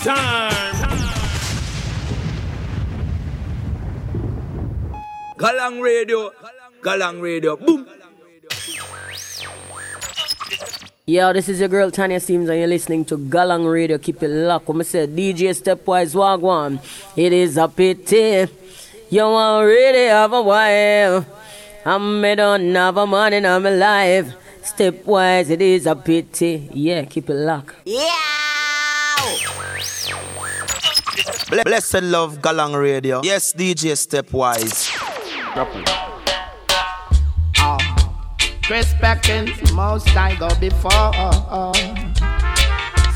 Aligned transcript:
time. 0.00 0.98
Galang 5.36 5.80
Radio, 5.80 6.32
Galang 6.82 7.20
Radio, 7.20 7.56
boom. 7.56 7.86
Yo, 11.06 11.32
this 11.32 11.48
is 11.48 11.60
your 11.60 11.68
girl 11.68 11.90
Tanya 11.90 12.20
Sims, 12.20 12.48
and 12.48 12.58
you're 12.58 12.68
listening 12.68 13.04
to 13.06 13.18
Galang 13.18 13.70
Radio. 13.70 13.98
Keep 13.98 14.22
it 14.22 14.28
locked. 14.28 14.68
When 14.68 14.80
I 14.80 14.84
say 14.84 15.06
DJ 15.06 15.52
Stepwise 15.52 16.14
Wagwan, 16.14 16.78
it 17.16 17.32
is 17.32 17.56
a 17.56 17.68
pity. 17.68 18.46
You 19.10 19.22
won't 19.22 19.66
really 19.66 20.06
have 20.06 20.32
a 20.32 20.42
wife. 20.42 21.26
I'm 21.84 22.20
me 22.20 22.34
don't 22.36 22.74
have 22.74 22.96
a 22.96 23.06
man 23.06 23.32
in 23.32 23.42
my 23.42 23.70
life. 23.70 24.32
Stepwise, 24.62 25.50
it 25.50 25.60
is 25.60 25.86
a 25.86 25.96
pity. 25.96 26.68
Yeah, 26.72 27.04
keep 27.06 27.28
it 27.28 27.34
locked. 27.34 27.74
Yeah. 27.84 28.39
Blessed 31.50 32.06
love 32.06 32.38
Galang 32.38 32.78
Radio. 32.78 33.20
Yes, 33.26 33.50
DJ 33.52 33.98
Stepwise. 33.98 34.86
Chris 38.62 38.94
Perkins, 39.02 39.58
most 39.74 40.06
I 40.14 40.38
go 40.38 40.46
before. 40.62 41.10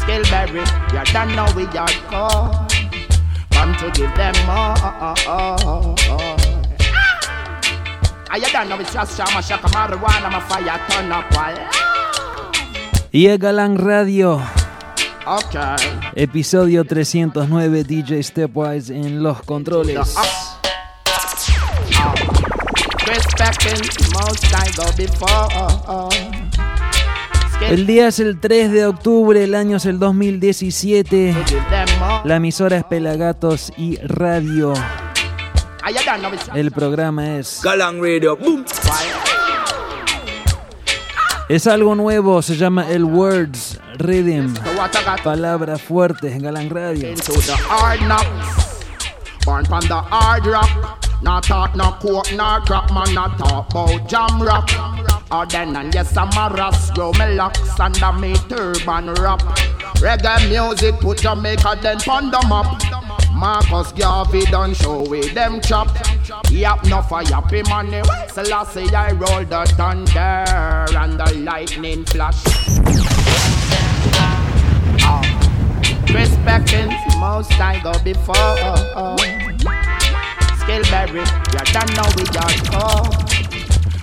Skillberry, 0.02 0.66
you 0.90 1.04
don't 1.14 1.30
know 1.38 1.46
we 1.54 1.62
are 1.78 1.86
call. 2.10 2.66
Come 3.54 3.70
to 3.78 3.86
give 3.94 4.10
them 4.18 4.34
more. 4.50 4.74
I 8.34 8.42
you 8.42 8.50
don't 8.50 8.68
know 8.68 8.80
it's 8.80 8.92
just 8.92 9.16
shama 9.16 9.40
shaka 9.42 9.68
marijuana, 9.70 10.26
my 10.26 10.40
fire 10.42 10.80
turn 10.90 11.12
up 11.12 11.30
while. 11.38 11.70
Y 13.12 13.30
a 13.30 13.38
Galang 13.38 13.78
Radio. 13.78 14.63
Okay. 15.26 15.76
Episodio 16.16 16.84
309 16.84 17.84
DJ 17.84 18.22
Stepwise 18.22 18.90
en 18.90 19.22
los 19.22 19.42
controles. 19.42 20.14
I 24.52 24.70
go 24.76 24.84
before. 24.96 25.48
El 27.70 27.86
día 27.86 28.08
es 28.08 28.18
el 28.18 28.38
3 28.38 28.72
de 28.72 28.86
octubre, 28.86 29.42
el 29.42 29.54
año 29.54 29.78
es 29.78 29.86
el 29.86 29.98
2017. 29.98 31.34
La 32.24 32.36
emisora 32.36 32.76
es 32.76 32.84
Pelagatos 32.84 33.72
y 33.78 33.96
Radio. 33.96 34.74
El 36.54 36.70
programa 36.70 37.38
es 37.38 37.60
Galang 37.62 38.02
Radio, 38.02 38.36
boom. 38.36 38.64
Es 41.48 41.66
algo 41.66 41.94
nuevo, 41.94 42.40
se 42.40 42.56
llama 42.56 42.88
el 42.88 43.04
Words 43.04 43.78
Rhythm. 43.98 44.54
Palabras 45.22 45.82
fuertes, 45.82 46.40
Galang 46.40 46.70
Radio. 46.70 47.08
into 47.10 47.32
the 47.32 47.54
hard 47.54 48.00
knocks. 48.00 48.86
Born 49.44 49.66
from 49.66 49.82
the 49.82 49.94
hard 49.94 50.46
rock. 50.46 50.70
Not 51.22 51.44
talk 51.44 51.76
no 51.76 51.92
coke, 52.00 52.32
no 52.32 52.64
man. 52.94 53.14
Not 53.14 53.36
talk 53.38 53.70
about 53.70 54.08
jam 54.08 54.42
rock. 54.42 54.70
Or 55.30 55.44
then 55.46 55.76
and 55.76 55.92
yes, 55.94 56.16
I'm 56.16 56.28
a 56.32 56.54
ras. 56.54 56.90
Me 56.96 57.34
locks 57.34 57.78
under 57.78 58.12
me 58.12 58.34
turban 58.48 59.12
rap. 59.14 59.40
Reggae 60.00 60.48
music 60.48 60.94
put 61.00 61.18
Jamaica 61.18 61.78
then 61.82 61.98
pon 61.98 62.30
the 62.30 62.40
map. 62.48 63.23
Marcus 63.34 63.90
Garvey 63.92 64.44
done 64.46 64.74
show 64.74 65.02
with 65.08 65.34
them 65.34 65.60
chop. 65.60 65.88
Yap 66.50 66.84
no 66.84 67.02
for 67.02 67.22
yappy 67.22 67.68
money. 67.68 68.00
Selassie 68.28 68.94
I 68.94 69.10
roll 69.12 69.44
the 69.44 69.64
thunder 69.76 70.44
and 70.96 71.18
the 71.18 71.34
lightning 71.44 72.04
flash. 72.04 72.40
Ah. 75.02 75.22
Chris 76.06 76.30
Perkins, 76.44 76.94
most 77.18 77.52
I 77.60 77.80
go 77.82 77.92
before. 78.04 78.34
Skillberry, 80.62 81.24
you 81.52 81.64
don't 81.72 81.90
know 81.96 82.08
we 82.16 82.24
just 82.30 82.70
call. 82.70 83.04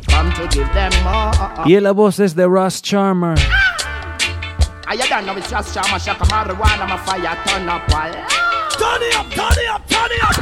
Come 0.07 0.31
to 0.33 0.47
give 0.51 0.71
them 0.73 0.91
more. 1.03 1.65
Y 1.65 1.79
la 1.79 1.93
voz 1.93 2.19
es 2.19 2.33
de 2.33 2.47
Ross 2.47 2.81
Charmer. 2.81 3.35
Ah. 3.39 3.71
Ah, 4.87 4.93
I 4.93 5.07
don't 5.07 5.25
know 5.25 5.37
it's 5.37 5.49
just 5.49 5.73
shama 5.73 5.97
shaka 5.97 6.25
marijuana, 6.25 6.85
my 6.85 6.97
fire 6.97 7.37
turn 7.45 7.69
up 7.69 7.89
while. 7.89 8.40
Turn 8.81 9.03
it 9.03 9.15
up, 9.15 9.29
turn 9.29 9.57
it 9.61 9.69
up, 9.69 9.87
turn 9.87 10.11
it 10.11 10.23
up. 10.23 10.37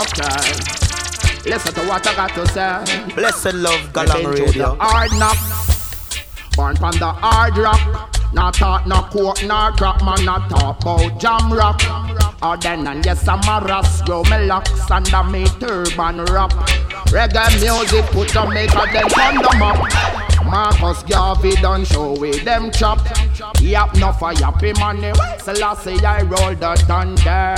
Okay. 0.00 1.50
Listen 1.50 1.74
to 1.74 1.80
what 1.86 2.06
I 2.06 2.14
got 2.14 2.30
to 2.30 2.46
say. 2.48 3.14
Blessed 3.14 3.54
love 3.54 3.92
Been 3.92 4.06
Galang 4.06 4.34
to 4.36 4.42
Radio. 4.42 4.76
hard 4.80 5.12
knocks. 5.18 6.16
Born 6.56 6.76
from 6.76 6.92
the 6.92 7.12
hard 7.12 7.58
rock. 7.58 8.14
Not 8.32 8.54
talk 8.54 8.86
no 8.86 9.02
coke, 9.02 9.42
no 9.44 9.70
crack, 9.76 10.02
man. 10.02 10.24
Not 10.24 10.48
talk 10.48 10.80
about 10.80 11.20
jam 11.20 11.52
rock. 11.52 11.80
Or 12.42 12.56
then 12.56 12.86
and 12.86 13.04
yes, 13.04 13.28
I'm 13.28 13.40
a 13.40 13.64
ras. 13.66 14.00
Grow 14.02 14.22
me 14.24 14.46
locks 14.46 14.90
under 14.90 15.24
me 15.24 15.44
turban 15.60 16.24
wrap. 16.24 16.52
Reggae 17.12 17.60
music 17.60 18.04
put 18.12 18.28
Jamaica 18.28 18.86
then 18.92 19.04
on 19.04 19.34
the 19.42 19.56
map. 19.58 20.17
Marcus 20.50 21.02
Garvey 21.02 21.54
done 21.56 21.84
show 21.84 22.18
with 22.18 22.42
them 22.42 22.70
chop. 22.70 23.00
Yap 23.60 23.94
no 23.96 24.12
for 24.12 24.32
yappy 24.32 24.72
money. 24.78 25.12
Selassie 25.38 26.02
I 26.04 26.22
roll 26.22 26.54
the 26.54 26.74
thunder 26.86 27.54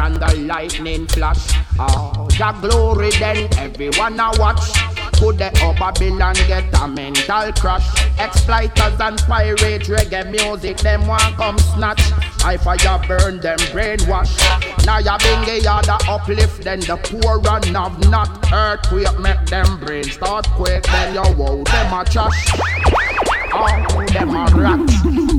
and 0.00 0.16
the 0.16 0.46
lightning 0.46 1.06
flash. 1.06 1.52
Oh, 1.78 2.26
the 2.30 2.56
glory 2.62 3.10
then 3.18 3.48
everyone 3.58 4.18
a 4.18 4.30
watch. 4.38 4.72
Could 5.18 5.36
the 5.36 5.48
up 5.62 5.76
Babylon 5.76 6.34
get 6.48 6.64
a 6.80 6.88
mental 6.88 7.52
crash? 7.52 7.86
Exploiters 8.18 8.98
and 9.00 9.18
pirate 9.18 9.82
reggae 9.82 10.30
music, 10.30 10.78
them 10.78 11.06
want 11.06 11.36
come 11.36 11.58
snatch. 11.58 12.00
I 12.42 12.56
fire 12.56 12.98
burn 13.06 13.40
them 13.40 13.58
brainwash. 13.72 14.36
Now 14.86 14.98
bingy 15.18 15.62
ya 15.62 15.80
the 15.82 15.94
uplift, 16.08 16.64
then 16.64 16.80
the 16.80 16.96
poor 16.96 17.38
run 17.40 17.62
have 17.74 18.10
not 18.10 18.30
earthquake 18.52 19.18
make 19.20 19.44
them 19.46 19.78
brain 19.80 20.04
start 20.04 20.46
quake. 20.50 20.82
Then 20.84 21.14
you 21.14 21.22
wow 21.36 21.62
them 21.64 21.92
a 21.92 22.04
trash. 22.04 22.46
Oh, 23.52 24.04
them 24.12 24.30
a 24.30 24.46
rat. 24.56 24.80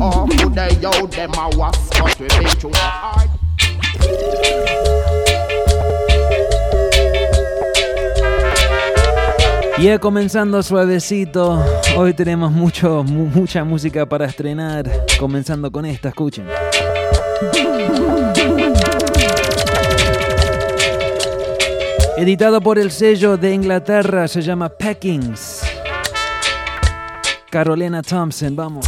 Oh, 0.01 0.27
could 0.39 0.53
they 0.55 0.75
yo 0.79 0.91
them 1.07 1.31
a 1.33 1.49
wasp? 1.57 1.93
But 1.97 2.19
we 2.19 2.27
been 2.27 2.47
through 2.47 2.71
the 2.71 2.77
hard. 2.79 3.29
Ya 9.79 9.97
comenzando 9.97 10.61
suavecito, 10.61 11.63
hoy 11.97 12.13
tenemos 12.13 12.51
mucho, 12.51 13.03
mu- 13.03 13.25
mucha 13.27 13.63
música 13.63 14.05
para 14.05 14.25
estrenar, 14.25 14.85
comenzando 15.19 15.71
con 15.71 15.85
esta, 15.87 16.09
escuchen. 16.09 16.45
Editado 22.17 22.61
por 22.61 22.77
el 22.77 22.91
sello 22.91 23.35
de 23.35 23.51
Inglaterra, 23.51 24.27
se 24.27 24.41
llama 24.41 24.69
Packings. 24.69 25.61
Carolina 27.49 28.03
Thompson, 28.03 28.55
vamos. 28.55 28.85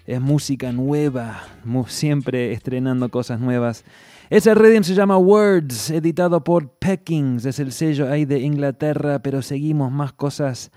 es 0.07 0.21
música 0.21 0.71
nueva, 0.71 1.43
siempre 1.89 2.53
estrenando 2.53 3.09
cosas 3.09 3.41
nuevas. 3.41 3.83
Ese 4.29 4.55
rhythm 4.55 4.83
se 4.83 4.95
llama 4.95 5.17
Words, 5.17 5.89
editado 5.89 6.41
por 6.45 6.69
Peckings, 6.69 7.43
es 7.45 7.59
el 7.59 7.73
sello 7.73 8.09
ahí 8.09 8.23
de 8.23 8.39
Inglaterra, 8.39 9.19
pero 9.19 9.41
seguimos 9.41 9.91
más 9.91 10.13
cosas 10.13 10.71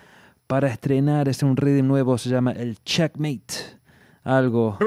para 0.49 0.67
estrenar. 0.67 1.29
Es 1.29 1.45
un 1.45 1.57
rhythm 1.57 1.87
nuevo, 1.87 2.19
se 2.19 2.29
llama 2.29 2.51
el 2.51 2.83
Checkmate. 2.83 3.79
Algo 4.25 4.79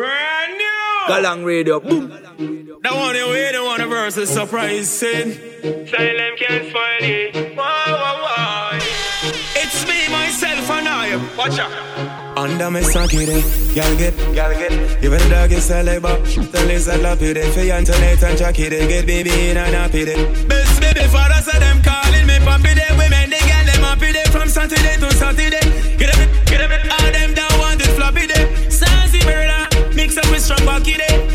Galang 1.08 1.46
Radio, 1.46 1.80
boom. 1.80 2.10
The 2.10 2.90
one 2.92 3.16
you 3.16 3.28
the 3.54 3.64
one 3.64 4.12
surprising. 4.12 5.32
Silent 5.88 6.38
can't 6.38 6.74
why? 6.74 7.26
It's 7.32 8.36
me, 8.36 8.55
Watch 11.38 11.60
out. 11.60 11.72
Under 12.38 12.70
me 12.70 12.82
socket 12.82 13.30
y'all 13.76 13.96
get, 13.96 14.14
y'all 14.36 14.52
get. 14.52 14.72
Even 15.04 15.20
the 15.20 15.30
dog 15.30 15.52
eh, 15.52 15.58
is 15.58 15.70
a 15.72 15.84
labor, 15.84 16.18
the 16.18 16.66
lizard 16.68 17.02
lap 17.02 17.22
it. 17.22 17.54
For 17.54 17.62
you 17.62 17.72
Antoinette 17.72 18.24
and 18.24 18.38
Jackie, 18.38 18.70
they 18.70 18.88
get 18.88 19.06
baby 19.06 19.32
in 19.50 19.58
and 19.58 19.76
happy. 19.76 20.04
Best 20.04 20.82
baby 20.82 21.08
father, 21.08 21.40
so 21.42 21.58
them 21.58 21.82
calling 21.82 22.28
me 22.28 22.36
papi. 22.44 22.76
They 22.76 22.92
women, 22.98 23.30
they 23.30 23.40
get 23.40 23.66
them 23.66 23.84
happy 23.84 24.12
day 24.12 24.26
from 24.32 24.50
Saturday 24.50 24.98
to 24.98 25.12
Saturday. 25.14 25.64
Get 25.98 26.12
up, 26.12 26.46
get 26.46 26.62
up, 26.62 26.72
all 26.72 27.12
them 27.12 27.34
down 27.34 27.80
it 27.80 27.92
floppy 27.96 28.28
day. 28.28 28.70
Sassy 28.70 29.24
murder, 29.26 29.96
mix 29.96 30.18
up 30.18 30.30
with 30.30 30.42
strong 30.42 30.66
backy 30.66 30.98
day. 30.98 31.35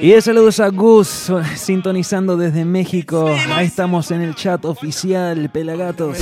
Y 0.00 0.10
de 0.10 0.22
saludos 0.22 0.60
a 0.60 0.68
Gus, 0.68 1.30
sintonizando 1.56 2.36
desde 2.36 2.64
México. 2.64 3.34
Ahí 3.52 3.66
estamos 3.66 4.10
en 4.10 4.22
el 4.22 4.34
chat 4.34 4.64
oficial, 4.64 5.50
Pelagatos. 5.50 6.18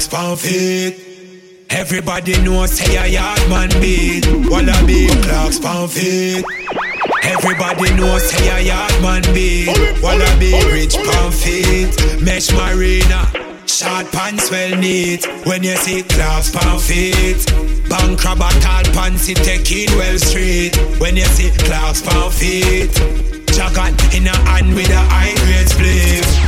Some 0.00 0.18
pound 0.18 0.40
feet. 0.40 0.96
Everybody 1.70 2.40
knows 2.42 2.72
say 2.72 2.96
a 2.96 3.06
yard 3.06 3.40
man 3.48 3.68
beat. 3.80 4.26
Wanna 4.50 4.74
be 4.86 5.08
clocks 5.22 5.58
pound 5.58 5.90
feet. 5.90 6.44
Everybody 7.22 7.94
knows 7.94 8.22
say 8.30 8.48
a 8.48 8.60
yard 8.60 9.02
man 9.02 9.22
beat. 9.34 9.68
Wanna 10.02 10.30
be 10.38 10.52
rich 10.72 10.96
pound 10.96 11.34
feet. 11.34 11.92
Mesh 12.22 12.52
marina. 12.52 13.30
Short 13.66 14.10
pants 14.10 14.50
well 14.50 14.76
neat 14.76 15.24
When 15.46 15.62
you 15.62 15.76
see 15.76 16.02
clocks 16.02 16.50
pound 16.50 16.82
feet 16.82 17.46
Bank 17.88 18.18
crab 18.18 18.38
tall 18.38 18.82
pants 18.92 19.28
it 19.28 19.36
take 19.36 19.70
in 19.70 19.96
well 19.96 20.18
straight 20.18 20.76
When 20.98 21.16
you 21.16 21.24
see 21.24 21.50
clocks 21.64 22.02
pound 22.02 22.34
feet 22.34 22.90
Jagan 23.46 23.94
in 24.12 24.26
a 24.26 24.36
hand 24.48 24.74
with 24.74 24.90
a 24.90 24.96
high 24.96 25.34
grade 25.46 25.68
split 25.68 26.39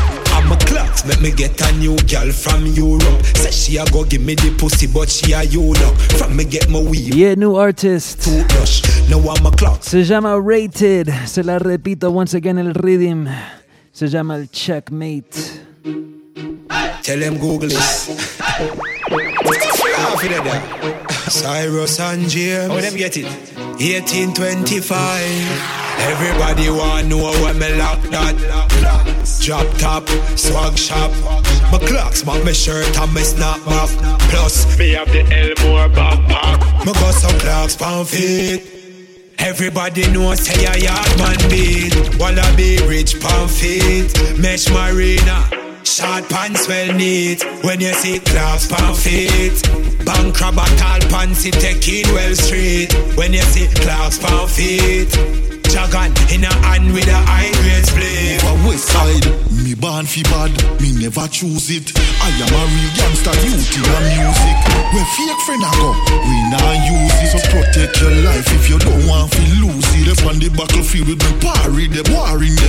make 1.06 1.20
me 1.20 1.30
get 1.30 1.60
a 1.60 1.72
new 1.78 1.96
girl 2.06 2.30
from 2.32 2.66
Europe 2.66 3.22
Say 3.36 3.50
she 3.50 3.76
a 3.78 3.84
go 3.86 4.04
give 4.04 4.22
me 4.22 4.34
the 4.34 4.54
pussy 4.58 4.86
but 4.86 5.08
she 5.08 5.32
a 5.32 5.42
you 5.42 5.62
look 5.62 5.96
From 6.18 6.36
me 6.36 6.44
get 6.44 6.68
my 6.68 6.80
weave 6.80 7.14
Yeah, 7.14 7.34
new 7.34 7.56
artist. 7.56 8.22
Toothbrush, 8.22 8.82
now 9.08 9.18
I'm 9.20 9.46
a 9.46 9.50
clocks 9.50 9.88
Se 9.88 10.04
llama 10.04 10.40
Rated. 10.40 11.08
Se 11.26 11.42
la 11.42 11.58
repito 11.58 12.10
once 12.10 12.34
again 12.34 12.58
el 12.58 12.74
rhythm. 12.74 13.28
Se 13.92 14.08
llama 14.08 14.36
el 14.36 14.48
Checkmate. 14.48 15.60
Tell 17.02 17.18
them 17.18 17.38
Google 17.38 17.68
this. 17.68 18.08
Laugh 19.10 20.24
it 20.24 20.32
at 20.32 20.44
that. 20.44 21.11
Cyrus 21.32 21.98
and 21.98 22.28
James. 22.28 22.70
Oh, 22.70 22.74
How 22.74 22.80
them 22.82 22.94
get 22.96 23.16
it? 23.16 23.24
1825. 23.24 24.92
Everybody 26.12 26.68
want 26.68 27.08
know 27.08 27.32
when 27.42 27.58
me 27.58 27.74
lock 27.76 28.00
that. 28.10 28.36
Drop 29.40 29.66
top, 29.78 30.06
swag 30.36 30.76
shop. 30.76 31.10
My 31.72 31.78
clocks, 31.78 32.24
my 32.26 32.38
me 32.44 32.52
shirt 32.52 32.98
and 32.98 33.14
me 33.14 33.22
snapback. 33.22 33.88
Plus, 34.30 34.78
me 34.78 34.90
have 34.90 35.08
the 35.08 35.20
Elmore 35.22 35.88
backpack. 35.88 36.84
Me 36.84 36.92
got 36.92 37.14
some 37.14 37.38
clocks 37.40 37.76
pound 37.76 38.08
feet. 38.08 38.62
Everybody 39.38 40.06
knows 40.12 40.40
say 40.40 40.64
a 40.66 40.76
yard 40.78 41.18
man 41.18 41.38
beat. 41.48 41.94
Wanna 42.20 42.44
be 42.56 42.76
rich 42.86 43.18
pound 43.20 43.50
feet. 43.50 44.12
Mesh 44.38 44.68
marina. 44.70 45.61
Short 45.84 46.28
pants 46.28 46.68
well 46.68 46.94
neat 46.94 47.42
When 47.64 47.80
you 47.80 47.92
see 47.92 48.20
clocks 48.20 48.66
pound 48.66 48.96
feet 48.96 49.62
Bank 50.04 50.34
crab 50.34 50.54
pants 50.54 51.44
it 51.44 51.54
take 51.54 51.86
in 51.88 52.14
well 52.14 52.34
straight 52.34 52.92
When 53.16 53.32
you 53.32 53.42
see 53.42 53.66
clocks 53.82 54.18
pound 54.18 54.50
feet 54.50 55.08
Jagan 55.72 56.12
in 56.34 56.44
a 56.44 56.52
hand 56.66 56.92
with 56.92 57.08
a 57.08 57.20
high 57.26 57.50
grade 57.62 57.86
split 57.86 58.40
For 58.42 58.68
west 58.68 58.86
side, 58.92 59.24
me 59.64 59.74
born 59.74 60.04
fi 60.04 60.22
bad, 60.28 60.52
me 60.84 60.92
never 60.92 61.26
choose 61.28 61.70
it. 61.72 61.96
I 61.96 62.28
am 62.44 62.52
a 62.52 62.62
real 62.68 62.92
gangster 62.92 63.32
youth 63.40 63.72
in 63.72 63.88
a 63.88 63.98
music. 64.04 64.58
Where 64.92 65.08
fake 65.16 65.40
friend 65.48 65.64
go, 65.64 65.96
we 66.28 66.36
nah 66.52 66.76
use 66.92 67.18
it. 67.24 67.30
So 67.32 67.40
protect 67.48 67.96
your 68.04 68.12
life 68.20 68.52
if 68.52 68.68
you 68.68 68.78
don't 68.78 69.06
want 69.08 69.32
fi 69.32 69.44
lose 69.64 69.88
it. 69.96 70.12
Up 70.12 70.28
on 70.28 70.36
the 70.38 70.50
battlefield 70.52 71.08
with 71.08 71.24
me 71.24 71.32
parry, 71.40 71.88
warring 72.12 72.54
them. 72.60 72.61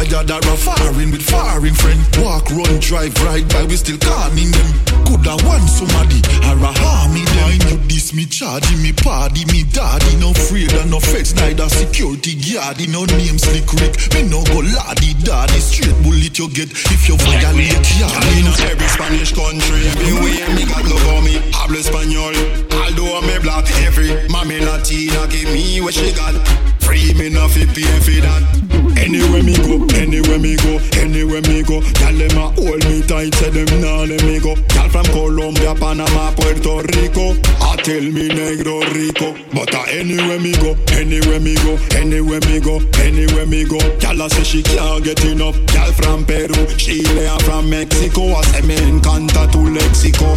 Coulda 0.00 0.24
done 0.24 0.30
a 0.30 0.40
yard 0.40 0.46
or 0.46 0.54
a 0.54 0.56
foreign 0.56 1.10
with 1.10 1.20
foreign 1.20 1.74
friend. 1.74 2.00
Walk, 2.24 2.48
run, 2.56 2.80
drive, 2.80 3.12
ride 3.20 3.46
by, 3.52 3.64
we 3.64 3.76
still 3.76 3.98
calming 3.98 4.50
them. 4.50 4.70
Coulda 5.04 5.36
want 5.44 5.68
somebody 5.68 6.24
or 6.48 6.56
a 6.56 6.72
harming 6.72 7.28
them. 7.28 7.44
Mind 7.44 7.64
you 7.68 7.76
this 7.84 8.14
me 8.14 8.24
charging 8.24 8.80
me 8.80 8.92
party, 8.96 9.44
me 9.52 9.64
daddy 9.68 10.16
no 10.16 10.32
afraid 10.32 10.72
of 10.72 10.88
no 10.88 11.00
feds, 11.00 11.34
neither 11.34 11.68
security 11.68 12.32
guard. 12.32 12.80
No 12.88 13.04
name 13.04 13.36
slick 13.36 13.68
Rick, 13.76 14.00
me 14.16 14.24
no 14.24 14.40
go 14.48 14.64
laddy 14.64 15.12
daddy. 15.20 15.60
Straight 15.60 15.92
bullet 16.00 16.32
you 16.32 16.48
get 16.48 16.72
if 16.72 17.04
you 17.04 17.20
violate 17.20 17.84
yard. 18.00 18.24
in 18.40 18.48
every 18.72 18.88
Spanish 18.88 19.36
country. 19.36 19.84
Everywhere 20.00 20.48
mm-hmm. 20.48 20.56
me 20.56 20.64
got 20.64 20.84
love 20.88 21.08
on 21.12 21.24
me, 21.28 21.36
hablo 21.52 21.76
español. 21.76 22.32
Although 22.72 23.20
me 23.20 23.36
black, 23.44 23.68
every 23.84 24.16
mommy 24.32 24.64
Latina 24.64 25.28
give 25.28 25.52
me 25.52 25.80
what 25.84 25.92
she 25.92 26.08
got. 26.16 26.32
Free 26.80 27.12
me 27.12 27.28
no 27.28 27.48
fi 27.48 27.68
pay 27.68 28.00
for 28.00 28.16
that. 28.24 28.89
Anywhere 29.00 29.42
me 29.42 29.56
go, 29.56 29.84
anywhere 29.96 30.38
me 30.38 30.56
go, 30.56 30.78
anywhere 31.00 31.42
me 31.42 31.62
go. 31.62 31.80
Tell 31.98 32.12
them 32.14 32.36
a 32.36 32.50
hold 32.52 32.84
me 32.84 33.00
tight 33.02 33.34
say 33.34 33.50
them 33.50 33.80
nah 33.80 34.04
let 34.04 34.22
me 34.24 34.38
go. 34.38 34.54
Girl 34.74 34.88
from 34.90 35.04
Colombia, 35.06 35.74
Panama, 35.74 36.30
Puerto 36.36 36.82
Rico. 36.94 37.32
I 37.60 37.76
tell 37.82 38.02
me 38.02 38.28
negro 38.28 38.82
rico, 38.94 39.34
but 39.54 39.74
uh, 39.74 39.84
anywhere 39.88 40.38
me 40.38 40.52
go, 40.52 40.76
anywhere 40.92 41.40
me 41.40 41.54
go, 41.56 41.78
anywhere 41.96 42.40
me 42.46 42.60
go, 42.60 42.78
anywhere 43.00 43.46
me 43.46 43.64
go. 43.64 43.78
Girl 43.98 44.22
I 44.22 44.28
say 44.28 44.44
she 44.44 44.62
can't 44.62 45.02
get 45.02 45.24
enough. 45.24 45.56
Girl 45.72 45.92
from 45.92 46.24
Peru, 46.26 46.66
Chile, 46.76 47.26
and 47.26 47.42
from 47.42 47.70
Mexico. 47.70 48.34
I 48.36 48.42
say 48.42 48.62
me 48.66 48.76
encanta 48.76 49.50
tu 49.50 49.58
lexico. 49.72 50.36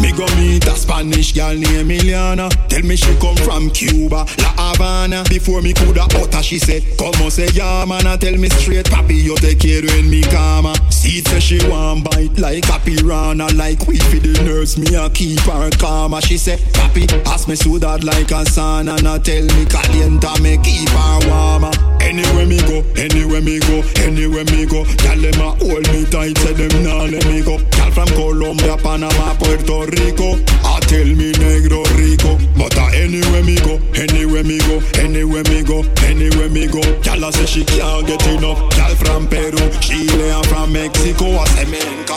Me 0.00 0.10
go 0.12 0.26
meet 0.36 0.66
a 0.66 0.74
Spanish 0.76 1.32
girl 1.32 1.54
named 1.54 1.88
Emiliana. 1.90 2.48
Tell 2.68 2.82
me 2.82 2.96
she 2.96 3.14
come 3.18 3.36
from 3.36 3.70
Cuba, 3.70 4.26
La 4.38 4.50
Habana. 4.56 5.22
Before 5.28 5.60
me 5.62 5.72
coulda 5.74 6.04
utter, 6.04 6.42
she 6.42 6.58
say, 6.58 6.80
Come 6.96 7.14
on, 7.22 7.30
say 7.30 7.48
yeah. 7.52 7.84
I 8.06 8.16
tell 8.16 8.36
me 8.36 8.48
straight, 8.48 8.86
papi, 8.86 9.22
you 9.22 9.36
take 9.36 9.60
care 9.60 9.82
when 9.82 10.08
me 10.08 10.22
come. 10.22 10.72
See 10.90 11.20
say 11.22 11.40
she 11.40 11.58
want 11.68 12.04
bite 12.04 12.38
like 12.38 12.68
a 12.68 12.78
piranha, 12.78 13.48
like 13.54 13.86
we 13.86 13.98
for 13.98 14.16
the 14.16 14.42
nurse. 14.44 14.78
Me 14.78 14.94
a 14.94 15.10
keep 15.10 15.40
her 15.40 15.70
calm. 15.70 16.18
She 16.20 16.38
say, 16.38 16.56
Papi, 16.72 17.10
ask 17.26 17.48
me 17.48 17.56
so 17.56 17.78
that 17.78 18.04
like 18.04 18.30
a 18.30 18.46
son, 18.46 18.88
and 18.88 19.06
I 19.06 19.18
tell 19.18 19.42
me 19.42 19.64
calienta, 19.66 20.40
me 20.40 20.56
keep 20.62 20.88
her 20.88 21.18
warm. 21.28 21.64
Anywhere 22.00 22.46
me 22.46 22.58
go, 22.66 22.82
anywhere 22.96 23.42
me 23.42 23.60
go, 23.60 23.82
anywhere 24.02 24.44
me 24.48 24.66
go. 24.66 24.84
Girl 25.02 25.20
them 25.20 25.40
a 25.40 25.50
hold 25.58 25.86
me 25.92 26.04
tight, 26.06 26.38
say 26.38 26.54
them 26.54 26.72
nah 26.82 27.04
let 27.04 27.24
me 27.26 27.42
go. 27.42 27.58
Girl 27.58 27.90
from 27.90 28.08
Colombia, 28.16 28.76
Panama, 28.78 29.34
Puerto 29.34 29.86
Rico. 29.90 30.38
I 30.64 30.80
tell 30.88 31.06
me 31.06 31.32
negro 31.32 31.84
rico, 31.96 32.38
but 32.56 32.76
uh, 32.76 32.90
anywhere 32.94 33.44
me 33.44 33.56
go, 33.60 33.78
anywhere 33.94 34.44
me 34.44 34.58
go, 34.58 34.80
anywhere 34.98 35.44
me 35.44 35.62
go, 35.62 35.84
anywhere 36.02 36.48
me 36.48 36.66
go. 36.66 36.80
I 37.20 37.30
say 37.32 37.46
she 37.46 37.64
can't 37.64 37.89
get 38.06 38.26
enough. 38.28 38.60
Girl 38.76 38.94
from 38.96 39.26
Peru, 39.28 39.58
Chile 39.80 40.30
and 40.30 40.46
from 40.46 40.72
Mexico. 40.72 41.26
I 41.38 41.44
say 41.54 41.66
me 41.70 42.09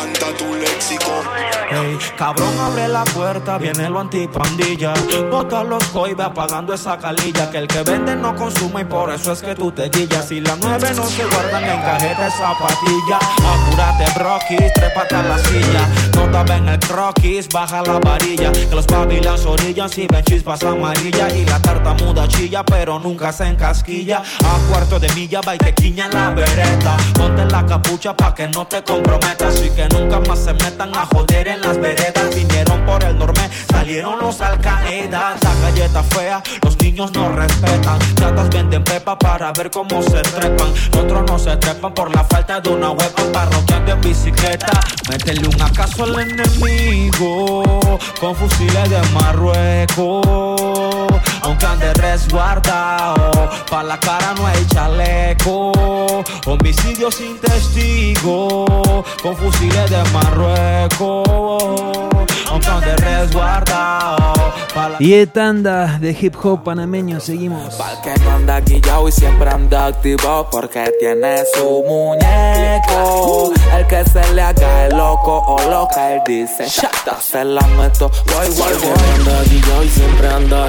cabrón, 2.17 2.57
abre 2.60 2.88
la 2.88 3.03
puerta, 3.03 3.57
viene 3.57 3.89
lo 3.89 4.00
antipandilla. 4.00 4.93
Bota 5.29 5.63
los 5.63 5.83
coibes 5.86 6.25
apagando 6.25 6.74
esa 6.74 6.98
calilla. 6.98 7.50
Que 7.51 7.57
el 7.57 7.67
que 7.67 7.83
vende 7.83 8.15
no 8.15 8.36
consume 8.36 8.81
y 8.81 8.86
por 8.86 9.12
eso 9.12 9.31
es 9.33 9.41
que 9.41 9.55
tú 9.55 9.72
te 9.72 9.89
guillas. 9.89 10.31
Y 10.31 10.41
las 10.41 10.57
nueve 10.60 10.89
no 10.95 11.05
se 11.05 11.25
guardan 11.25 11.63
en 11.63 11.81
cajeta 11.81 12.25
de 12.25 12.31
zapatilla. 12.31 13.19
Apúrate, 13.38 14.19
broquis, 14.19 14.74
trépate 14.74 15.15
a 15.15 15.24
la 15.24 15.38
silla. 15.38 15.88
No 16.15 16.31
te 16.31 16.51
ven 16.51 16.69
el 16.69 16.79
croquis, 16.79 17.50
baja 17.50 17.81
la 17.81 18.00
varilla. 18.00 18.51
Que 18.51 18.75
los 18.75 18.86
pavillas 18.86 19.45
orillan 19.45 19.89
si 19.89 20.07
ven 20.07 20.24
chispas 20.24 20.63
amarillas. 20.63 21.36
Y 21.36 21.45
la 21.45 21.60
tartamuda 21.62 22.27
chilla, 22.27 22.63
pero 22.63 23.00
nunca 23.00 23.31
se 23.31 23.48
encasquilla. 23.48 24.17
A 24.19 24.69
cuarto 24.69 25.00
de 25.00 25.10
milla 25.13 25.41
va 25.45 25.55
y 25.55 25.57
te 25.57 25.74
la 26.12 26.29
vereta. 26.29 26.98
Ponte 27.15 27.45
la 27.45 27.65
capucha 27.65 28.15
pa' 28.15 28.33
que 28.33 28.48
no 28.48 28.65
te 28.65 28.83
comprometas. 28.83 29.62
Y 29.63 29.69
que 29.69 29.88
nunca 29.93 30.19
más 30.21 30.39
se 30.39 30.53
metan 30.53 30.93
a 30.95 31.05
joder 31.05 31.47
en 31.47 31.62
las 31.62 31.79
veredas. 31.79 32.35
Vinieron 32.35 32.85
por 32.85 33.03
el 33.03 33.17
norme, 33.17 33.50
salieron 33.71 34.19
los 34.19 34.41
alcaedas. 34.41 35.41
La 35.43 35.53
galleta 35.62 36.03
fea, 36.03 36.43
los 36.63 36.77
niños 36.79 37.12
no 37.13 37.31
respetan. 37.35 38.00
Chatas 38.15 38.50
venden 38.50 38.83
pepa 38.83 39.17
para 39.17 39.51
ver 39.53 39.71
cómo 39.71 40.01
se 40.01 40.21
trepan. 40.21 40.73
Otros 41.00 41.23
no 41.27 41.39
se 41.39 41.55
trepan 41.57 41.93
por 41.93 42.13
la 42.13 42.23
falta 42.23 42.59
de 42.59 42.69
una 42.69 42.91
huepa 42.91 43.23
parroquiando 43.31 43.93
en 43.93 44.01
bicicleta. 44.01 44.79
Métele 45.09 45.47
un 45.47 45.62
acaso 45.62 46.03
al 46.03 46.19
enemigo 46.19 47.81
con 48.19 48.35
fusiles 48.35 48.89
de 48.89 49.01
Marruecos. 49.13 51.02
Aunque 51.41 51.65
ande 51.65 51.93
resguardado, 51.96 53.50
pa' 53.70 53.84
la 53.84 54.00
cara 54.00 54.34
no 54.38 54.48
hay 54.48 54.65
chaleco. 54.67 55.72
Homicidio 56.46 57.12
sin 57.12 57.38
testigo, 57.39 59.03
con 59.22 59.36
fusiles 59.36 59.89
de 59.89 60.03
Marruecos. 60.12 61.27
Aunque 62.50 62.67
ande 62.67 62.96
resguardado, 62.98 64.34
pa' 64.74 64.89
la 64.89 64.98
Y 65.00 65.12
de 65.12 65.27
tanda 65.27 65.98
de 66.00 66.12
hip 66.20 66.36
hop 66.43 66.63
panameño 66.63 67.20
seguimos. 67.20 67.75
Pa'l 67.75 68.01
que 68.01 68.20
no 68.24 68.32
anda 68.32 68.60
guillao 68.62 69.08
y 69.08 69.12
siempre 69.12 69.50
anda 69.50 69.88
activo 69.88 70.48
porque 70.51 70.91
tiene 71.00 71.43
su 71.53 71.84
muñeco. 71.88 73.51
El 73.75 73.88
que 73.88 74.05
se 74.05 74.34
le 74.34 74.41
haga 74.41 74.86
el 74.86 74.96
loco 74.96 75.39
o 75.39 75.70
loca, 75.70 76.13
él 76.13 76.22
dice, 76.27 76.67
shata, 76.67 77.20
se 77.20 77.43
la 77.43 77.62
meto, 77.77 78.10
voy, 78.27 78.48
voy, 78.50 78.74
voy. 78.82 79.20
anda 79.20 79.41
guillao 79.43 79.84
y 79.84 79.89
siempre 79.89 80.27
anda 80.27 80.65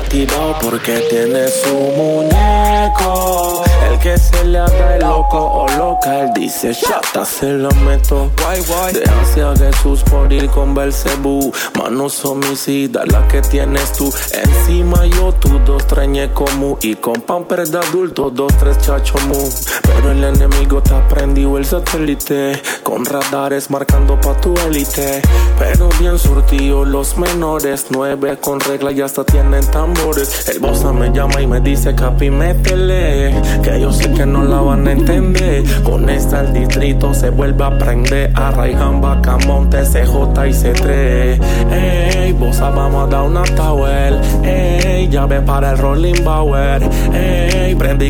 porque 0.61 0.99
tiene 1.11 1.49
su 1.49 1.75
muñeco. 1.75 3.65
El 3.91 3.99
que 3.99 4.19
se 4.19 4.45
le 4.45 4.59
haga 4.59 4.97
el 4.97 5.03
loco 5.03 5.39
o 5.39 5.69
loca, 5.77 6.21
él 6.21 6.31
dice, 6.35 6.75
chata, 6.75 7.25
se 7.25 7.53
la 7.53 7.71
meto. 7.71 8.31
De 8.93 9.03
hacia 9.03 9.55
Jesús 9.57 10.03
por 10.05 10.33
ir 10.33 10.49
con 10.51 10.75
Belcebú. 10.75 11.53
Manos 11.79 12.25
homicidas, 12.25 13.07
la 13.11 13.27
que 13.29 13.43
tienes 13.43 13.93
tú. 13.93 14.13
Encima 14.33 15.05
yo, 15.07 15.33
tú 15.33 15.59
dos 15.65 15.85
como 16.33 16.79
y 16.83 16.95
con 16.95 17.21
pamper 17.23 17.67
de 17.69 17.79
adulto, 17.79 18.31
dos, 18.31 18.53
tres 18.59 18.79
chacho 18.79 19.19
mu. 19.27 19.49
Pero 19.83 20.13
el 20.13 20.25
enemigo 20.25 20.83
te 20.83 20.95
ha 20.95 21.07
prendido 21.09 21.59
el 21.59 21.65
satélite. 21.65 22.61
Con 22.83 23.05
radares 23.05 23.71
marcando 23.71 24.21
pa' 24.21 24.41
tu 24.41 24.55
élite. 24.67 25.23
Pero 25.59 25.89
bien 25.99 26.19
surtido 26.19 26.85
los 26.85 27.17
menores. 27.17 27.87
Nueve 27.91 28.39
con 28.41 28.61
regla 28.61 28.93
y 28.93 29.01
hasta 29.01 29.25
tienen 29.25 29.69
tambores. 29.71 30.24
El 30.49 30.59
bossa 30.59 30.93
me 30.93 31.11
llama 31.13 31.41
y 31.41 31.47
me 31.47 31.61
dice, 31.61 31.95
capi, 31.95 32.31
métele. 32.31 33.35
Que 33.63 33.81
yo 33.81 33.93
sé 33.93 34.11
que 34.13 34.25
no 34.25 34.45
la 34.45 34.61
van 34.61 34.87
a 34.87 34.93
entender. 34.93 35.65
Con 35.83 36.09
esta 36.09 36.41
el 36.41 36.53
distrito 36.53 37.13
se 37.13 37.31
vuelve 37.31 37.65
a 37.65 37.77
prender. 37.79 38.31
Arraigan 38.35 39.01
Bacamonte, 39.01 39.83
CJ 39.83 40.47
y 40.47 40.53
C3. 40.53 41.41
Ey, 41.73 42.33
bossa, 42.33 42.71
vamos 42.71 43.07
a 43.07 43.11
dar 43.11 43.23
una 43.25 43.43
tower. 43.43 44.21
Ey, 44.43 45.09
llave 45.09 45.41
para 45.41 45.73
el 45.73 45.79
Rolling 45.79 46.25
Bauer. 46.25 46.83
Ey, 47.13 47.34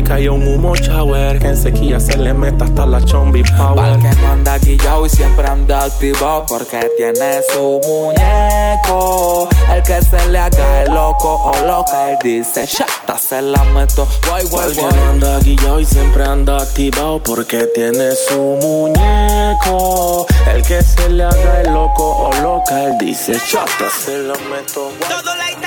cayó 0.03 0.33
un 0.33 0.47
humo 0.47 0.75
shower. 0.75 1.39
Que 1.39 1.47
en 1.47 1.57
sequía 1.57 1.99
se 1.99 2.17
le 2.17 2.33
meta 2.33 2.65
hasta 2.65 2.85
la 2.85 3.01
chombi 3.03 3.43
power. 3.43 3.75
Pa'l 3.75 3.99
que 4.01 4.21
no 4.21 4.31
anda 4.31 4.57
guillao 4.57 5.05
y 5.05 5.09
siempre 5.09 5.47
anda 5.47 5.83
activo 5.85 6.45
porque 6.47 6.89
tiene 6.97 7.41
su 7.53 7.79
muñeco. 7.87 9.49
El 9.73 9.83
que 9.83 10.01
se 10.01 10.27
le 10.29 10.39
haga 10.39 10.83
el 10.83 10.93
loco 10.93 11.35
o 11.51 11.65
loca, 11.67 12.11
él 12.11 12.17
dice, 12.23 12.65
shata, 12.65 13.17
se 13.17 13.41
la 13.41 13.63
meto, 13.65 14.07
voy, 14.29 14.43
voy, 14.49 14.63
Porque 14.65 14.81
voy. 14.81 14.93
no 14.93 15.09
anda 15.09 15.39
guillao 15.39 15.79
y 15.79 15.85
siempre 15.85 16.23
anda 16.23 16.57
activado 16.57 17.21
porque 17.23 17.65
tiene 17.75 18.11
su 18.15 18.39
muñeco. 18.61 20.25
El 20.53 20.61
que 20.63 20.81
se 20.81 21.09
le 21.09 21.23
haga 21.23 21.61
el 21.61 21.73
loco 21.73 22.29
o 22.29 22.33
loca, 22.41 22.83
él 22.85 22.93
dice 22.99 23.33
chata, 23.49 23.89
se 23.89 24.17
lo 24.19 24.33
meto. 24.49 24.91
Todo 25.09 25.35
light 25.35 25.59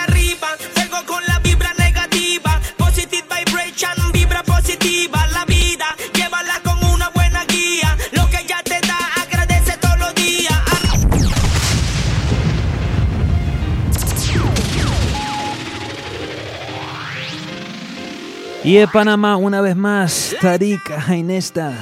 Y 18.68 18.74
de 18.74 18.86
Panamá, 18.86 19.38
una 19.38 19.62
vez 19.62 19.74
más, 19.74 20.36
Tarika 20.42 21.02
Ainesta. 21.08 21.72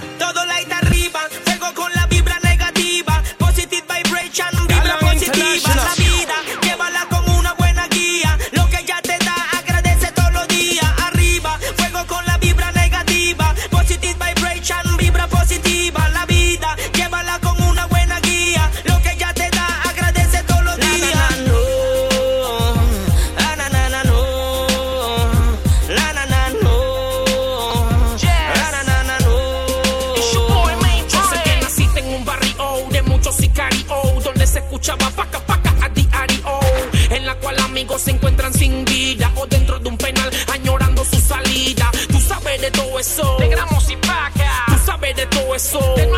De 45.96 46.15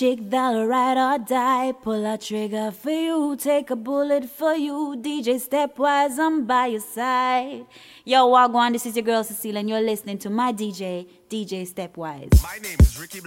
chick 0.00 0.30
that'll 0.30 0.66
ride 0.66 0.96
or 0.96 1.18
die. 1.18 1.72
Pull 1.72 2.06
a 2.06 2.16
trigger 2.16 2.70
for 2.70 2.90
you, 2.90 3.36
take 3.36 3.68
a 3.70 3.76
bullet 3.76 4.24
for 4.24 4.54
you. 4.54 4.96
DJ 4.96 5.38
Stepwise, 5.38 6.18
I'm 6.18 6.46
by 6.46 6.68
your 6.68 6.80
side. 6.80 7.66
Yo, 8.06 8.26
Wagwan, 8.30 8.72
this 8.72 8.86
is 8.86 8.96
your 8.96 9.04
girl 9.04 9.22
Cecile, 9.22 9.58
and 9.58 9.68
you're 9.68 9.82
listening 9.82 10.16
to 10.20 10.30
my 10.30 10.54
DJ, 10.54 11.06
DJ 11.28 11.66
Stepwise. 11.68 12.30
My 12.42 12.58
name 12.62 12.78
is 12.80 12.98
Ricky 12.98 13.20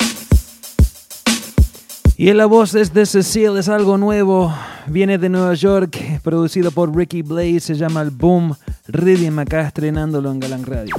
Y 2.18 2.30
en 2.30 2.38
la 2.38 2.48
voz 2.48 2.74
es 2.74 2.92
de 2.92 3.06
Cecile, 3.06 3.60
es 3.60 3.70
algo 3.70 4.00
nuevo. 4.00 4.52
Viene 4.88 5.20
de 5.20 5.30
Nueva 5.30 5.54
York, 5.54 6.22
producido 6.24 6.72
por 6.72 6.96
Ricky 6.96 7.22
Blaze, 7.22 7.60
se 7.60 7.76
llama 7.76 8.02
el 8.02 8.10
Boom 8.10 8.56
Rhythm, 8.88 9.38
acá 9.38 9.62
estrenándolo 9.62 10.32
en 10.32 10.40
Galang 10.40 10.66
Radio. 10.66 10.96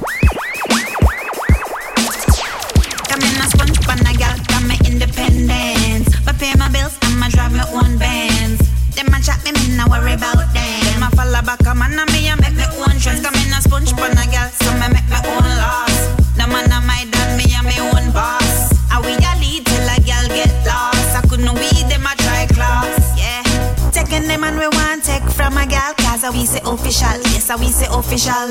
Say 26.45 26.61
official, 26.65 27.17
yes, 27.33 27.49
a 27.49 27.57
we 27.57 27.67
say 27.67 27.87
official. 27.89 28.49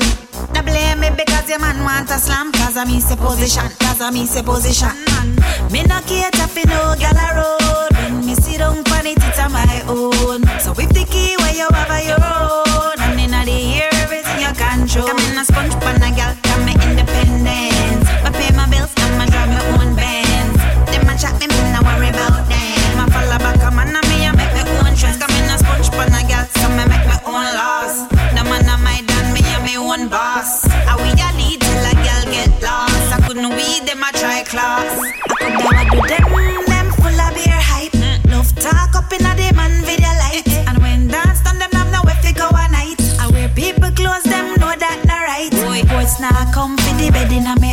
Now 0.53 0.61
blame 0.61 0.99
me 0.99 1.09
because 1.15 1.49
your 1.49 1.59
man 1.59 1.83
want 1.83 2.09
a 2.09 2.17
slam, 2.19 2.51
cause 2.51 2.77
a 2.77 2.85
me 2.85 2.99
say 2.99 3.15
position, 3.15 3.69
cause 3.79 4.01
a 4.01 4.11
me 4.11 4.25
say 4.25 4.43
position. 4.43 4.95
Me 5.71 5.83
no 5.83 5.99
cater 6.05 6.47
for 6.47 6.67
no 6.67 6.95
gal 6.99 7.17
road, 7.35 7.91
when 7.97 8.25
me 8.25 8.35
sit 8.35 8.59
down 8.59 8.83
pon 8.85 9.05
it, 9.07 9.17
it's 9.17 9.39
a 9.39 9.49
my 9.49 9.83
own. 9.87 10.43
So 10.59 10.71
if 10.77 10.89
the 10.93 11.05
key 11.09 11.35
where 11.39 11.55
you 11.55 11.67
have 11.71 11.89
a 11.89 11.99
your 12.05 12.21
own, 12.21 12.99
and 12.99 13.19
inna 13.19 13.45
the 13.45 13.51
ear 13.51 13.89
everything 14.03 14.39
you 14.41 14.53
control. 14.53 15.07
Come 15.07 15.19
in 15.31 15.37
a 15.37 15.45
sponge 15.45 15.73
pan 15.81 16.01
Boys 46.25 46.49
come 46.51 46.75
for 46.77 46.95
the 46.95 47.11
bed 47.11 47.31
in 47.31 47.45
a 47.45 47.55
me 47.59 47.71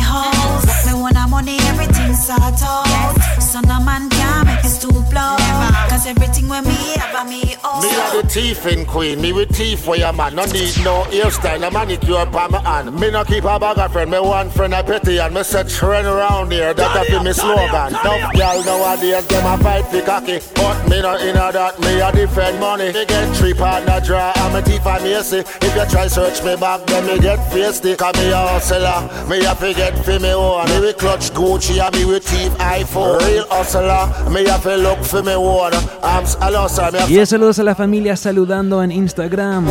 Me 8.35 8.49
a 8.49 8.55
the 8.55 8.85
queen, 8.87 9.21
me 9.21 9.31
with 9.31 9.55
teeth 9.55 9.85
for 9.85 9.95
your 9.95 10.11
man. 10.11 10.33
No 10.33 10.43
need 10.45 10.75
no 10.83 11.03
hairstyle, 11.13 11.61
no 11.61 11.69
manicure 11.69 12.25
pa 12.25 12.47
my 12.49 12.59
hand. 12.61 12.91
Me 12.99 13.11
no 13.11 13.23
keep 13.23 13.43
a 13.43 13.59
bag 13.59 13.77
of 13.77 13.91
friend, 13.91 14.09
me 14.09 14.19
one 14.19 14.49
friend 14.49 14.73
a 14.73 14.83
petty 14.83 15.19
and 15.19 15.35
me 15.35 15.43
set 15.43 15.69
trend 15.69 16.07
around 16.07 16.51
here. 16.51 16.73
That 16.73 16.97
a 16.97 17.11
be 17.11 17.23
me 17.23 17.31
slogan. 17.31 17.93
No 18.03 18.17
y'all 18.33 18.63
nowadays 18.65 19.27
them 19.27 19.45
a 19.45 19.63
fight 19.63 19.85
fi 19.85 20.01
cocky, 20.01 20.39
but 20.55 20.89
me 20.89 21.01
no 21.03 21.15
inna 21.19 21.51
that. 21.51 21.79
Me 21.81 22.01
a 22.01 22.11
defend 22.11 22.59
money. 22.59 22.91
Me 22.91 23.05
get 23.05 23.35
three 23.37 23.53
partner 23.53 24.01
draw 24.01 24.33
and 24.35 24.53
me 24.55 24.61
teeth 24.63 24.85
a 24.85 24.99
macy. 25.03 25.37
If 25.61 25.75
you 25.75 25.85
try 25.85 26.07
search 26.07 26.43
me 26.43 26.55
back, 26.55 26.87
then 26.87 27.05
me 27.05 27.19
get 27.19 27.37
feisty. 27.51 27.95
Cause 27.95 28.15
me 28.15 28.31
a 28.31 28.37
hustler, 28.37 29.29
me 29.29 29.45
a 29.45 29.53
fi 29.53 29.73
get 29.73 29.93
fi 30.03 30.17
me 30.17 30.33
own. 30.33 30.67
Me 30.69 30.79
we 30.79 30.93
clutch 30.93 31.29
Gucci 31.33 31.77
and 31.85 31.93
me 31.95 32.05
with 32.05 32.25
teeth 32.25 32.57
iPhone. 32.57 33.19
Real 33.27 33.45
hustler, 33.49 34.09
me 34.31 34.43
a 34.47 34.57
fi 34.57 34.73
look 34.73 35.03
fi 35.05 35.21
me 35.21 35.33
own. 35.33 35.71
I'm 36.01 36.23
s- 36.23 36.35
hello 36.41 36.67
sir, 36.67 36.89
me 36.91 36.99
saludos 37.29 37.59
a 37.59 37.63
la 37.63 37.75
familia 37.75 38.22
saludando 38.23 38.81
en 38.81 38.89
Instagram. 38.89 39.65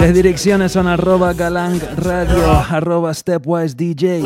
Las 0.00 0.12
direcciones 0.12 0.72
son 0.72 0.88
arroba 0.88 1.32
galang 1.32 1.80
radio, 1.96 2.64
arroba 2.68 3.14
stepwise 3.14 3.76
DJ. 3.76 4.24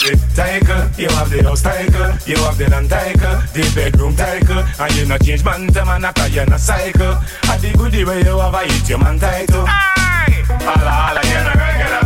Have 0.00 0.20
the 0.20 0.34
title, 0.34 0.90
you 0.96 1.08
have 1.08 1.30
the 1.30 1.42
house 1.42 1.62
title, 1.62 2.12
you 2.26 2.36
have 2.36 2.56
the 2.56 2.68
land 2.70 2.88
title, 2.88 3.36
the 3.52 3.72
bedroom 3.74 4.16
title, 4.16 4.64
and 4.80 4.96
you 4.96 5.06
not 5.06 5.22
change 5.22 5.44
man 5.44 5.66
to 5.68 5.84
man 5.84 6.04
after 6.04 6.28
you 6.28 6.44
not 6.46 6.60
cycle. 6.60 7.16
And 7.48 7.60
the 7.60 7.74
goodie 7.76 8.04
where 8.04 8.20
you 8.24 8.38
have 8.38 8.54
a 8.54 8.60
hit 8.64 8.88
your 8.88 8.98
man 8.98 9.18
title. 9.18 9.64
Aye! 9.66 10.44
Alla, 10.48 10.92
alla, 11.10 11.22
you 11.24 11.40
no 11.44 11.52
regular, 11.52 12.04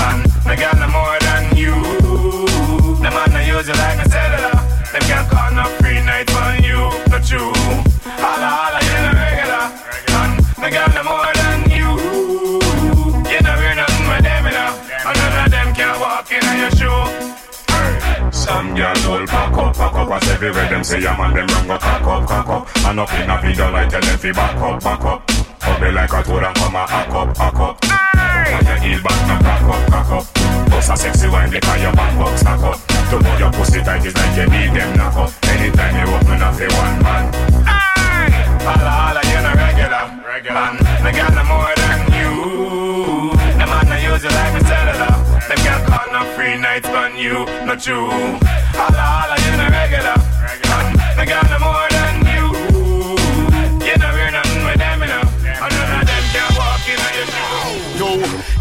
man. 0.00 0.18
Me 0.46 0.54
got 0.56 0.76
no 0.78 0.88
more 0.88 1.18
than 1.20 1.56
you. 1.56 1.74
The 3.02 3.10
man 3.10 3.32
I 3.36 3.44
use 3.46 3.68
you 3.68 3.74
like 3.74 4.00
a 4.00 4.08
cellular. 4.08 4.56
Them 4.92 5.02
can't 5.02 5.28
call 5.28 5.50
no 5.52 5.64
free 5.80 6.00
night 6.00 6.30
on 6.34 6.62
you, 6.62 6.80
not 7.10 7.28
you. 7.30 7.52
Alla, 8.24 8.48
alla, 8.64 8.80
you 8.80 8.98
no 9.04 9.12
regular, 9.20 9.64
man. 10.12 10.30
Me 10.60 10.70
got 10.70 10.94
no 10.94 11.02
more 11.04 11.32
than. 11.34 11.70
You 11.70 11.73
Some 18.44 18.74
girl 18.74 18.92
all 19.08 19.26
pack 19.26 19.56
up, 19.56 19.74
pack 19.74 19.94
up 19.94 20.10
As 20.10 20.28
everywhere 20.28 20.68
them 20.68 20.84
say 20.84 21.00
yeah 21.00 21.16
man 21.16 21.32
them 21.32 21.46
run 21.46 21.66
go 21.66 21.78
cock 21.78 22.02
up, 22.02 22.28
cock 22.28 22.48
up. 22.48 22.76
And 22.84 23.00
up 23.00 23.12
in 23.14 23.30
a 23.30 23.40
video 23.40 23.72
like 23.72 23.88
tell 23.88 24.02
them 24.02 24.18
fi 24.18 24.32
back 24.32 24.56
up, 24.60 24.84
back 24.84 25.00
up. 25.00 25.24
Ugly 25.62 25.92
like 25.92 26.12
a 26.12 26.22
toad 26.22 26.44
and 26.44 26.54
come 26.54 26.76
a 26.76 26.84
hack 26.84 27.08
up, 27.08 27.36
hack 27.38 27.56
up. 27.56 27.80
When 27.80 28.66
you 28.68 28.76
heel 28.84 29.00
back 29.00 29.20
no 29.28 29.36
cock 29.40 29.64
up, 29.72 29.82
cock 29.88 30.10
up. 30.12 30.68
Bust 30.68 30.90
a 30.92 30.96
sexy 30.96 31.28
wine 31.28 31.50
because 31.50 31.80
your 31.80 31.92
back 31.94 32.20
up, 32.20 32.36
stack 32.36 32.60
up. 32.60 32.76
To 32.84 33.16
hold 33.16 33.40
your 33.40 33.52
pussy 33.52 33.80
tight 33.80 34.04
is 34.04 34.14
like 34.14 34.36
you 34.36 34.46
need 34.52 34.76
them 34.76 34.94
knock 34.98 35.16
up. 35.16 35.32
Anytime 35.48 35.94
you 35.96 36.14
open 36.14 36.42
up 36.42 36.54
for 36.54 36.68
one 36.68 37.00
man. 37.00 37.24
Holla 38.60 38.92
holla 38.92 39.20
you 39.24 39.40
no 39.40 39.52
regular, 39.56 40.52
man 40.52 40.76
Me 41.04 41.12
got 41.16 41.32
no 41.32 41.44
more 41.44 41.73
call 46.44 46.52
no 46.52 46.54
free 46.54 46.56
nights 46.60 46.88
on 46.88 47.16
you, 47.16 47.44
not 47.64 47.86
you 47.86 48.08
Holla 48.76 49.00
holla 49.00 49.36
you're 49.44 49.56
no 49.56 49.66
regular, 49.70 50.16
man 50.68 50.86
Me 51.16 51.24
got 51.26 51.48
no 51.50 51.58
more 51.58 51.88
than 51.90 52.14
you 52.28 52.44
You 53.86 53.96
know 53.98 54.10
we're 54.12 54.30
nothing 54.30 54.64
with 54.64 54.78
them, 54.78 55.00
you 55.00 55.08
know 55.08 55.24
And 55.44 55.72
none 55.74 56.00
of 56.00 56.06
them 56.06 56.24
can 56.32 56.48
walk 56.56 56.84
in 56.88 56.98
on 57.00 57.12
your 57.14 57.26
shoe 57.32 57.64
Yo, 57.98 58.08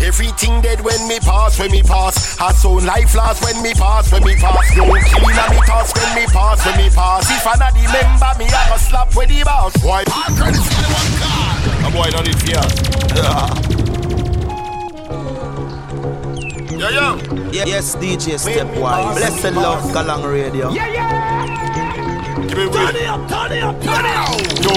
everything 0.06 0.62
dead 0.62 0.82
when 0.82 1.08
me 1.08 1.20
pass, 1.20 1.60
when 1.60 1.72
me 1.72 1.82
pass. 1.82 2.40
I 2.40 2.52
sound 2.54 2.86
life 2.86 3.16
last 3.16 3.44
when 3.44 3.62
me 3.64 3.74
pass, 3.74 4.12
when 4.12 4.24
me 4.24 4.36
pass. 4.36 4.76
Yo, 4.76 4.84
clean 4.86 5.38
and 5.38 5.54
me 5.54 5.62
toss 5.66 5.92
when 5.96 6.16
me 6.16 6.26
pass, 6.28 6.66
when 6.66 6.78
me 6.78 6.90
pass. 6.90 7.30
If 7.32 7.48
I 7.48 7.56
not 7.58 7.74
remember 7.74 8.34
me, 8.38 8.46
I 8.46 8.70
go 8.70 8.78
slap 8.78 9.16
with 9.16 9.30
the 9.30 9.44
boss. 9.44 9.74
Why? 9.84 10.04
I'm 10.08 10.36
ready 10.36 10.58
for 10.58 10.82
the 10.82 10.90
one 10.94 11.18
car. 11.18 11.58
A 11.88 11.92
boy 11.92 12.12
don't 12.12 12.28
need 12.28 12.40
fear. 12.46 12.62
Yo, 16.84 16.90
yo. 16.90 17.43
Ye- 17.54 17.64
Yes, 17.70 17.96
DJ 17.96 18.34
Stepwise. 18.42 19.16
Blessed 19.16 19.54
love, 19.54 19.84
Galang 19.94 20.26
Radio. 20.26 20.72
Yeah, 20.74 20.88
yeah. 20.88 22.48
Give 22.48 22.58
me 22.58 22.66
Turn 22.74 22.96
it 22.96 23.06
up, 23.08 23.30
turn 23.30 23.52
it 23.52 23.64
up, 23.64 23.78
turn 23.82 24.06
it 24.06 24.18
up. 24.18 24.34
Yo, 24.66 24.74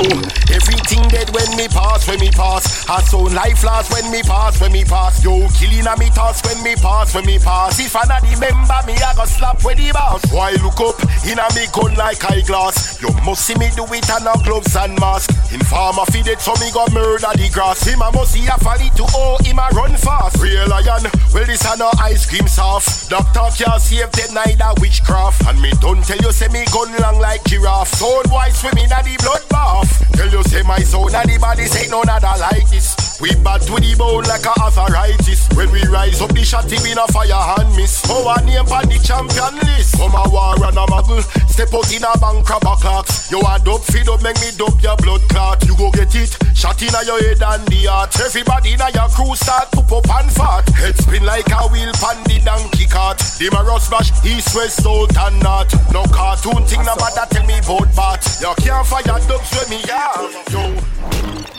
everything 0.54 1.08
dead 1.08 1.30
when 1.34 1.48
me 1.56 1.68
pass, 1.68 2.06
when 2.06 2.20
me 2.20 2.30
pass. 2.30 2.75
I 2.88 3.02
so 3.02 3.18
life 3.34 3.64
last 3.64 3.90
when 3.90 4.12
me 4.12 4.22
pass, 4.22 4.60
when 4.60 4.70
me 4.70 4.84
pass. 4.84 5.18
Yo, 5.24 5.48
killing 5.58 5.86
a 5.86 5.98
me 5.98 6.06
toss 6.14 6.38
when 6.46 6.62
me 6.62 6.76
pass, 6.76 7.14
when 7.14 7.26
me 7.26 7.38
pass. 7.38 7.80
If 7.80 7.96
I 7.96 8.06
not 8.06 8.22
remember 8.22 8.78
me, 8.86 8.94
I 8.94 9.12
go 9.16 9.26
slap 9.26 9.58
with 9.64 9.78
the 9.78 9.90
boss. 9.90 10.22
Why 10.30 10.54
look 10.62 10.78
up 10.78 10.94
in 11.26 11.34
a 11.34 11.46
me 11.58 11.66
gun 11.74 11.98
like 11.98 12.22
eyeglass? 12.22 13.02
You 13.02 13.10
must 13.26 13.42
see 13.42 13.58
me 13.58 13.74
do 13.74 13.82
it 13.90 14.06
and 14.06 14.24
no 14.24 14.34
gloves 14.46 14.76
and 14.76 14.94
mask. 15.00 15.34
Informer 15.50 16.06
feed 16.14 16.30
it 16.30 16.38
so 16.38 16.54
me 16.62 16.70
go 16.70 16.86
murder 16.94 17.34
the 17.34 17.50
grass. 17.50 17.82
Him 17.82 18.02
a 18.02 18.10
must 18.14 18.38
see 18.38 18.46
a 18.46 18.54
folly 18.62 18.86
to 18.94 19.04
oh 19.18 19.42
him 19.42 19.58
a 19.58 19.66
run 19.74 19.98
fast. 19.98 20.38
Real 20.38 20.70
lion, 20.70 21.10
well 21.34 21.46
this 21.46 21.66
a 21.66 21.74
no 21.78 21.90
ice 21.98 22.22
cream 22.22 22.46
soft. 22.46 23.10
Doctor 23.10 23.50
can't 23.58 23.82
save 23.82 24.14
them 24.14 24.30
neither 24.30 24.70
witchcraft. 24.78 25.42
And 25.50 25.58
me 25.58 25.74
don't 25.82 26.06
tell 26.06 26.22
you 26.22 26.30
say 26.30 26.46
me 26.54 26.62
gun 26.70 26.94
long 27.02 27.18
like 27.18 27.42
giraffe. 27.50 27.98
Sound 27.98 28.30
boy 28.30 28.46
swimming 28.54 28.94
at 28.94 29.02
the 29.02 29.18
blood 29.26 29.42
bath. 29.50 29.90
Tell 30.14 30.30
you 30.30 30.42
say 30.44 30.62
my 30.62 30.78
soul 30.86 31.10
and 31.10 31.26
the 31.26 31.36
body 31.42 31.66
say 31.66 31.90
none 31.90 32.08
other 32.08 32.34
like 32.38 32.75
this. 32.76 33.20
We 33.20 33.32
bad 33.40 33.64
to 33.64 33.74
the 33.80 33.96
bone 33.96 34.24
like 34.28 34.44
a 34.44 34.52
arthritis. 34.60 35.48
When 35.56 35.72
we 35.72 35.82
rise 35.88 36.20
up 36.20 36.32
the 36.36 36.44
shot, 36.44 36.68
we 36.68 36.92
a 36.92 37.06
fire 37.08 37.32
hand 37.32 37.72
miss. 37.76 38.04
Our 38.10 38.36
name 38.44 38.68
on 38.68 38.86
the 38.92 39.00
champion 39.00 39.56
list. 39.64 39.96
Come 39.96 40.12
a 40.12 40.28
war 40.28 40.60
and 40.60 40.76
a 40.76 40.84
muggle. 40.92 41.24
Step 41.48 41.72
out 41.72 41.88
in 41.88 42.04
a 42.04 42.12
bank 42.20 42.44
a 42.44 42.58
clocks. 42.60 43.32
You 43.32 43.40
a 43.40 43.56
dope 43.64 43.84
feed 43.88 44.08
up, 44.08 44.20
make 44.22 44.36
me 44.44 44.52
dope 44.56 44.76
your 44.84 44.96
blood 45.00 45.24
clot. 45.32 45.64
You 45.64 45.76
go 45.76 45.90
get 45.90 46.12
it. 46.14 46.36
Shot 46.52 46.80
in 46.84 46.92
a 46.92 47.00
your 47.08 47.20
head 47.24 47.40
and 47.40 47.64
the 47.68 47.88
heart. 47.88 48.12
Everybody 48.20 48.76
in 48.76 48.84
a 48.84 48.92
your 48.92 49.08
crew 49.08 49.32
start 49.34 49.72
poop 49.72 49.90
up 49.92 50.08
and 50.20 50.30
fat. 50.32 50.68
Head 50.76 50.96
spin 51.00 51.24
like 51.24 51.48
a 51.48 51.64
wheel 51.72 51.92
pan 51.96 52.20
the 52.28 52.36
donkey 52.44 52.84
cart. 52.84 53.18
The 53.40 53.48
Maros 53.52 53.88
smash 53.88 54.12
east, 54.24 54.52
west, 54.52 54.84
south 54.84 55.16
and 55.16 55.40
north. 55.40 55.72
No 55.92 56.04
cartoon 56.12 56.68
thing, 56.68 56.84
no 56.84 56.94
matter 57.00 57.24
tell 57.32 57.46
me 57.48 57.56
about 57.64 57.88
bat. 57.96 58.20
You 58.40 58.52
can't 58.60 58.84
fire 58.84 59.20
dubs 59.24 59.50
with 59.56 59.70
me, 59.72 59.80
yeah. 59.88 60.12
Yo. 60.52 60.76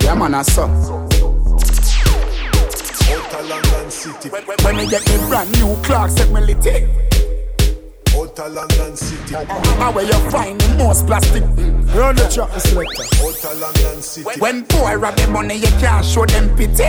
Yeah, 0.01 0.15
man, 0.15 0.35
I 0.35 0.41
saw. 0.43 1.06
Outer 3.09 3.43
London 3.43 3.91
City. 3.91 4.29
When 4.29 4.75
me 4.75 4.87
get 4.89 5.07
me 5.07 5.17
brand 5.27 5.51
new 5.59 5.75
clocks, 5.83 6.15
set 6.15 6.29
me 6.29 6.41
lit 6.41 6.65
it. 6.65 6.89
Outer 8.15 8.49
London 8.49 8.95
City. 8.97 9.35
How 9.35 9.91
where 9.91 10.05
you 10.05 10.31
find 10.31 10.59
the 10.59 10.75
most 10.77 11.05
plastic? 11.07 11.43
Run 11.95 12.15
the 12.15 12.29
track, 12.33 12.51
the 12.53 12.59
selector. 12.59 13.55
London 13.55 14.01
City. 14.01 14.39
When 14.39 14.63
boy 14.63 14.95
rob 14.95 15.15
the 15.15 15.27
money, 15.27 15.55
you 15.55 15.71
can't 15.79 16.05
show 16.05 16.25
them 16.25 16.55
pity. 16.57 16.83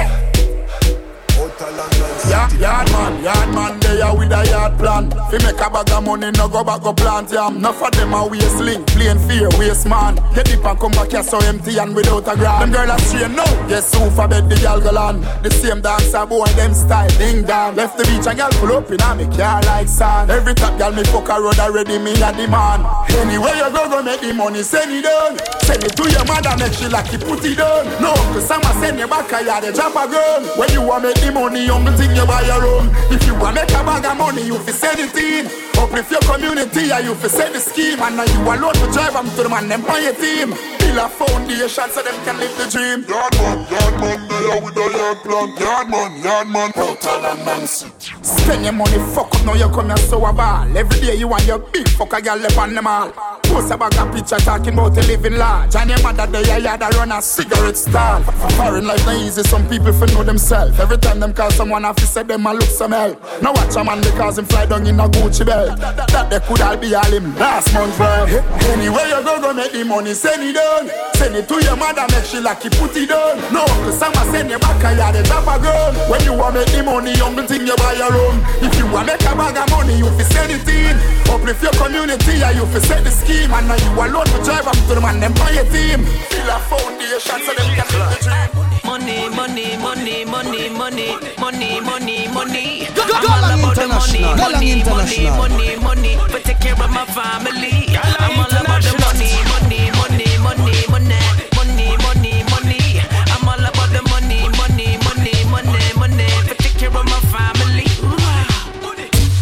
Yeah, 1.38 2.50
yard 2.58 2.90
man, 2.90 3.22
yard 3.22 3.54
man, 3.54 3.78
they 3.80 4.00
are 4.00 4.16
with 4.16 4.32
a 4.32 4.44
yard 4.50 4.76
plan. 4.76 5.10
Fi 5.30 5.38
make 5.38 5.60
a 5.60 5.70
bag 5.70 5.90
of 5.90 6.04
money, 6.04 6.30
no 6.32 6.48
go 6.48 6.64
back 6.64 6.82
go 6.82 6.92
plant 6.92 7.30
yam. 7.30 7.56
Enough 7.56 7.80
of 7.80 7.92
them 7.92 8.12
a 8.12 8.26
waste 8.26 8.58
link, 8.58 8.84
plain 8.88 9.18
fear, 9.20 9.48
waste 9.56 9.86
man. 9.86 10.16
Get 10.34 10.46
deep 10.46 10.64
and 10.64 10.78
come 10.78 10.90
back 10.92 11.12
here 11.12 11.22
so 11.22 11.38
empty 11.46 11.78
and 11.78 11.94
without 11.94 12.26
a 12.26 12.34
grand. 12.36 12.62
Them 12.62 12.70
girl 12.72 12.90
are 12.90 12.98
straight 12.98 13.30
now. 13.30 13.46
Yes, 13.68 13.94
who 13.94 14.10
for 14.10 14.26
bed 14.26 14.50
the 14.50 14.56
gal 14.56 14.80
go 14.80 14.90
land. 14.90 15.22
The 15.44 15.50
same 15.50 15.80
dancer 15.80 16.26
boy, 16.26 16.46
them 16.58 16.74
style, 16.74 17.08
ding 17.18 17.44
dong. 17.44 17.76
Left 17.76 17.96
the 17.96 18.04
beach 18.04 18.26
and 18.26 18.36
gal 18.36 18.50
pull 18.58 18.72
up 18.74 18.90
in 18.90 19.00
a 19.00 19.14
me 19.14 19.24
car 19.36 19.62
like 19.62 19.86
sand. 19.86 20.30
Every 20.30 20.54
top 20.54 20.76
gal 20.76 20.90
me 20.90 21.04
fuck 21.04 21.28
a 21.28 21.40
road 21.40 21.58
already, 21.58 21.98
me 21.98 22.12
a 22.18 22.34
the 22.34 22.48
man. 22.50 22.82
Anywhere 23.14 23.54
you 23.54 23.70
go, 23.70 23.88
go 23.88 24.02
make 24.02 24.20
the 24.20 24.34
money, 24.34 24.62
send 24.62 24.90
it 24.90 25.06
down. 25.06 25.38
Send 25.62 25.84
it 25.84 25.94
to 25.94 26.04
your 26.10 26.24
mother, 26.26 26.56
make 26.58 26.74
she 26.74 26.88
like 26.88 27.12
you 27.12 27.18
put 27.18 27.44
it 27.44 27.56
down. 27.56 27.86
No, 28.02 28.10
cause 28.34 28.50
I'ma 28.50 28.74
send 28.82 28.98
you 28.98 29.06
back 29.06 29.30
a 29.32 29.44
yard, 29.44 29.62
they 29.64 29.72
drop 29.72 29.94
a 29.94 30.10
gun. 30.10 30.44
When 30.58 30.70
you 30.72 30.82
want 30.82 31.04
make 31.04 31.14
the 31.20 31.27
money, 31.30 31.68
only 31.70 31.92
thing 31.92 32.14
you 32.14 32.26
buy 32.26 32.42
your 32.42 32.64
own. 32.64 32.90
If 33.10 33.26
you 33.26 33.34
want 33.34 33.56
make 33.56 33.70
a 33.70 33.82
bag 33.84 34.04
of 34.04 34.16
money, 34.16 34.42
you 34.46 34.58
fi 34.58 34.72
send 34.72 35.00
it 35.00 35.16
in. 35.16 35.67
Uplift 35.78 36.10
your 36.10 36.20
community, 36.20 36.90
and 36.90 37.04
you 37.06 37.14
fi 37.14 37.28
set 37.28 37.52
the 37.52 37.60
scheme. 37.60 38.00
And 38.02 38.16
now 38.16 38.24
you 38.24 38.40
alone 38.42 38.74
to 38.74 38.86
drive 38.92 39.14
them 39.14 39.26
to 39.30 39.42
the 39.42 39.48
man, 39.48 39.68
them 39.68 39.82
your 39.82 40.14
team. 40.14 40.50
Build 40.78 40.98
a 40.98 41.08
foundation 41.08 41.88
so 41.90 42.02
them 42.02 42.16
can 42.24 42.38
live 42.38 42.56
the 42.58 42.66
dream. 42.70 43.04
Yard 43.08 43.34
man, 43.38 43.58
yard 43.70 43.94
man, 44.00 44.28
they 44.28 44.44
are 44.50 44.60
with 44.60 44.76
a 44.76 44.86
yard 44.96 45.18
plan. 45.22 45.48
Yard 45.56 45.88
man, 45.88 46.22
yard 46.22 46.48
man. 46.48 46.72
Outer 46.76 47.16
London 47.22 47.66
City. 47.66 48.14
Spend 48.22 48.64
your 48.64 48.72
money, 48.72 48.98
fuck 49.14 49.34
up, 49.34 49.44
now 49.44 49.54
you 49.54 49.68
come 49.68 49.88
here 49.88 49.96
so 49.98 50.24
a 50.24 50.32
ball. 50.32 50.76
Every 50.76 51.00
day 51.00 51.14
you 51.14 51.28
want 51.28 51.44
your 51.46 51.58
big 51.58 51.88
fuck 51.90 52.12
a 52.12 52.22
girl 52.22 52.36
left 52.36 52.58
on 52.58 52.74
the 52.74 52.82
mall. 52.82 53.12
Post 53.42 53.70
a 53.70 53.76
bag 53.76 53.94
of 53.96 54.14
picture 54.14 54.36
talking 54.38 54.74
about 54.74 54.96
a 54.96 55.00
living 55.06 55.36
large. 55.36 55.76
And 55.76 55.90
your 55.90 56.02
mother 56.02 56.26
they 56.26 56.50
a 56.50 56.58
yard 56.58 56.80
run 56.94 57.12
a 57.12 57.22
cigarette 57.22 57.76
stall. 57.76 58.22
Foreign 58.56 58.86
life 58.86 59.04
not 59.06 59.16
easy, 59.16 59.42
some 59.42 59.68
people 59.68 59.92
for 59.92 60.06
know 60.08 60.22
themselves. 60.22 60.78
Every 60.80 60.98
time 60.98 61.20
them 61.20 61.32
call 61.32 61.50
someone 61.50 61.84
off, 61.84 61.98
say 62.00 62.22
them 62.22 62.46
a 62.46 62.52
look 62.52 62.62
some 62.62 62.92
help. 62.92 63.20
Now 63.42 63.52
watch 63.52 63.76
a 63.76 63.84
man 63.84 64.00
because 64.00 64.38
him 64.38 64.46
fly 64.46 64.66
down 64.66 64.86
in 64.86 65.00
a 65.00 65.08
Gucci 65.08 65.44
belt. 65.44 65.67
That 65.76 66.28
they 66.30 66.40
could 66.40 66.60
all 66.64 66.76
be 66.76 66.94
all 66.94 67.12
him 67.12 67.36
last 67.36 67.72
month 67.74 67.94
friend. 67.96 68.30
Anyway, 68.72 69.04
you 69.12 69.20
go, 69.20 69.40
go 69.40 69.52
make 69.52 69.72
the 69.72 69.84
money, 69.84 70.14
send 70.14 70.42
it 70.42 70.56
down. 70.56 70.88
Send 71.20 71.36
it 71.36 71.48
to 71.48 71.56
your 71.60 71.76
mother, 71.76 72.06
make 72.08 72.24
she 72.24 72.40
like 72.40 72.64
you 72.64 72.70
put 72.78 72.96
it 72.96 73.08
down. 73.12 73.36
No, 73.52 73.66
cause 73.84 74.00
I'ma 74.00 74.22
send 74.32 74.48
you 74.48 74.58
back 74.58 74.80
a 74.80 75.12
they 75.12 75.22
drop 75.28 75.44
a 75.44 75.60
gun. 75.60 75.92
When 76.08 76.24
you 76.24 76.32
want 76.32 76.54
make 76.56 76.72
the 76.72 76.82
money, 76.82 77.12
only 77.20 77.44
thing 77.44 77.66
you 77.66 77.76
buy 77.76 78.00
your 78.00 78.12
own. 78.12 78.40
If 78.64 78.72
you 78.78 78.86
want 78.88 79.12
make 79.12 79.20
a 79.20 79.32
bag 79.36 79.58
of 79.60 79.68
money, 79.68 79.98
you 79.98 80.08
fi 80.16 80.24
send 80.24 80.52
it 80.52 80.64
in. 80.64 80.96
Uplift 81.28 81.62
your 81.62 81.76
community, 81.76 82.40
and 82.40 82.56
you 82.56 82.64
fi 82.72 82.80
set 82.80 83.04
the 83.04 83.10
scheme. 83.10 83.52
And 83.52 83.68
now 83.68 83.76
you 83.76 83.90
alone 83.92 84.24
to 84.24 84.38
drive 84.40 84.64
them 84.64 84.78
to 84.88 84.94
the 84.96 85.02
man, 85.04 85.20
them 85.20 85.34
buy 85.34 85.52
your 85.52 85.68
team. 85.68 86.06
Fill 86.32 86.48
a 86.48 86.58
foundation 86.64 87.38
so 87.44 87.52
them 87.52 87.68
can 87.76 87.88
live 87.92 88.08
the 88.14 88.18
dream. 88.24 88.87
Money, 89.08 89.30
money, 89.34 89.76
money, 89.78 90.24
money, 90.26 90.68
money, 90.68 91.16
money, 91.40 91.80
money, 91.80 92.28
money. 92.28 92.86
Go- 92.94 93.06
go- 93.08 93.14
I'm 93.16 93.24
Galang 93.24 93.64
all 93.64 93.72
about 93.72 93.76
the 93.76 93.88
money, 93.88 94.20
money, 94.36 94.84
money, 94.84 95.30
money, 95.40 95.76
money. 95.80 96.16
For 96.28 96.40
take 96.40 96.60
care 96.60 96.74
of 96.76 96.90
my 96.90 97.06
family. 97.16 97.88
Gyalam 97.88 98.36
international. 98.36 99.00
Money, 99.08 99.32
money, 99.48 99.80
money, 99.96 100.28
money, 100.44 100.76
money, 100.84 100.92
money, 100.92 100.92
money. 100.92 100.92
I'm 100.92 100.92
all 100.92 100.92
about 100.92 100.92
the 100.92 100.92
money, 100.92 100.92
money, 100.92 100.92
money, 100.92 100.92
money, 100.92 100.92
money, 100.92 100.92
money, 100.92 101.08
money, 101.08 101.16
money. 101.56 101.56
Money, 101.56 101.96
money, 102.04 102.34
money, 102.52 102.52
money. 102.52 103.00
I'm 103.32 103.48
all 103.48 103.64
about 103.64 103.90
the 103.96 104.02
money, 104.12 104.40
money, 104.60 104.88
money, 105.08 105.34
money, 105.48 105.88
money. 105.96 106.28
For 106.46 106.54
take 106.60 106.76
care 106.76 106.92
of 106.92 107.04
my 107.08 107.20
family. 107.32 107.88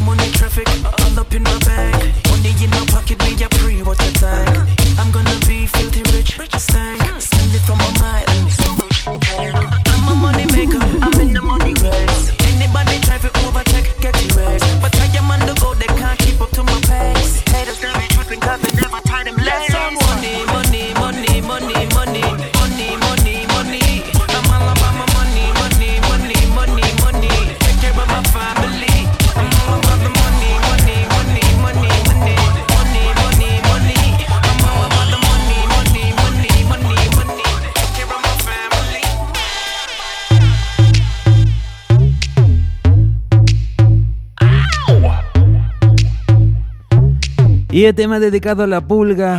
Money 0.06 0.30
traffic 0.38 0.68
all 1.02 1.18
up 1.18 1.32
in 1.34 1.42
my 1.42 1.58
bag. 1.66 2.14
Money 2.30 2.54
in 2.62 2.70
my 2.70 2.86
pocket, 2.86 3.18
me 3.24 3.34
a 3.44 3.48
pre 3.58 3.82
what 3.82 3.98
Y 47.76 47.84
el 47.84 47.94
tema 47.94 48.18
dedicado 48.18 48.62
a 48.62 48.66
la 48.66 48.80
pulga. 48.80 49.38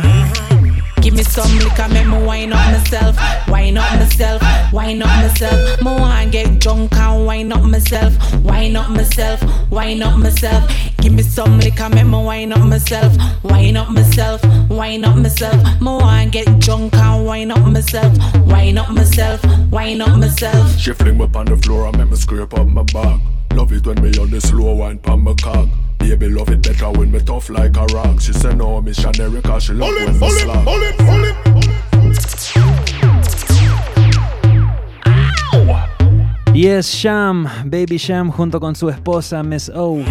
Give 1.02 1.16
me 1.16 1.24
some 1.24 1.58
liquor, 1.58 1.88
make 1.88 2.06
me 2.06 2.24
wine 2.24 2.52
up 2.52 2.70
myself, 2.70 3.16
wine 3.48 3.76
up 3.76 3.90
myself, 3.98 4.40
wine 4.72 5.02
up 5.02 5.08
myself. 5.08 5.82
Me 5.82 5.90
want 5.90 6.30
get 6.30 6.60
drunk 6.60 6.94
and 6.94 7.26
wine 7.26 7.50
up 7.50 7.64
myself, 7.64 8.14
wine 8.44 8.76
up 8.76 8.90
myself, 8.90 9.42
wine 9.72 10.04
up 10.04 10.16
myself. 10.18 10.70
Give 10.98 11.14
me 11.14 11.24
some 11.24 11.58
liquor, 11.58 11.88
make 11.88 12.06
me 12.06 12.22
wine 12.22 12.52
up 12.52 12.64
myself, 12.64 13.12
wine 13.42 13.76
up 13.76 13.90
myself, 13.90 14.40
wine 14.70 15.04
up 15.04 15.16
myself. 15.16 15.60
Me 15.80 15.86
want 15.88 16.30
get 16.30 16.60
drunk 16.60 16.94
and 16.94 17.26
wine 17.26 17.50
up 17.50 17.66
myself, 17.66 18.16
wine 18.46 18.78
up 18.78 18.88
myself, 18.90 19.44
wine 19.72 20.00
up 20.00 20.16
myself. 20.16 20.78
She 20.78 20.92
fling 20.92 21.18
me 21.18 21.28
on 21.34 21.46
the 21.46 21.56
floor 21.56 21.88
and 21.88 21.98
make 21.98 22.08
me 22.08 22.14
scrape 22.16 22.54
up 22.54 22.68
my 22.68 22.84
back. 22.84 23.20
Love 23.54 23.72
it 23.72 23.86
when 23.86 24.00
me 24.02 24.10
on 24.18 24.30
the 24.30 24.40
slow 24.40 24.74
wine 24.74 24.98
pan 24.98 25.20
my 25.20 25.34
cock. 25.34 25.68
Baby 25.98 26.28
love 26.28 26.48
it 26.50 26.62
better 26.62 26.90
when 26.90 27.10
me 27.10 27.20
tough 27.20 27.50
like 27.50 27.76
a 27.76 27.84
rock. 27.86 28.20
She 28.20 28.32
say 28.32 28.54
no 28.54 28.80
missionary 28.80 29.42
cause 29.42 29.64
she 29.64 29.72
love 29.74 29.92
when 29.94 30.18
me 30.18 30.30
slap. 30.30 30.66
Y 36.54 36.66
es 36.66 36.90
Cham, 36.90 37.46
Baby 37.66 37.98
Cham, 37.98 38.32
junto 38.32 38.58
con 38.58 38.74
su 38.74 38.88
esposa 38.88 39.44
Miss 39.44 39.70
O. 39.74 40.02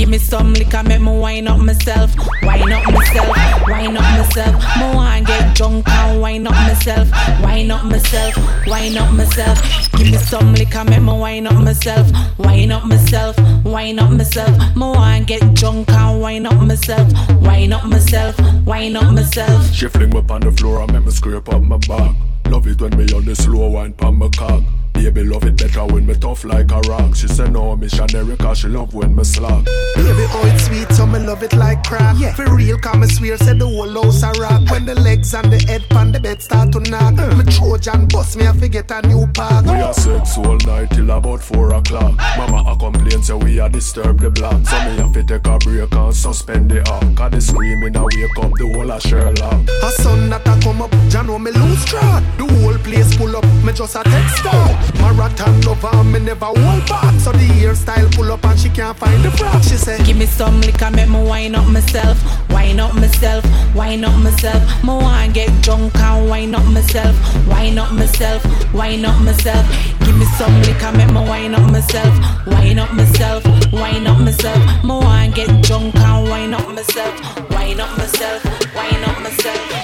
Give 0.00 0.08
me 0.08 0.16
some 0.16 0.54
liquor, 0.54 0.82
make 0.82 1.02
me 1.02 1.12
wine 1.18 1.46
up 1.46 1.58
myself, 1.58 2.16
wine 2.42 2.72
up 2.72 2.90
myself, 2.90 3.28
wine 3.68 3.94
up 3.98 4.02
myself. 4.02 4.54
Me 4.78 4.94
want 4.94 5.26
get 5.26 5.54
drunk 5.54 5.86
and 5.86 6.22
wine 6.22 6.46
up 6.46 6.54
myself, 6.54 7.10
wine 7.42 7.70
up 7.70 7.84
myself, 7.84 8.34
wine 8.66 8.96
up 8.96 9.12
myself. 9.12 9.60
Give 9.92 10.10
me 10.10 10.16
some 10.16 10.54
liquor, 10.54 10.84
make 10.84 11.02
me 11.02 11.12
wine 11.12 11.46
up 11.46 11.62
myself, 11.62 12.10
wine 12.38 12.72
up 12.72 12.86
myself, 12.86 13.36
wine 13.62 13.98
up 13.98 14.10
myself. 14.10 14.56
Me 14.74 14.80
want 14.80 15.26
get 15.26 15.52
drunk 15.52 15.90
and 15.90 16.22
wine 16.22 16.46
up 16.46 16.62
myself, 16.62 17.12
wine 17.42 17.70
up 17.74 17.84
myself, 17.84 18.40
wine 18.64 18.96
up 18.96 19.12
myself. 19.12 19.70
She 19.70 19.86
fling 19.86 20.08
me 20.08 20.24
on 20.30 20.40
the 20.40 20.50
floor 20.52 20.80
and 20.80 20.94
make 20.94 21.04
me 21.04 21.10
scrape 21.10 21.46
up 21.52 21.60
my 21.60 21.76
back. 21.76 22.16
Love 22.46 22.66
it 22.66 22.80
when 22.80 22.96
me 22.96 23.04
on 23.12 23.26
the 23.26 23.36
slow 23.36 23.68
wine 23.68 23.92
pon 23.92 24.16
my 24.16 24.30
cock. 24.30 24.62
Baby 24.94 25.24
love 25.24 25.44
it 25.44 25.56
better 25.56 25.86
when 25.86 26.04
me 26.04 26.14
tough 26.14 26.44
like 26.44 26.70
a 26.72 26.80
rock. 26.80 27.14
She 27.14 27.26
say 27.26 27.48
no 27.48 27.74
missionary 27.74 28.36
cause 28.36 28.58
she 28.58 28.68
love 28.68 28.92
when 28.92 29.16
me 29.16 29.24
slack. 29.24 29.66
Baby, 29.96 30.26
oh 30.32 30.50
it's 30.52 30.66
sweet, 30.66 30.90
so 30.92 31.06
me 31.06 31.18
love 31.18 31.42
it 31.42 31.52
like 31.54 31.84
crack. 31.84 32.16
Yeah. 32.18 32.34
For 32.34 32.54
real, 32.54 32.78
come 32.78 33.02
and 33.02 33.12
swear, 33.12 33.36
say 33.36 33.54
the 33.54 33.66
whole 33.66 34.02
house 34.02 34.22
a 34.22 34.30
rock. 34.40 34.68
When 34.70 34.86
the 34.86 34.94
legs 34.94 35.34
and 35.34 35.52
the 35.52 35.58
head 35.66 35.84
pan 35.90 36.12
the 36.12 36.20
bed 36.20 36.42
start 36.42 36.72
to 36.72 36.80
knock. 36.80 37.14
Mm. 37.14 37.38
Me 37.38 37.52
Trojan 37.52 38.06
bust 38.06 38.36
me, 38.36 38.46
I 38.46 38.52
forget 38.52 38.90
a 38.90 39.06
new 39.06 39.26
pack. 39.34 39.64
We 39.64 39.72
are 39.72 39.94
sex 39.94 40.36
all 40.38 40.58
night 40.66 40.90
till 40.90 41.10
about 41.10 41.42
four 41.42 41.74
o'clock. 41.74 42.16
Mama 42.36 42.64
a 42.70 42.76
complain 42.76 43.22
say 43.22 43.34
we 43.34 43.60
a 43.60 43.68
disturb 43.68 44.20
the 44.20 44.30
block. 44.30 44.66
So 44.66 44.76
me 44.84 44.96
have 44.98 45.12
to 45.12 45.24
take 45.24 45.46
a 45.46 45.58
break 45.58 45.92
and 45.92 46.14
suspend 46.14 46.70
the 46.70 46.88
arm. 46.90 47.14
Cause 47.14 47.30
the 47.32 47.40
screaming 47.40 47.96
a 47.96 48.02
wake 48.02 48.38
up 48.38 48.52
the 48.58 48.72
whole 48.72 48.90
of 48.90 49.02
Sherlock. 49.02 49.68
A 49.82 49.90
sun 50.02 50.30
that 50.30 50.46
a 50.46 50.60
come 50.62 50.82
up, 50.82 50.90
Jah 51.08 51.22
know 51.22 51.38
me 51.38 51.50
lose 51.50 51.84
track. 51.84 52.22
The 52.38 52.46
whole 52.46 52.78
place 52.78 53.16
pull 53.16 53.36
up, 53.36 53.44
me 53.64 53.72
just 53.72 53.96
a 53.96 54.02
text 54.04 54.36
start. 54.38 54.94
Marathon 55.00 55.60
lover, 55.62 55.90
and 55.92 56.12
me 56.12 56.20
never 56.20 56.46
hold 56.46 56.86
back. 56.88 57.18
So 57.20 57.32
the 57.32 57.46
hairstyle 57.58 58.14
pull 58.14 58.32
up 58.32 58.44
and 58.44 58.58
she 58.58 58.68
can't 58.70 58.96
find 58.96 59.22
the 59.22 59.30
frock. 59.32 59.62
She 59.62 59.76
say, 59.80 60.02
Give 60.04 60.16
me 60.16 60.26
some 60.26 60.60
liquor, 60.60 60.90
make 60.90 61.08
me 61.08 61.22
wine 61.24 61.54
up 61.54 61.66
myself, 61.66 62.18
wine 62.50 62.78
up 62.78 62.94
myself, 62.94 63.44
wine 63.74 64.04
up 64.04 64.16
myself. 64.22 64.62
Me 64.84 64.90
want 64.90 65.34
get 65.34 65.50
drunk 65.62 65.94
and 65.96 66.28
wine 66.28 66.54
up 66.54 66.66
myself, 66.66 67.16
wine 67.46 67.78
up 67.78 67.92
myself, 67.92 68.44
wine 68.74 69.04
up 69.04 69.20
myself. 69.22 69.64
Give 70.04 70.16
me 70.16 70.26
some 70.38 70.54
liquor, 70.62 70.92
make 70.92 71.10
me 71.10 71.20
wine 71.30 71.54
up 71.54 71.70
myself, 71.70 72.14
wine 72.46 72.78
up 72.78 72.92
myself, 72.92 73.44
wine 73.72 74.06
up 74.06 74.18
myself. 74.20 74.60
Me 74.84 74.90
want 74.90 75.34
get 75.34 75.50
drunk 75.62 75.94
and 75.96 76.28
wine 76.28 76.54
up 76.54 76.68
myself, 76.68 77.14
wine 77.50 77.80
up 77.80 77.96
myself, 77.96 78.44
wine 78.74 79.04
up 79.04 79.20
myself. 79.22 79.79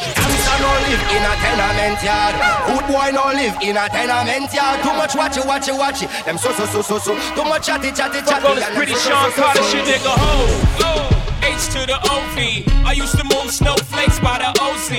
Live 0.76 1.02
in 1.10 1.24
a 1.24 1.32
tenement 1.40 2.02
yard. 2.04 2.34
Good 2.68 2.86
boy 2.92 3.08
no 3.12 3.32
live 3.32 3.56
in 3.62 3.76
a 3.76 3.88
tenement 3.88 4.52
yard. 4.52 4.82
Too 4.82 4.92
much 4.94 5.14
watch 5.14 5.36
it, 5.36 5.44
watch 5.46 5.68
it, 5.68 5.74
watch 5.74 6.02
it. 6.02 6.10
Them 6.24 6.38
so 6.38 6.52
so 6.52 6.66
so 6.66 6.82
so 6.82 6.98
so. 6.98 7.12
Too 7.34 7.44
much 7.44 7.66
chatty 7.66 7.90
chatty 7.92 8.18
Fuck 8.20 8.28
chatty. 8.42 8.46
all 8.46 8.54
this 8.54 8.68
pretty 8.76 8.94
so, 8.94 9.10
Sean 9.10 9.30
so, 9.30 9.36
so, 9.36 9.42
Carter 9.42 9.62
shit, 9.64 9.84
nigga. 9.84 10.14
Ho, 10.16 11.08
H 11.42 11.66
to 11.74 11.86
the 11.86 11.98
OV. 12.12 12.86
I 12.86 12.92
used 12.92 13.16
to 13.18 13.24
move 13.24 13.50
snowflakes 13.52 14.20
by 14.20 14.38
the 14.38 14.50
OZ. 14.62 14.90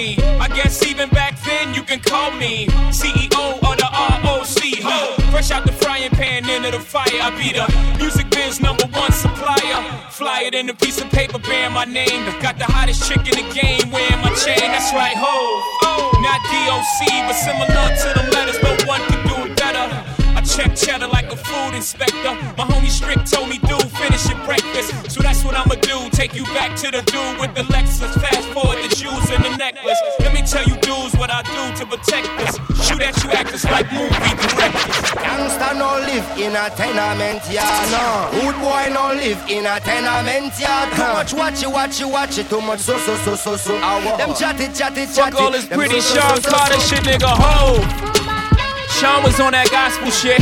I 0.42 0.48
guess 0.56 0.86
even 0.86 1.10
back 1.10 1.40
then 1.44 1.74
you 1.74 1.84
can 1.84 2.00
call 2.00 2.32
me 2.32 2.68
CEO 2.90 3.54
of 3.62 3.78
the 3.78 3.88
ROC. 3.92 4.84
Ho, 4.84 5.17
fresh 5.32 5.52
out 5.52 5.66
the 5.66 5.72
frying 5.72 6.12
pan 6.12 6.50
into 6.50 6.72
the 6.72 6.80
fire. 6.80 7.06
I 7.22 7.30
be 7.38 7.54
the 7.54 7.66
music 7.98 8.30
biz 8.30 8.60
number 8.62 8.86
one 8.94 9.12
supplier. 9.12 9.80
Fly 10.12 10.44
it 10.48 10.56
in 10.56 10.70
a 10.70 10.74
piece 10.74 11.00
of 11.02 11.10
paper 11.10 11.40
bearing 11.40 11.74
my 11.74 11.86
name. 11.86 12.26
Got 12.42 12.58
the 12.58 12.66
hottest 12.66 13.08
chick 13.08 13.20
in 13.28 13.36
the 13.42 13.48
game 13.54 13.92
wearing 13.92 14.22
my 14.22 14.34
chain. 14.36 14.60
That's 14.72 14.94
right, 14.94 15.16
ho. 15.18 15.34
Not 16.22 16.42
DOC, 16.50 17.28
but 17.28 17.34
similar 17.34 17.68
to 17.68 18.08
them 18.16 18.30
letters. 18.32 18.58
but 18.62 18.88
one 18.88 19.02
can 19.10 19.22
do 19.28 19.52
it 19.52 19.57
check 20.58 20.76
cheddar 20.76 21.08
like 21.08 21.32
a 21.32 21.36
food 21.38 21.76
inspector. 21.76 22.34
My 22.58 22.66
homie 22.66 22.90
Strick 22.90 23.22
told 23.30 23.48
me, 23.50 23.60
dude, 23.70 23.92
finish 23.94 24.28
your 24.28 24.42
breakfast. 24.44 25.12
So 25.12 25.22
that's 25.22 25.44
what 25.46 25.54
I'ma 25.54 25.76
do. 25.86 26.10
Take 26.10 26.34
you 26.34 26.44
back 26.58 26.76
to 26.82 26.90
the 26.90 27.02
dude 27.06 27.38
with 27.38 27.54
the 27.54 27.62
Lexus. 27.70 28.10
Fast 28.18 28.48
forward 28.50 28.82
the 28.82 28.90
jewels 28.96 29.30
and 29.30 29.46
the 29.46 29.56
necklace. 29.56 30.00
Let 30.20 30.34
me 30.34 30.42
tell 30.42 30.66
you, 30.66 30.76
dudes, 30.82 31.14
what 31.16 31.30
I 31.30 31.46
do 31.46 31.62
to 31.78 31.86
protect 31.86 32.28
us. 32.42 32.58
Shoot 32.82 33.02
at 33.06 33.14
you 33.24 33.30
actors 33.38 33.66
like 33.66 33.86
movie 33.94 34.34
directors. 34.42 35.14
Gangsta 35.22 35.78
no 35.78 36.02
live 36.02 36.26
in 36.42 36.56
a 36.58 36.74
tenement 36.74 37.46
yard. 37.54 37.86
No. 37.94 38.30
Good 38.42 38.58
boy 38.58 38.90
no 38.90 39.14
live 39.14 39.42
in 39.50 39.66
a 39.70 39.80
tenement 39.80 40.58
yard. 40.58 40.90
Too 40.98 41.38
much 41.38 41.62
watch 41.62 41.62
it, 41.62 41.70
watch 41.70 42.02
it, 42.02 42.10
watch 42.10 42.38
it. 42.40 42.50
Too 42.50 42.62
much 42.62 42.80
so 42.80 42.98
so 42.98 43.16
so 43.18 43.36
so 43.36 43.56
so. 43.58 43.74
Them 44.18 44.34
chatty 44.34 44.74
chatty 44.74 45.06
chatty. 45.06 45.38
Fuck 45.38 45.42
all 45.42 45.52
this 45.52 45.68
Them 45.68 45.78
pretty 45.78 46.02
so, 46.02 46.16
so, 46.16 46.20
Sean 46.20 46.36
so, 46.42 46.50
so, 46.50 46.58
Carter 46.58 46.80
shit, 46.80 47.04
nigga. 47.06 47.30
Ho. 47.30 48.27
Sean 48.98 49.22
was 49.22 49.38
on 49.38 49.54
that 49.54 49.70
gospel 49.70 50.10
shit. 50.10 50.42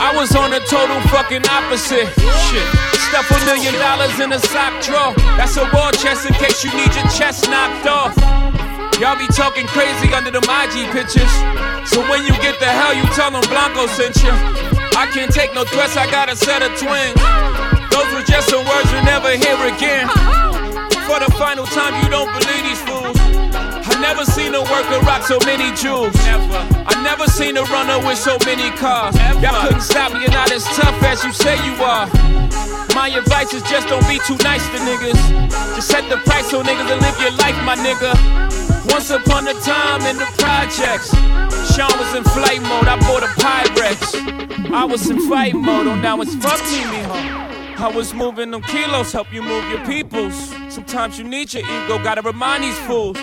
I 0.00 0.08
was 0.16 0.32
on 0.32 0.48
the 0.48 0.64
total 0.64 0.96
fucking 1.12 1.44
opposite. 1.44 2.08
Shit. 2.48 2.64
Stuff 3.12 3.28
a 3.28 3.38
million 3.44 3.76
dollars 3.76 4.16
in 4.16 4.32
a 4.32 4.40
sock 4.40 4.72
drawer. 4.80 5.12
That's 5.36 5.60
a 5.60 5.68
war 5.76 5.92
chest 5.92 6.24
in 6.24 6.32
case 6.40 6.64
you 6.64 6.72
need 6.72 6.88
your 6.96 7.04
chest 7.12 7.52
knocked 7.52 7.84
off. 7.84 8.16
Y'all 8.96 9.20
be 9.20 9.28
talking 9.28 9.68
crazy 9.68 10.08
under 10.08 10.32
them 10.32 10.48
IG 10.48 10.88
pictures. 10.88 11.28
So 11.92 12.00
when 12.08 12.24
you 12.24 12.32
get 12.40 12.56
the 12.64 12.70
hell, 12.72 12.96
you 12.96 13.04
tell 13.12 13.28
them 13.28 13.44
Blanco 13.52 13.84
sent 13.92 14.24
you. 14.24 14.32
I 14.96 15.04
can't 15.12 15.28
take 15.28 15.52
no 15.52 15.68
threats, 15.68 16.00
I 16.00 16.08
got 16.08 16.32
a 16.32 16.36
set 16.36 16.64
of 16.64 16.72
twins. 16.80 17.20
Those 17.92 18.08
were 18.16 18.24
just 18.24 18.48
some 18.48 18.64
words 18.64 18.88
you'll 18.88 19.04
never 19.04 19.36
hear 19.36 19.60
again. 19.68 20.08
For 21.04 21.20
the 21.20 21.28
final 21.36 21.68
time, 21.68 21.92
you 22.00 22.08
don't 22.08 22.32
believe 22.40 22.64
these 22.64 22.80
fools. 22.88 23.25
Never 24.06 24.24
seen 24.24 24.54
a 24.54 24.62
worker 24.62 25.00
rock 25.00 25.24
so 25.24 25.36
many 25.44 25.74
jewels. 25.74 26.14
Never. 26.24 26.62
I 26.86 26.94
never 27.02 27.26
seen 27.26 27.56
a 27.56 27.64
runner 27.64 27.98
with 28.06 28.16
so 28.16 28.38
many 28.46 28.70
cars. 28.78 29.16
Y'all 29.42 29.60
couldn't 29.66 29.80
stop 29.80 30.12
me, 30.12 30.20
you're 30.20 30.30
not 30.30 30.52
as 30.52 30.62
tough 30.78 31.02
as 31.02 31.24
you 31.24 31.32
say 31.32 31.56
you 31.66 31.74
are. 31.82 32.06
My 32.94 33.10
advice 33.10 33.52
is 33.52 33.64
just 33.64 33.88
don't 33.88 34.06
be 34.06 34.20
too 34.22 34.38
nice 34.46 34.62
to 34.70 34.78
niggas. 34.86 35.18
Just 35.74 35.88
set 35.88 36.08
the 36.08 36.18
price 36.18 36.48
so 36.48 36.62
niggas 36.62 36.88
will 36.88 37.02
live 37.02 37.20
your 37.20 37.32
life, 37.32 37.58
my 37.66 37.74
nigga. 37.74 38.14
Once 38.92 39.10
upon 39.10 39.48
a 39.48 39.54
time 39.66 40.00
in 40.02 40.16
the 40.16 40.28
projects, 40.38 41.10
Sean 41.74 41.90
was 41.98 42.14
in 42.14 42.22
flight 42.30 42.62
mode. 42.62 42.86
I 42.86 42.96
bought 43.00 43.24
a 43.24 43.30
Pyrex. 43.42 44.70
I 44.70 44.84
was 44.84 45.10
in 45.10 45.18
fight 45.28 45.54
mode. 45.54 45.88
Oh, 45.88 45.96
now 45.96 46.20
it's 46.20 46.34
fuck 46.36 46.62
me, 46.70 46.78
mijo. 46.94 47.80
I 47.80 47.88
was 47.92 48.14
moving 48.14 48.52
them 48.52 48.62
kilos, 48.62 49.10
help 49.10 49.32
you 49.32 49.42
move 49.42 49.68
your 49.68 49.84
peoples. 49.84 50.54
Sometimes 50.68 51.18
you 51.18 51.24
need 51.24 51.52
your 51.52 51.64
ego, 51.64 51.98
gotta 52.04 52.22
remind 52.22 52.62
these 52.62 52.78
fools 52.86 53.18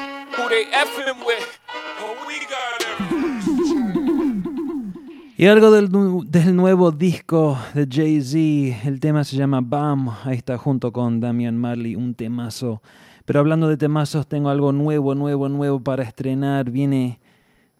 Y 5.35 5.47
algo 5.47 5.71
del, 5.71 5.89
del 6.29 6.55
nuevo 6.55 6.91
disco 6.91 7.57
de 7.73 7.87
Jay-Z, 7.89 8.87
el 8.87 8.99
tema 8.99 9.23
se 9.23 9.35
llama 9.35 9.61
Bam, 9.61 10.09
ahí 10.23 10.37
está 10.37 10.57
junto 10.57 10.91
con 10.91 11.19
Damian 11.19 11.57
Marley, 11.57 11.95
un 11.95 12.13
temazo. 12.15 12.81
Pero 13.25 13.39
hablando 13.39 13.67
de 13.67 13.77
temazos, 13.77 14.27
tengo 14.27 14.49
algo 14.49 14.71
nuevo, 14.71 15.15
nuevo, 15.15 15.49
nuevo 15.49 15.79
para 15.81 16.03
estrenar. 16.03 16.69
Viene 16.69 17.19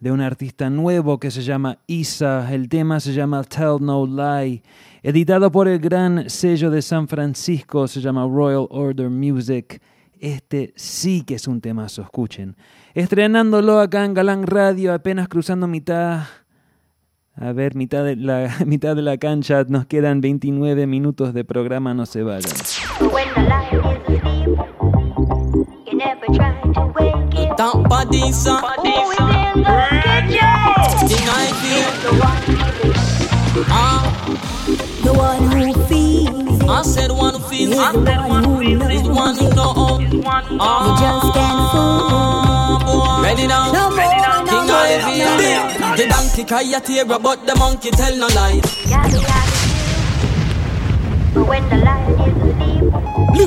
de 0.00 0.12
un 0.12 0.20
artista 0.20 0.68
nuevo 0.68 1.18
que 1.18 1.30
se 1.30 1.42
llama 1.42 1.78
Isa, 1.86 2.52
el 2.52 2.68
tema 2.68 3.00
se 3.00 3.12
llama 3.14 3.42
Tell 3.44 3.76
No 3.80 4.06
Lie, 4.06 4.62
editado 5.02 5.50
por 5.50 5.68
el 5.68 5.78
gran 5.78 6.28
sello 6.28 6.70
de 6.70 6.82
San 6.82 7.08
Francisco, 7.08 7.88
se 7.88 8.00
llama 8.00 8.26
Royal 8.26 8.66
Order 8.70 9.08
Music. 9.08 9.80
Este 10.20 10.72
sí 10.76 11.22
que 11.22 11.34
es 11.34 11.48
un 11.48 11.60
temazo, 11.60 12.02
escuchen. 12.02 12.56
Estrenándolo 12.94 13.80
acá 13.80 14.04
en 14.04 14.14
Galán 14.14 14.46
Radio, 14.46 14.94
apenas 14.94 15.28
cruzando 15.28 15.66
mitad 15.66 16.22
a 17.36 17.52
ver, 17.52 17.74
mitad 17.74 18.04
de, 18.04 18.14
la, 18.14 18.58
mitad 18.66 18.94
de 18.94 19.02
la 19.02 19.18
cancha, 19.18 19.64
nos 19.68 19.86
quedan 19.86 20.20
29 20.20 20.86
minutos 20.86 21.34
de 21.34 21.44
programa, 21.44 21.92
no 21.92 22.06
se 22.06 22.22
vayan. 22.22 22.52
When 23.00 23.26
the 28.10 28.32
son. 28.32 28.62
Who 35.04 35.12
is 35.58 36.43
in 36.64 36.76
the 36.76 36.88
kitchen? 36.88 36.94
Deny 36.94 37.04
The 37.04 37.14
one 37.14 37.14
The 37.14 37.14
one 37.14 37.34
who 37.34 37.40
feels 37.48 37.72
it. 37.72 37.78
I 37.78 37.92
said 37.94 38.20
one 38.28 38.44
who 38.44 38.58
feels 38.60 38.82
Is 38.92 39.02
the 39.02 39.12
one 39.12 39.34
who 39.36 39.50
Is 40.00 40.10
the 40.10 40.18
one 40.20 40.44
who 40.44 40.54
know. 40.54 40.54
You 40.54 40.58
Ah, 40.60 40.96
just 41.00 41.34
can't 41.34 41.60
fool. 41.72 43.22
Ready 43.22 43.46
now? 43.46 43.72
No 43.72 43.90
more, 43.90 43.98
no 43.98 44.50
King 44.50 44.66
more, 44.66 44.76
Ivy 44.76 45.18
no 45.18 45.24
and 45.24 45.34
more. 45.34 45.68
them. 45.78 45.96
The 45.96 46.04
donkey 46.08 46.44
cry 46.44 46.62
a 46.62 46.80
tear, 46.80 47.04
but 47.04 47.46
the 47.46 47.54
monkey 47.56 47.90
tell 47.90 48.16
no 48.16 48.26
lie. 48.28 48.60
Yabba 48.86 49.18
yabba. 49.18 49.52
But 51.34 51.44
when 51.48 51.68
the 51.68 51.76
lion 51.78 52.14
is 52.20 52.36
asleep, 52.36 52.84
you 53.34 53.46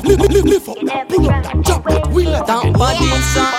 never 0.84 1.18
try 1.18 1.42
to 1.42 1.74
wake 1.84 2.28
it. 2.28 2.46
Don't 2.46 2.72
body 2.76 3.08
son. 3.32 3.52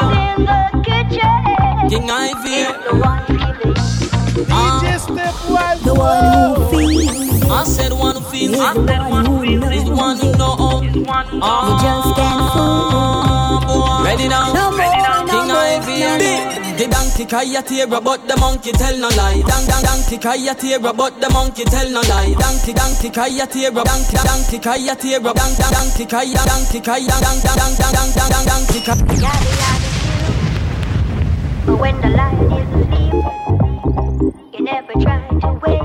Who 0.00 0.10
is 0.10 0.26
in 0.38 0.44
the 0.44 0.60
kitchen? 0.84 1.88
King 1.90 2.10
Ivy. 2.10 2.58
The 2.64 2.92
one 2.96 3.24
Ah, 4.50 4.80
The 5.84 5.94
one 5.94 6.24
who 6.32 6.70
feels 6.70 7.16
it. 7.16 7.29
I 7.52 7.64
said 7.64 7.92
one 7.92 8.14
who 8.16 8.22
feels 8.30 8.54
Is 8.54 8.60
it. 8.60 8.86
the 8.86 8.96
one 9.10 9.26
who 9.26 9.42
Is 9.42 9.84
the 9.84 9.90
one 9.94 10.16
who 10.18 10.32
know. 10.38 10.54
Ah, 11.42 11.66
You 11.66 11.74
just 11.82 12.14
can't 12.16 12.44
fool. 12.54 14.04
Ready 14.04 14.28
now? 14.28 14.52
No 14.52 14.70
more, 14.70 14.78
King 14.78 15.02
more, 15.02 15.26
no 15.26 15.58
them. 16.18 16.78
The 16.78 16.86
donkey 16.88 17.26
cry 17.26 17.44
a 17.58 17.62
tear, 17.62 17.86
but 17.86 18.04
the 18.26 18.36
monkey 18.40 18.72
tell 18.72 18.96
no 18.96 19.08
lie. 19.18 19.42
Dang, 19.44 19.66
dang, 19.66 19.82
donkey 19.84 20.16
cry 20.18 20.36
a 20.48 20.54
tear, 20.54 20.78
but 20.80 21.20
the 21.20 21.28
monkey 21.30 21.64
tell 21.64 21.90
no 21.90 22.00
lie. 22.00 22.32
Donkey, 22.38 22.72
donkey 22.72 23.10
cry 23.10 23.28
a 23.28 23.46
tear, 23.46 23.70
donkey, 23.70 24.16
donkey 24.16 24.58
cry 24.58 24.76
a 24.88 24.94
tear, 24.96 25.20
dang, 25.20 25.34
dang, 25.34 25.72
donkey 25.74 26.06
cry, 26.06 26.32
donkey 26.32 26.80
cry, 26.80 27.00
dang, 27.04 27.20
dang, 27.20 27.56
dang, 27.60 27.74
dang, 27.76 27.92
dang, 27.92 28.10
dang, 28.16 28.30
dang, 28.30 28.44
donkey 28.48 28.80
cry. 28.80 28.96
Yabba 28.96 29.52
yabba. 29.60 29.90
But 31.66 31.76
when 31.78 31.96
the 32.00 32.08
lion 32.08 32.48
is 32.56 32.68
asleep, 32.80 33.12
you 34.56 35.79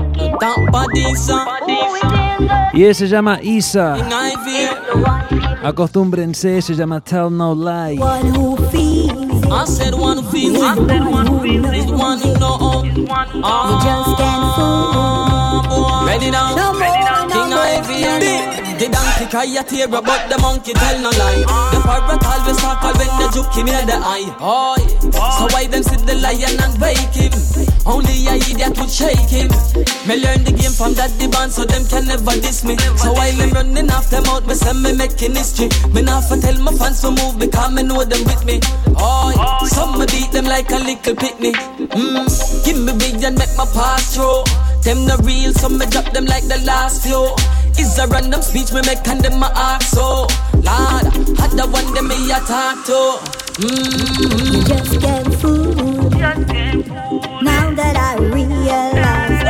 Y 2.74 2.84
ella 2.84 2.94
se 2.94 3.06
llama 3.08 3.38
Isa. 3.42 3.96
Acostúmbrense, 5.62 6.60
se 6.62 6.74
llama 6.74 7.00
Tell 7.00 7.30
No 7.30 7.54
Lie. 7.54 7.98
I 9.48 9.64
said 9.64 9.94
cry 19.36 19.60
a 19.60 19.62
tear 19.64 19.86
but 19.88 20.00
the 20.32 20.38
monkey 20.40 20.72
tell 20.72 20.96
no 21.04 21.10
lie. 21.20 21.44
The 21.68 21.78
parrot 21.84 22.24
always 22.24 22.56
talk 22.56 22.80
when 22.80 23.12
the 23.20 23.26
juke 23.36 23.52
him 23.52 23.68
in 23.68 23.84
the 23.84 23.96
eye. 24.00 24.32
Oh, 24.40 24.80
so 25.12 25.44
why 25.52 25.66
them 25.68 25.82
sit 25.82 26.00
the 26.08 26.16
lion 26.24 26.56
and 26.56 26.72
wake 26.80 27.12
him? 27.12 27.36
Only 27.84 28.16
a 28.32 28.40
idiot 28.40 28.72
would 28.80 28.88
shake 28.88 29.28
him. 29.28 29.52
Me 30.08 30.16
learn 30.24 30.40
the 30.40 30.56
game 30.56 30.72
from 30.72 30.94
that 30.96 31.12
the 31.20 31.28
band 31.28 31.52
so 31.52 31.68
them 31.68 31.84
can 31.84 32.08
never 32.08 32.32
diss 32.40 32.64
me. 32.64 32.80
So 32.96 33.12
while 33.12 33.36
them 33.36 33.50
running 33.52 33.90
off 33.92 34.08
them 34.08 34.24
out, 34.32 34.46
me 34.46 34.54
say 34.54 34.72
me 34.72 34.96
making 34.96 35.36
history. 35.36 35.68
Me 35.92 36.00
not 36.00 36.24
for 36.24 36.40
tell 36.40 36.56
my 36.64 36.72
fans 36.72 37.04
to 37.04 37.12
move 37.12 37.36
because 37.36 37.72
me 37.76 37.82
know 37.82 38.04
them 38.08 38.24
with 38.24 38.44
me. 38.48 38.60
Oh, 38.96 39.36
some 39.68 40.00
me 40.00 40.06
beat 40.08 40.32
them 40.32 40.46
like 40.48 40.70
a 40.72 40.80
little 40.80 41.12
pitney. 41.12 41.52
Mm, 41.92 42.24
give 42.64 42.80
me 42.80 42.92
big 42.96 43.20
and 43.20 43.36
make 43.36 43.52
my 43.60 43.68
pass 43.68 44.16
through. 44.16 44.48
Them 44.80 45.04
the 45.04 45.20
real, 45.28 45.52
so 45.52 45.68
me 45.68 45.84
drop 45.92 46.08
them 46.16 46.24
like 46.24 46.48
the 46.48 46.56
last 46.64 47.04
few. 47.04 47.20
Is 47.78 47.98
a 47.98 48.06
random 48.06 48.40
speech 48.40 48.72
me 48.72 48.80
make 48.86 49.06
and 49.06 49.20
them 49.20 49.38
my 49.38 49.50
ask 49.54 49.94
so 49.94 50.26
Lord, 50.64 51.06
had 51.36 51.52
the 51.52 51.68
one 51.70 51.92
them 51.92 52.08
me 52.08 52.16
a 52.32 52.40
talk 52.40 52.84
to. 52.86 53.20
Mm-hmm. 53.60 54.52
You 54.52 54.64
just 54.64 55.00
can't 55.00 55.34
fool. 55.36 56.10
Now 57.42 57.70
that 57.74 57.96
I 57.96 58.16
realize 58.32 59.44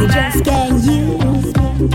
You 0.00 0.08
just 0.08 0.44
can't 0.44 0.82
use 0.82 1.52
me. 1.56 1.88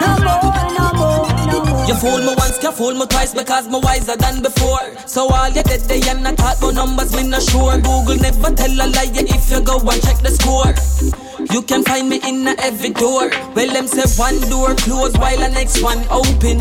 No 0.00 0.10
more, 0.20 0.52
no 0.76 0.86
more, 1.00 1.24
no 1.48 1.64
more. 1.66 1.86
You 1.88 1.94
fool 1.96 2.18
me 2.18 2.34
once, 2.36 2.62
you 2.62 2.72
fool 2.72 2.94
me 2.94 3.06
twice 3.06 3.34
Because 3.34 3.68
me 3.68 3.80
wiser 3.82 4.16
than 4.16 4.42
before. 4.42 4.96
So 5.06 5.32
all 5.32 5.48
you 5.48 5.62
get 5.62 5.80
there 5.88 6.14
and 6.14 6.28
I 6.28 6.34
talk 6.34 6.58
about 6.58 6.74
numbers, 6.74 7.16
me 7.16 7.26
not 7.26 7.42
sure. 7.42 7.76
Google 7.78 8.16
never 8.16 8.54
tell 8.54 8.70
a 8.70 8.86
lie 8.86 9.10
if 9.12 9.50
you 9.50 9.60
go 9.62 9.78
and 9.78 10.02
check 10.02 10.18
the 10.18 10.30
score 10.30 11.21
you 11.52 11.62
can 11.62 11.82
find 11.84 12.08
me 12.08 12.20
in 12.26 12.48
a 12.48 12.52
every 12.58 12.90
door. 12.90 13.28
Well, 13.54 13.70
them 13.72 13.86
say 13.86 14.08
one 14.16 14.40
door 14.48 14.74
closed 14.74 15.18
while 15.18 15.36
the 15.38 15.48
next 15.48 15.82
one 15.82 16.02
open. 16.10 16.60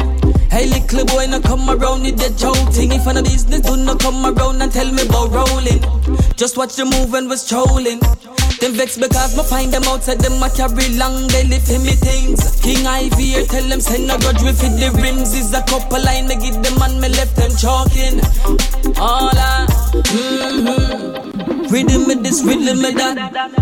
Hey, 0.52 0.68
little 0.68 1.06
boy, 1.06 1.28
no 1.28 1.40
come 1.40 1.70
around 1.70 2.04
with 2.04 2.18
the 2.20 2.30
joking. 2.36 2.92
If 2.92 3.08
I 3.08 3.14
no 3.14 3.24
business, 3.24 3.62
do 3.62 3.78
not 3.78 4.00
come 4.00 4.26
around 4.26 4.62
and 4.62 4.72
tell 4.72 4.92
me 4.92 5.04
about 5.04 5.32
rolling. 5.32 5.80
Just 6.36 6.58
watch 6.58 6.76
the 6.76 6.86
move 6.86 7.12
when 7.12 7.30
we're 7.30 7.38
strolling. 7.38 8.00
Them 8.60 8.74
vex 8.74 8.98
because 8.98 9.36
me 9.36 9.44
find 9.44 9.72
them 9.74 9.84
outside 9.86 10.20
them 10.20 10.44
a 10.44 10.50
carry 10.50 10.94
long 10.98 11.28
belly 11.30 11.58
for 11.60 11.80
me 11.80 11.96
things. 11.98 12.62
King 12.62 12.86
Ivy 12.86 13.24
here 13.24 13.46
tell 13.46 13.64
them 13.64 13.82
send 13.82 14.06
no 14.08 14.20
grudge 14.20 14.44
we 14.44 14.52
fit 14.54 14.78
the 14.78 14.92
rims 15.02 15.34
is 15.34 15.54
a 15.54 15.64
couple 15.64 16.04
line 16.04 16.28
me 16.28 16.36
give 16.36 16.62
them 16.62 16.82
and 16.82 17.02
me 17.02 17.10
left 17.10 17.36
them 17.38 17.50
chalking. 17.58 18.20
All 19.00 19.32
I, 19.34 19.66
mm-hmm. 20.04 21.31
Rhythm 21.72 22.06
me 22.06 22.16
this, 22.16 22.44
rhythm 22.44 22.82
me 22.82 22.92
that. 23.00 23.16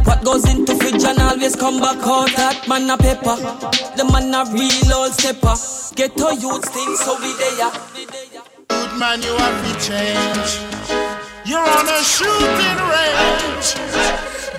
What 0.04 0.24
goes 0.26 0.50
into 0.50 0.74
fridge 0.76 1.04
and 1.04 1.22
always 1.22 1.56
come 1.56 1.80
back 1.80 2.02
out. 2.02 2.34
That 2.34 2.66
man 2.68 2.90
a 2.90 2.98
pepper, 2.98 3.38
the 3.94 4.04
man 4.10 4.34
a 4.34 4.50
real 4.50 4.94
old 4.98 5.14
stepper. 5.14 5.54
Get 5.94 6.18
to 6.18 6.34
youth 6.34 6.66
things 6.74 7.00
so 7.06 7.14
we 7.22 7.30
there. 7.38 7.70
Good 8.66 8.98
man, 8.98 9.22
you 9.22 9.30
have 9.38 9.62
to 9.62 9.74
change. 9.78 10.50
You're 11.46 11.62
on 11.62 11.86
a 11.86 12.02
shooting 12.02 12.80
range. 12.90 13.78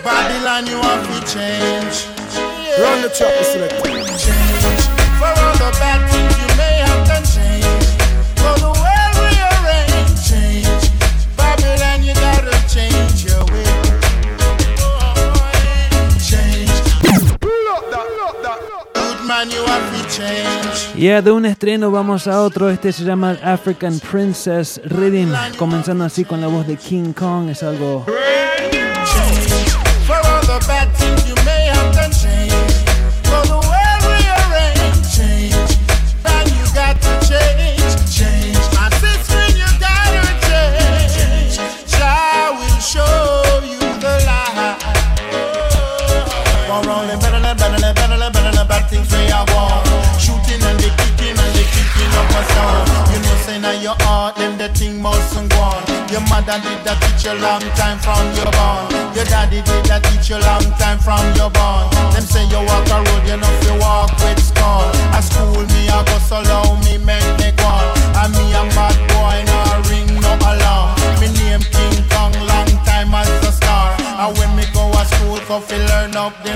Babylon, 0.07 0.71
you 0.71 0.79
have 0.79 1.03
to 1.11 1.19
change. 1.27 2.07
Yeah. 2.39 2.83
Run 2.87 3.03
the 3.03 3.11
trap, 3.11 3.35
select. 3.51 3.83
Change 3.83 4.83
for 5.19 5.27
all 5.27 5.55
the 5.59 5.75
bad 5.83 6.10
Good 19.41 19.49
man, 19.49 19.57
you 19.57 19.65
have 19.67 19.97
to 19.97 20.09
change. 20.09 20.97
Y 20.97 21.03
yeah, 21.03 21.23
de 21.23 21.31
un 21.31 21.47
estreno 21.47 21.91
vamos 21.91 22.27
a 22.27 22.43
otro. 22.43 22.69
Este 22.69 22.93
se 22.93 23.05
llama 23.05 23.39
African 23.43 23.99
Princess 24.01 24.81
Rhythm. 24.85 25.33
Comenzando 25.57 26.05
así 26.05 26.25
con 26.25 26.41
la 26.41 26.49
voz 26.49 26.67
de 26.67 26.77
King 26.77 27.13
Kong. 27.13 27.49
Es 27.49 27.63
algo 27.63 28.05
Your 56.21 56.29
mother 56.29 56.61
did 56.61 56.85
that 56.85 57.01
teach 57.01 57.25
you 57.25 57.33
long 57.41 57.65
time 57.81 57.97
from 57.97 58.21
your 58.37 58.53
born. 58.53 58.93
Your 59.17 59.25
daddy 59.25 59.65
did 59.65 59.89
that 59.89 60.05
teach 60.05 60.29
you 60.29 60.37
long 60.37 60.69
time 60.77 61.01
from 61.01 61.25
your 61.33 61.49
born. 61.49 61.89
Them 62.13 62.21
say 62.29 62.45
you 62.45 62.61
walk 62.61 62.85
a 62.93 63.01
road, 63.01 63.25
you 63.25 63.41
know 63.41 63.49
you 63.65 63.81
walk 63.81 64.13
with 64.21 64.37
scorn. 64.37 64.93
At 65.17 65.25
school 65.25 65.65
me 65.65 65.89
I 65.89 66.05
go 66.05 66.21
so 66.21 66.45
low, 66.45 66.77
me 66.85 67.01
make 67.01 67.25
me 67.41 67.57
go 67.57 67.65
on. 67.65 67.97
And 68.21 68.37
me 68.37 68.53
a 68.53 68.61
bad 68.77 68.97
boy, 69.17 69.41
no 69.49 69.81
ring 69.89 70.13
no 70.21 70.37
alarm. 70.45 70.93
Me 71.25 71.33
name 71.41 71.65
King 71.73 72.05
Kong, 72.13 72.37
long 72.45 72.69
time 72.85 73.17
as 73.17 73.33
a 73.41 73.53
star. 73.57 73.97
And 74.05 74.37
when 74.37 74.53
me 74.61 74.69
go 74.77 74.93
to 74.93 75.01
school, 75.17 75.41
go 75.49 75.57
fi 75.57 75.81
learn 75.89 76.21
up 76.21 76.37
the 76.45 76.53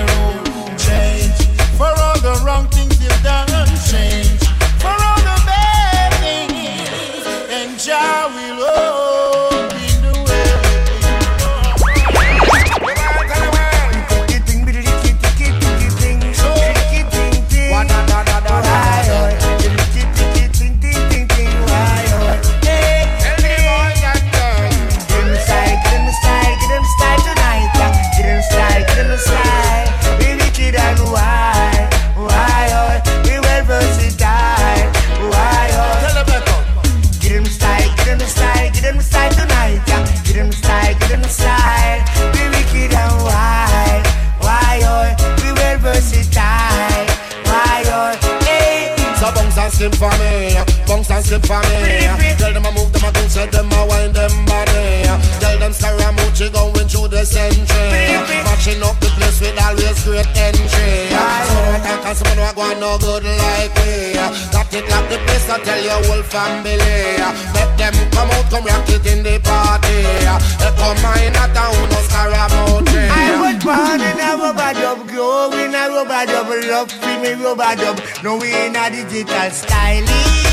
Make 66.35 67.77
them 67.79 67.95
come 68.11 68.29
out, 68.29 68.51
come 68.51 68.65
rock 68.65 68.89
it 68.89 69.05
in 69.07 69.23
the 69.23 69.39
party. 69.39 70.03
They 70.59 70.71
come 70.75 70.99
in 71.23 71.35
a. 71.35 71.45
I 73.07 73.31
was 73.39 73.63
born 73.63 74.01
in 74.03 74.19
a 74.19 74.35
rubber 74.35 74.73
dub, 74.75 74.99
rubber 75.95 76.25
dub, 76.27 76.47
love 76.69 76.91
for 76.91 77.15
me 77.23 77.33
rubber 77.39 77.75
dub. 77.79 78.01
No 78.23 78.37
we 78.37 78.51
in 78.51 78.75
a 78.75 78.89
digital 78.89 79.49
styling, 79.51 80.44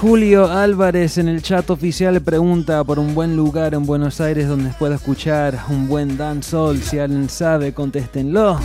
Julio 0.00 0.48
Álvarez 0.48 1.18
en 1.18 1.26
el 1.26 1.42
chat 1.42 1.68
oficial 1.70 2.20
pregunta 2.20 2.84
por 2.84 3.00
un 3.00 3.16
buen 3.16 3.36
lugar 3.36 3.74
en 3.74 3.84
Buenos 3.84 4.20
Aires 4.20 4.46
donde 4.46 4.70
pueda 4.78 4.94
escuchar 4.94 5.58
un 5.70 5.88
buen 5.88 6.16
dancehall. 6.16 6.80
Si 6.80 7.00
alguien 7.00 7.28
sabe, 7.28 7.74
contéstenlo. 7.74 8.60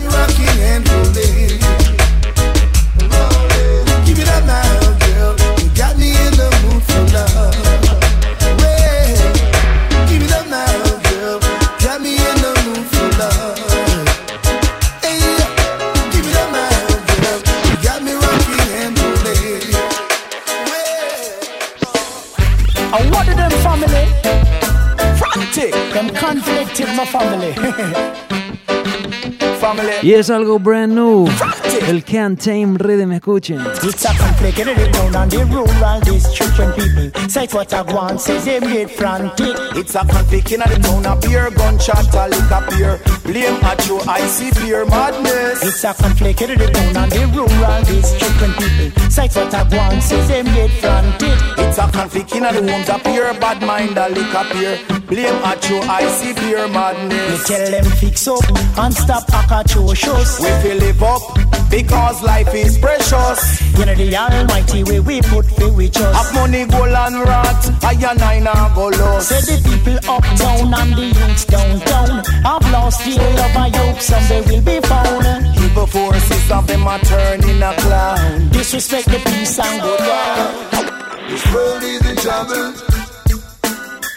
Y 30.04 30.12
es 30.12 30.28
algo 30.28 30.58
brand 30.58 30.92
new. 30.92 31.26
El 31.82 32.02
Can't 32.02 32.40
Tame 32.40 32.76
Rhythm, 32.78 33.12
escuchen. 33.12 33.60
It's 33.82 34.04
a 34.04 34.14
conflict 34.14 34.58
in 34.58 34.66
the 34.66 34.88
town 34.92 35.16
and 35.16 35.30
the 35.30 35.44
rural 35.44 36.00
district 36.00 36.58
when 36.58 36.72
people 36.72 37.28
say 37.28 37.46
what 37.48 37.72
I 37.74 37.82
want, 37.82 38.20
says 38.20 38.44
they 38.44 38.60
get 38.60 38.90
frantic. 38.90 39.56
It's 39.74 39.94
a 39.94 40.06
conflict 40.06 40.52
in 40.52 40.60
the 40.60 40.78
town, 40.80 41.04
a 41.04 41.16
beer, 41.16 41.50
gunshot, 41.50 42.14
a 42.14 42.28
liquor 42.28 42.64
beer. 42.70 43.00
Blame 43.24 43.58
at 43.64 43.86
you, 43.88 43.98
I 44.06 44.20
see 44.26 44.50
beer 44.62 44.84
madness. 44.86 45.62
It's 45.64 45.84
a 45.84 45.94
conflict 45.94 46.42
in 46.42 46.58
the 46.58 46.66
town 46.70 46.96
and 46.96 47.12
the 47.12 47.26
rural 47.34 47.82
district 47.84 48.40
when 48.40 48.52
people 48.54 49.10
say 49.10 49.28
what 49.28 49.54
I 49.54 49.62
want, 49.62 50.02
says 50.02 50.28
they 50.28 50.42
get 50.42 50.70
frantic. 50.80 51.38
It's 51.58 51.78
a 51.78 51.90
conflict 51.90 52.34
in 52.34 52.42
the 52.44 52.52
homes, 52.52 52.88
a 52.88 52.98
pure 52.98 53.34
bad 53.34 53.60
mind, 53.62 53.98
a 53.98 54.08
liquor 54.08 54.46
beer. 54.54 54.78
Blame 55.06 55.42
at 55.44 55.68
you, 55.68 55.80
I 55.80 56.06
see 56.08 56.32
beer 56.34 56.68
madness. 56.68 57.48
Me 57.50 57.56
tell 57.56 57.70
them 57.70 57.84
fix 57.98 58.28
up 58.28 58.44
and 58.78 58.94
stop 58.94 59.24
atrocious. 59.50 60.40
We 60.40 60.48
feel 60.62 60.78
live 60.78 61.02
up 61.02 61.63
because 61.70 62.22
life 62.22 62.54
is 62.54 62.78
precious. 62.78 63.60
You 63.78 63.86
know 63.86 63.94
the 63.94 64.16
almighty 64.16 64.84
way 64.84 65.00
we 65.00 65.20
put 65.22 65.46
for 65.46 65.72
we 65.72 65.88
trust. 65.90 66.14
Have 66.16 66.34
money, 66.34 66.64
gold 66.66 66.88
and 66.88 67.16
rat, 67.20 67.84
I 67.84 67.92
and 67.92 68.22
I 68.22 68.38
now 68.38 68.74
go 68.74 68.88
lost. 68.88 69.28
Say 69.28 69.40
the 69.40 69.56
people 69.68 69.98
uptown 70.08 70.74
and 70.74 70.92
the 70.94 71.06
youths 71.06 71.44
downtown 71.44 72.24
have 72.44 72.72
lost 72.72 73.04
the 73.04 73.16
love 73.16 73.56
and 73.56 73.76
hope 73.76 74.00
someday 74.00 74.40
will 74.42 74.62
be 74.62 74.80
found. 74.86 75.56
Evil 75.58 75.86
forces 75.86 76.50
of 76.50 76.66
them 76.66 76.86
are 76.86 77.00
turning 77.00 77.62
a 77.62 77.74
clown. 77.74 78.48
Disrespect 78.50 79.06
the 79.06 79.18
peace 79.30 79.58
and 79.58 79.80
good 79.82 80.00
love. 80.00 80.74
This 81.28 81.54
world 81.54 81.82
is 81.82 82.06
in 82.10 82.16
trouble. 82.16 82.72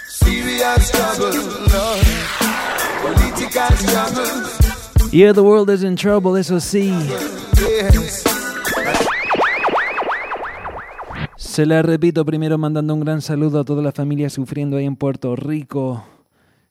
Serious 0.08 0.92
trouble, 0.92 1.38
Lord. 1.74 2.06
Political 3.02 3.78
trouble. 3.92 4.67
Yeah, 5.12 5.34
the 5.34 5.42
world 5.42 5.70
is 5.70 5.84
in 5.84 5.96
trouble, 5.96 6.40
eso 6.40 6.60
sí. 6.60 6.92
Se 11.38 11.66
la 11.66 11.82
repito 11.82 12.26
primero 12.26 12.58
mandando 12.58 12.94
un 12.94 13.00
gran 13.00 13.22
saludo 13.22 13.62
a 13.62 13.64
toda 13.64 13.82
la 13.82 13.94
familia 13.94 14.30
sufriendo 14.30 14.76
ahí 14.78 14.86
en 14.86 14.98
Puerto 14.98 15.36
Rico. 15.36 16.04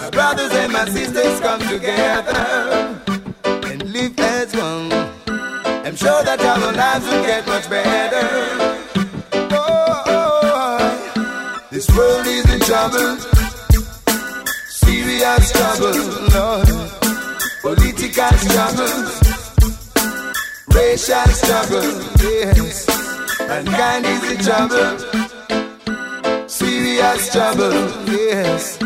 My 0.00 0.10
brothers 0.10 0.52
and 0.52 0.72
my 0.72 0.84
sisters 0.86 1.40
come 1.40 1.60
together 1.68 3.00
and 3.44 3.82
live 3.92 4.18
as 4.18 4.54
one. 4.54 4.92
I'm 5.84 5.96
sure 5.96 6.22
that 6.24 6.40
our 6.40 6.72
lives 6.72 7.06
will 7.06 7.22
get 7.22 7.46
much 7.46 7.68
better. 7.68 8.26
Oh, 9.52 10.02
oh, 10.06 11.66
this 11.70 11.88
world 11.96 12.26
is 12.26 12.44
in 12.52 12.60
trouble, 12.60 13.16
serious 14.68 15.52
trouble, 15.52 15.96
Lord. 16.34 16.68
Political 17.62 18.32
struggle, 18.38 18.96
racial 20.72 21.26
struggle, 21.34 22.02
yes. 22.22 22.86
Mankind 23.48 24.06
is 24.06 24.30
in 24.30 24.38
trouble, 24.44 24.98
serious 26.96 27.30
trouble, 27.30 27.72
yes. 28.06 28.78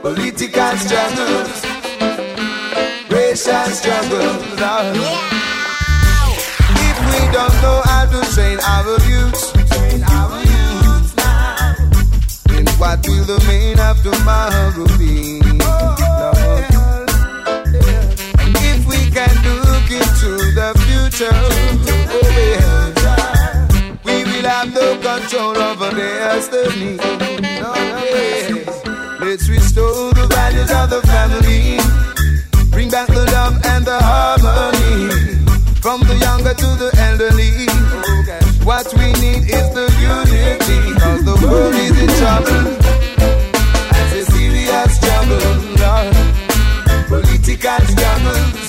Political 0.00 0.76
struggles, 0.76 1.64
racial 3.10 3.66
struggles, 3.74 4.42
Lord. 4.62 4.96
If 6.86 6.96
we 7.10 7.20
don't 7.32 7.56
know 7.62 7.82
how 7.84 8.04
to 8.12 8.20
train 8.34 8.58
our 8.62 8.96
youth, 9.10 9.42
train 9.70 10.02
our 10.04 10.38
youth 10.40 11.16
now, 11.16 11.74
then 12.46 12.66
what 12.78 13.06
will 13.08 13.24
the 13.24 13.38
man 13.46 13.80
of 13.80 13.96
tomorrow 14.06 14.86
be? 14.96 15.40
And 18.38 18.54
if 18.70 18.80
we 18.86 19.00
can 19.10 19.34
look 19.66 19.90
into 19.90 20.30
the 20.54 20.70
future, 20.86 21.40
oh 22.14 22.28
yeah, 22.52 22.86
we 24.04 24.16
will 24.24 24.48
have 24.48 24.72
no 24.72 24.96
control 25.00 25.56
over 25.58 25.90
destiny. 25.90 27.37
Let's 29.20 29.48
restore 29.48 30.12
the 30.14 30.26
values 30.30 30.70
of 30.70 30.90
the 30.90 31.00
family. 31.06 31.78
Bring 32.70 32.90
back 32.90 33.08
the 33.08 33.24
love 33.32 33.60
and 33.66 33.84
the 33.84 33.98
harmony. 34.00 35.08
From 35.82 36.00
the 36.00 36.16
younger 36.16 36.54
to 36.54 36.66
the 36.82 36.90
elderly. 37.06 37.68
What 38.64 38.92
we 38.94 39.12
need 39.20 39.44
is 39.50 39.68
the 39.74 39.86
unity. 40.00 40.98
Cause 40.98 41.24
the 41.24 41.36
world 41.46 41.74
is 41.74 41.96
in 42.00 42.08
trouble. 42.20 42.66
As 44.00 44.12
a 44.14 44.24
serious 44.32 44.98
trouble. 45.04 45.68
Political 47.08 47.80
struggles. 47.92 48.68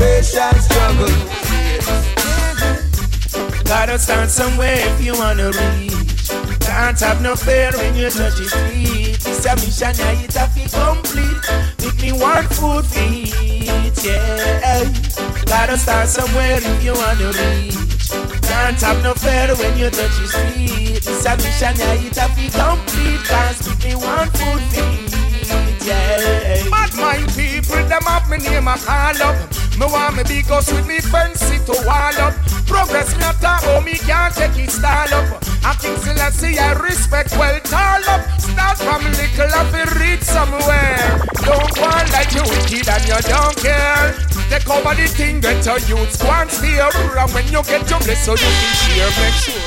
Racial 0.00 0.54
struggles. 0.66 1.22
Gotta 3.64 3.98
start 3.98 4.30
somewhere 4.30 4.76
if 4.78 5.04
you 5.04 5.14
wanna 5.14 5.50
reach. 5.50 6.15
Can't 6.76 7.00
have 7.00 7.22
no 7.22 7.34
fear 7.34 7.70
when 7.72 7.96
you 7.96 8.10
touch 8.10 8.38
your 8.38 8.50
feet. 8.50 9.18
This 9.20 9.46
a 9.46 9.56
mission, 9.56 9.96
yeah, 9.96 10.22
it 10.22 10.34
have 10.34 10.52
to 10.52 10.68
complete. 10.68 11.40
Make 11.80 12.02
me 12.02 12.12
want 12.12 12.52
food 12.52 12.84
eat, 13.00 14.04
yeah. 14.04 14.84
Gotta 15.46 15.78
start 15.78 16.06
somewhere 16.06 16.58
if 16.60 16.84
you 16.84 16.92
wanna 16.92 17.32
reach. 17.32 18.10
Can't 18.42 18.78
have 18.82 19.02
no 19.02 19.14
fear 19.14 19.56
when 19.56 19.78
you 19.78 19.88
touch 19.88 20.18
your 20.20 20.28
feet. 20.28 21.02
This 21.02 21.24
a 21.24 21.36
mission, 21.38 21.76
yeah, 21.80 21.94
it 21.94 22.16
have 22.16 22.36
to 22.36 22.44
complete. 22.52 23.24
Cause 23.24 23.66
make 23.66 23.82
me 23.82 23.94
want 23.96 24.36
food 24.36 24.60
eat, 24.76 25.82
yeah. 25.82 26.62
Bad 26.68 26.94
mind 26.94 27.32
people, 27.32 27.88
them 27.88 28.02
have 28.02 28.28
me 28.28 28.36
name 28.36 28.68
a 28.68 28.76
call 28.76 29.22
up. 29.22 29.65
Me 29.76 29.84
want 29.84 30.16
me 30.16 30.22
big 30.24 30.50
us 30.50 30.72
with 30.72 30.86
me 30.88 31.00
friends 31.00 31.40
sit 31.40 31.66
to 31.66 31.76
wall 31.84 32.16
up. 32.24 32.32
Progress 32.64 33.12
me 33.16 33.22
at 33.24 33.36
oh 33.68 33.80
me 33.84 33.92
can't 34.08 34.34
take 34.34 34.56
it 34.56 34.70
style 34.70 35.12
up. 35.12 35.44
I 35.60 35.74
think 35.76 35.98
Selassie 35.98 36.22
I 36.24 36.30
see 36.30 36.58
I 36.58 36.72
respect 36.80 37.32
well 37.36 37.60
tall 37.60 38.08
up. 38.08 38.24
Start 38.40 38.78
from 38.78 39.04
little 39.04 39.52
up 39.52 39.74
and 39.76 39.92
reach 40.00 40.22
somewhere. 40.22 41.20
Don't 41.44 41.76
want 41.76 42.08
like 42.08 42.32
you 42.32 42.40
wicked 42.48 42.88
and 42.88 43.04
you 43.04 43.20
don't 43.28 43.56
care. 43.60 44.16
Take 44.48 44.70
over 44.70 44.94
the 44.94 45.08
thing, 45.12 45.40
get 45.40 45.60
your 45.66 45.78
youth 45.84 46.12
squad 46.12 46.48
steer. 46.50 46.88
And 46.88 47.30
when 47.34 47.44
you 47.52 47.62
get 47.64 47.84
your 47.90 48.00
bless 48.00 48.24
so 48.24 48.32
you 48.32 48.48
can 48.48 48.72
share, 48.80 49.12
make 49.20 49.36
sure. 49.44 49.60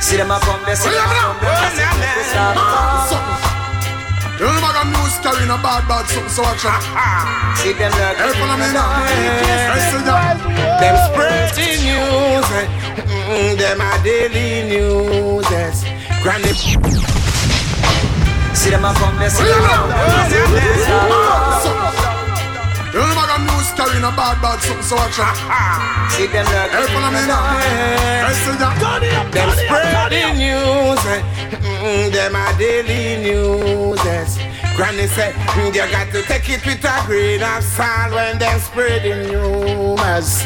See 0.00 0.16
them 0.16 0.30
a 0.30 0.38
come, 0.38 0.62
they 0.64 0.76
see 0.76 0.90
them 0.90 1.02
a 1.02 1.14
come, 1.18 1.36
they 1.42 1.66
see 1.74 1.82
them 1.82 1.98
a 2.46 3.08
come. 3.10 3.57
You 4.38 4.46
know, 4.46 4.54
I 4.54 4.70
got 4.70 4.86
news 4.86 5.18
carrying 5.18 5.50
a 5.50 5.58
bad, 5.58 5.82
bad 5.90 6.06
something, 6.06 6.30
so 6.30 6.46
watch 6.46 6.62
out. 6.62 6.78
See 7.58 7.74
them 7.74 7.90
like 7.90 8.22
Hey, 8.22 8.30
follow 8.38 8.54
me 8.54 8.70
now. 8.70 9.02
Listen, 9.74 10.06
Them 10.78 10.94
spreading 11.10 11.82
news, 11.82 12.46
mm, 12.46 13.58
them 13.58 13.82
a 13.82 13.98
daily 14.06 14.70
news. 14.70 15.42
Granny. 16.22 16.54
See 18.54 18.70
them 18.70 18.86
a 18.86 18.94
come, 18.94 19.18
they 19.18 19.28
see 19.28 19.42
them 19.42 19.58
You 22.94 23.02
know, 23.02 23.10
I 23.10 23.26
got 23.26 23.26
news 23.26 23.27
carrying 23.78 24.02
a 24.02 24.10
bad, 24.10 24.42
bad 24.42 24.58
something, 24.58 24.82
so 24.82 24.96
watch 24.98 25.18
out. 25.22 25.38
See 26.10 26.26
them 26.26 26.44
like 26.50 26.74
Hey, 26.74 26.86
follow 26.90 27.14
me 27.14 27.22
now. 27.30 27.46
Hey, 28.26 28.34
see 28.34 28.58
ya. 28.58 28.74
Them 29.30 29.50
spreading 29.54 30.34
news. 30.42 30.98
Mm, 31.78 32.10
them 32.10 32.34
a 32.34 32.58
daily 32.58 33.22
news. 33.22 34.02
yes. 34.04 34.34
Granny 34.74 35.06
said, 35.06 35.34
mm, 35.54 35.66
you 35.74 35.86
got 35.94 36.10
to 36.10 36.22
take 36.22 36.50
it 36.50 36.66
with 36.66 36.84
a 36.84 37.06
grain 37.06 37.42
of 37.42 37.62
salt 37.62 38.12
when 38.12 38.38
them 38.38 38.58
spreading 38.58 39.30
rumors. 39.32 40.42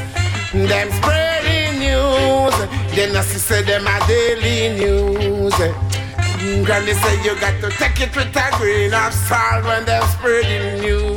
Them 0.53 0.93
spreading 1.01 1.79
news. 1.81 2.57
Then 2.93 3.17
I 3.17 3.23
said 3.23 3.65
them 3.65 3.87
a 3.87 3.97
daily 4.07 4.77
news. 4.77 5.55
Mm, 5.57 6.67
Granny 6.67 6.93
said 6.93 7.25
you 7.25 7.35
got 7.41 7.57
to 7.63 7.71
take 7.79 7.99
it 8.01 8.15
with 8.15 8.37
a 8.37 8.51
grain 8.59 8.93
of 8.93 9.15
salt 9.15 9.65
when 9.65 9.87
them 9.87 10.05
spreading 10.13 10.81
news. 10.83 11.12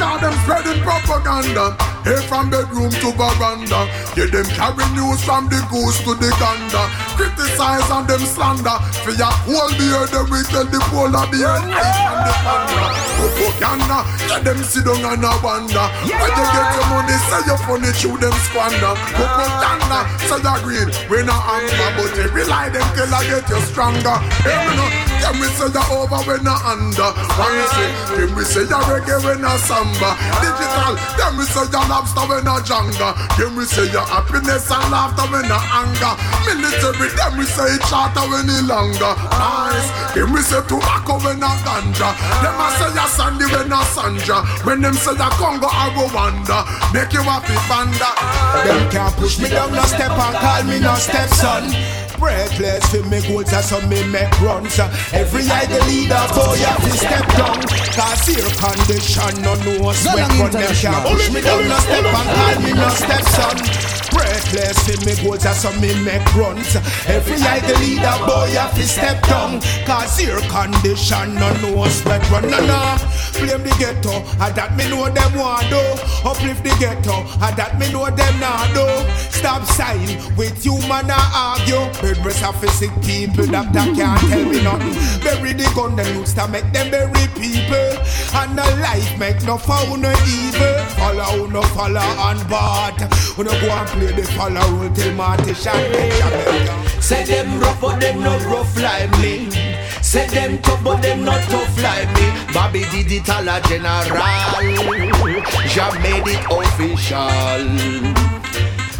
Because 0.00 0.20
them 0.24 0.32
spreading 0.48 0.80
propaganda. 0.80 1.76
Hey 2.08 2.16
from 2.24 2.48
bedroom 2.48 2.88
to 2.88 3.12
veranda. 3.20 3.84
Yeah 4.16 4.32
them 4.32 4.48
carry 4.56 4.88
news 4.96 5.20
from 5.28 5.44
the 5.52 5.60
goose 5.68 6.00
to 6.08 6.16
the 6.16 6.32
gander. 6.40 6.86
Criticize 7.20 7.84
and 7.92 8.08
them 8.08 8.24
slander. 8.24 8.80
For 9.04 9.12
your 9.12 9.28
whole 9.44 9.68
beer 9.76 10.08
them 10.08 10.32
we 10.32 10.40
tell 10.48 10.64
the 10.64 10.80
polar 10.88 11.28
bear 11.28 11.52
Knife 11.68 11.84
and 11.84 12.20
the 12.24 12.32
panda. 12.40 12.86
Propaganda 13.12 13.98
Yeah 14.24 14.40
them 14.40 14.64
sit 14.64 14.88
down 14.88 15.04
and 15.04 15.20
a 15.20 15.32
wonder 15.44 15.84
When 16.08 16.32
you 16.32 16.46
get 16.48 16.68
your 16.80 16.86
money 16.88 17.16
say 17.28 17.44
you 17.44 17.56
funny 17.68 17.92
chew 17.92 18.16
them 18.16 18.32
squander. 18.48 18.96
Propaganda 19.20 20.00
say 20.24 20.40
you 20.40 20.56
green. 20.64 20.88
We 21.12 21.20
not 21.28 21.44
anger 21.44 21.88
but 22.00 22.16
every 22.16 22.48
lie 22.48 22.72
them 22.72 22.88
tell 22.96 23.12
I 23.12 23.20
get 23.28 23.44
you 23.52 23.60
stronger. 23.68 24.16
Hey 24.48 24.64
me 24.64 24.80
no 24.80 25.09
Yeah 25.20 25.32
me 25.36 25.46
say 25.52 25.68
you 25.68 25.84
over 25.92 26.20
when 26.24 26.46
I 26.48 26.56
under. 26.72 27.10
When 27.36 27.52
you 27.52 27.66
say 27.76 27.88
Them 28.16 28.30
we 28.36 28.44
say 28.44 28.64
you 28.64 28.80
reggae 28.88 29.18
when 29.24 29.44
I 29.44 29.56
samba. 29.60 30.10
Digital 30.40 30.94
Them 31.20 31.36
we 31.36 31.44
say 31.44 31.64
you 31.68 31.82
lobster 31.88 32.24
when 32.24 32.48
I 32.48 32.56
janga. 32.64 33.08
Them 33.36 33.56
we 33.56 33.64
say 33.68 33.86
you 33.92 34.00
happiness 34.00 34.70
and 34.72 34.86
laughter 34.90 35.26
when 35.28 35.46
I 35.52 35.60
anger. 35.84 36.14
Military 36.48 37.08
Them 37.12 37.32
we 37.36 37.44
say 37.44 37.68
it 37.76 37.82
shorter 37.84 38.24
when 38.32 38.48
it 38.48 38.64
longer. 38.64 39.12
Nice 39.36 39.88
Them 40.16 40.32
we 40.32 40.40
say 40.40 40.62
tobacco 40.64 41.20
when 41.20 41.42
I 41.44 41.52
ganja. 41.64 42.08
Them 42.40 42.56
I 42.56 42.68
say 42.80 42.90
you 42.96 43.08
sandy 43.12 43.46
when 43.52 43.72
I 43.72 43.84
sanja. 43.92 44.38
When 44.64 44.80
them 44.80 44.94
say 44.96 45.12
you 45.12 45.30
Congo 45.36 45.68
or 45.68 45.90
Rwanda 46.08 46.64
Make 46.92 47.12
you 47.12 47.22
happy 47.22 47.54
panda. 47.68 48.10
Them 48.64 48.90
can't 48.90 49.14
push 49.16 49.38
me 49.38 49.48
down 49.48 49.72
no 49.72 49.82
step 49.84 50.10
and 50.10 50.36
call 50.36 50.64
me 50.64 50.80
no 50.80 50.94
stepson. 50.96 51.70
Breathless 52.20 52.84
for 52.92 53.02
me 53.08 53.20
goals 53.26 53.50
and 53.52 53.64
so 53.64 53.80
me 53.88 54.04
make 54.12 54.28
runs. 54.42 54.78
Uh, 54.78 54.92
every 55.14 55.42
eye 55.48 55.64
the 55.64 55.80
leader 55.88 56.20
boy 56.36 56.60
have 56.68 56.82
to 56.84 56.90
step 56.92 57.26
down. 57.32 57.60
Cause 57.96 58.26
here 58.28 58.44
condition 58.60 59.42
no 59.42 59.54
no 59.64 59.92
sweat 59.92 60.28
but 60.38 60.52
them 60.52 60.74
can't 60.74 61.08
push 61.08 61.32
me 61.32 61.40
down 61.40 61.66
no 61.66 61.78
step 61.78 62.04
and 62.04 62.28
call 62.36 62.60
me 62.62 62.72
no 62.74 62.88
step 62.90 63.24
stepson. 63.24 63.99
Breathless 64.10 64.78
for 64.86 64.98
me 65.06 65.14
goals 65.22 65.46
and 65.46 65.56
so 65.56 65.70
me 65.80 65.94
make 66.04 66.26
runs. 66.34 66.76
Every 67.06 67.36
idle 67.36 67.78
leader 67.80 68.16
boy 68.26 68.50
have 68.58 68.74
to 68.74 68.86
step 68.86 69.22
down. 69.26 69.60
Cause 69.86 70.18
here 70.18 70.40
condition 70.50 71.34
no 71.34 71.48
no 71.62 71.88
sweat 71.88 72.22
run 72.30 72.50
no 72.50 72.60
no. 72.66 72.96
Blame 73.40 73.62
the 73.62 73.74
ghetto, 73.78 74.20
and 74.42 74.54
that 74.54 74.76
me 74.76 74.88
know 74.90 75.08
them 75.08 75.32
want 75.38 75.64
do. 75.70 75.80
Uplift 76.28 76.62
the 76.62 76.74
ghetto, 76.78 77.24
and 77.40 77.56
that 77.56 77.78
me 77.78 77.90
know 77.92 78.10
them 78.10 78.34
not 78.40 78.68
do. 78.74 78.84
Stop 79.30 79.64
sign 79.64 80.20
with 80.36 80.64
you 80.64 80.76
man 80.88 81.08
a 81.08 81.16
argue. 81.32 81.88
Bedrest 82.02 82.44
of 82.44 82.60
sick 82.76 82.92
people 83.00 83.46
that 83.46 83.72
that 83.72 83.88
can't 83.96 84.20
tell 84.28 84.44
me 84.44 84.62
nothing. 84.62 84.92
Bury 85.24 85.52
the 85.54 85.64
gun, 85.74 85.96
them 85.96 86.08
used 86.16 86.36
to 86.36 86.46
make 86.48 86.68
them 86.72 86.90
bury 86.90 87.26
people. 87.38 87.96
And 88.36 88.54
no 88.56 88.64
life 88.84 89.18
make 89.18 89.42
no 89.44 89.56
found 89.56 90.02
no 90.02 90.12
evil. 90.28 90.76
Follow 91.00 91.46
no 91.46 91.62
follow 91.72 92.04
and 92.28 92.42
bad. 92.48 93.00
When 93.36 93.48
you 93.48 93.56
go 93.60 93.72
and 93.72 93.88
play 94.00 94.12
the 94.12 94.22
follow 94.32 94.66
rule 94.76 94.90
till 94.94 95.14
Marty 95.14 95.54
shot 95.54 95.76
Say 97.00 97.24
them 97.24 97.60
rough, 97.60 97.80
but 97.80 98.00
them 98.00 98.20
not 98.20 98.42
rough 98.46 98.74
like 98.80 99.10
me. 99.20 99.50
Say 100.02 100.26
them 100.28 100.58
tough, 100.62 100.82
but 100.82 101.02
them 101.02 101.24
not 101.24 101.42
tough 101.52 101.82
like 101.82 102.08
me. 102.16 102.26
Bobby 102.54 102.84
Digital 102.90 103.48
a 103.48 103.60
general. 103.68 104.04
Ja 105.74 105.90
made 106.02 106.28
it 106.34 106.44
official. 106.58 107.64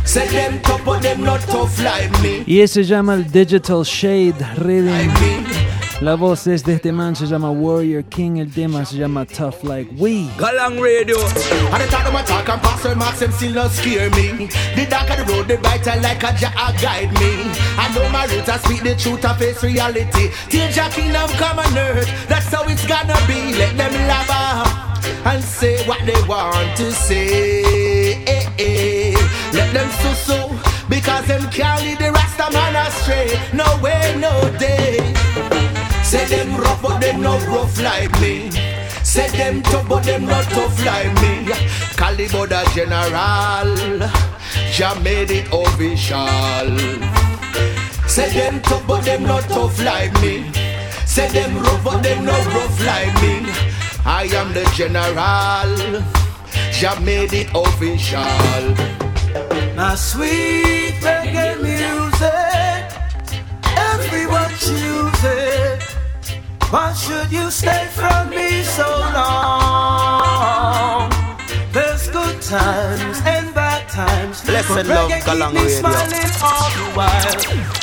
Say 0.05 0.27
them 0.29 0.61
tough, 0.63 0.85
but 0.85 1.03
them 1.03 1.23
not 1.23 1.41
tough 1.43 1.79
like 1.83 2.13
me. 2.23 2.45
Y 2.47 2.61
ese 2.61 2.75
se 2.75 2.85
llama 2.85 3.15
el 3.15 3.25
Digital 3.25 3.85
Shade 3.85 4.45
Rhythm. 4.57 5.60
La 6.01 6.15
voz 6.15 6.47
es 6.47 6.65
de 6.65 6.77
este 6.77 6.93
man, 6.93 7.15
se 7.15 7.27
llama 7.27 7.51
Warrior 7.51 8.03
King, 8.05 8.39
el 8.39 8.51
tema 8.51 8.87
se 8.87 8.97
llama 8.97 9.27
Tough 9.27 9.63
Like 9.65 9.91
We. 9.99 10.31
Galang 10.39 10.81
radio. 10.81 11.19
And 11.21 11.83
the 11.83 11.87
time 11.91 12.07
of 12.07 12.15
my 12.15 12.23
talk 12.23 12.49
and 12.49 12.63
pass 12.63 12.83
when 12.85 12.97
marks 12.97 13.21
them 13.21 13.31
still 13.33 13.53
not 13.53 13.71
scare 13.71 14.09
me. 14.13 14.49
The 14.77 14.87
dark 14.89 15.11
of 15.11 15.19
the 15.19 15.31
road, 15.31 15.47
the 15.47 15.59
brighter 15.59 16.01
like 16.01 16.23
a 16.23 16.33
jar 16.39 16.73
guide 16.81 17.13
me. 17.21 17.53
I 17.77 17.93
know 17.95 18.09
my 18.09 18.25
roots, 18.33 18.49
I 18.49 18.57
speak 18.57 18.83
the 18.83 18.97
truth, 18.97 19.27
I 19.27 19.37
face 19.37 19.63
reality. 19.63 20.31
Till 20.49 20.71
Jah 20.71 20.89
kingdom 20.89 21.29
come 21.37 21.59
on 21.59 21.77
earth, 21.77 22.09
that's 22.29 22.47
how 22.47 22.65
it's 22.65 22.87
gonna 22.87 23.21
be. 23.29 23.53
Let 23.59 23.77
them 23.77 23.93
laugh 24.09 25.07
and 25.27 25.45
say 25.45 25.87
what 25.87 26.01
they 26.07 26.23
want 26.27 26.79
to 26.79 26.93
say. 26.93 28.25
Eh, 28.25 28.49
eh. 28.59 29.15
Let 29.53 29.71
them 29.75 29.91
so 30.01 30.15
so, 30.15 30.59
because 30.89 31.27
them 31.27 31.43
can't 31.51 31.83
lead 31.85 31.99
the 31.99 32.11
Rasta 32.11 32.51
man 32.55 32.75
astray. 32.87 33.39
No 33.53 33.69
way, 33.83 34.17
no 34.17 34.33
day. 34.59 35.70
Say 36.11 36.25
them 36.25 36.57
rough, 36.57 36.83
but 36.83 37.01
them 37.01 37.21
not 37.21 37.41
rough 37.47 37.81
like 37.81 38.11
me. 38.21 38.51
Say 39.05 39.29
them 39.29 39.63
tough, 39.63 39.89
but 39.89 40.03
them 40.03 40.27
not 40.27 40.43
tough 40.47 40.85
like 40.85 41.15
me. 41.23 41.53
Caliber 41.97 42.49
the 42.49 42.69
general, 42.75 44.09
Jah 44.73 44.99
made 45.05 45.31
it 45.31 45.47
official. 45.53 46.67
Say 48.09 48.29
them 48.33 48.61
tough, 48.63 48.85
but 48.89 49.05
them 49.05 49.23
not 49.23 49.45
tough 49.45 49.81
like 49.85 50.13
me. 50.21 50.51
Say 51.07 51.29
them 51.29 51.57
rough, 51.63 51.85
but 51.85 52.03
them 52.03 52.25
not 52.25 52.45
rough 52.47 52.85
like 52.85 53.15
me. 53.23 53.47
I 54.05 54.29
am 54.35 54.53
the 54.53 54.65
general, 54.75 56.03
Jah 56.73 56.99
made 57.03 57.35
it 57.35 57.51
official. 57.55 58.19
My 59.77 59.95
sweet 59.95 60.95
reggae 61.07 61.55
music, 61.63 62.83
everyone 63.77 64.51
choose 64.59 65.25
it. 65.25 65.90
Why 66.71 66.93
should 66.93 67.33
you 67.33 67.51
stay 67.51 67.89
from 67.91 68.31
me 68.31 68.63
so 68.63 68.87
long? 69.13 71.11
There's 71.73 72.09
good 72.11 72.41
times 72.41 73.21
and 73.27 73.53
bad 73.53 73.89
times. 73.89 74.45
Blessed 74.45 74.87
love, 74.87 75.11
reggae 75.11 75.21
Galang 75.27 75.55
Radio. 75.55 75.79
smiling 75.83 76.31
all 76.41 76.71
the 76.71 76.87
while. 76.95 77.35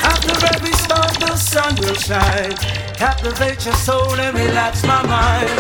After 0.08 0.36
every 0.56 0.72
storm, 0.72 1.14
the 1.20 1.36
sun 1.36 1.76
will 1.84 1.96
shine. 1.96 2.56
Captivate 2.96 3.66
your 3.66 3.76
soul 3.76 4.14
and 4.16 4.38
relax 4.38 4.82
my 4.84 5.04
mind. 5.06 5.52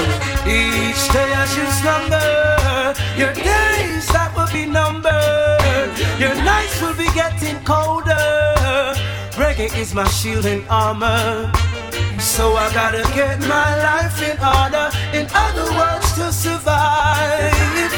Each 0.47 1.03
day 1.11 1.28
as 1.36 1.51
you 1.57 1.67
slumber, 1.84 2.95
your 3.19 3.34
days 3.34 4.07
that 4.15 4.32
will 4.38 4.47
be 4.55 4.65
numbered. 4.65 5.91
Your 6.17 6.36
nights 6.47 6.80
will 6.82 6.95
be 6.95 7.11
getting 7.11 7.61
colder. 7.65 8.95
Reggae 9.36 9.67
is 9.78 9.93
my 9.93 10.07
shield 10.07 10.45
and 10.45 10.63
armor. 10.69 11.51
So 12.28 12.53
I 12.55 12.71
gotta 12.73 13.03
get 13.15 13.39
my 13.47 13.69
life 13.89 14.21
in 14.21 14.38
order. 14.38 14.91
In 15.17 15.25
other 15.34 15.67
words, 15.80 16.11
to 16.17 16.32
survive. 16.32 17.91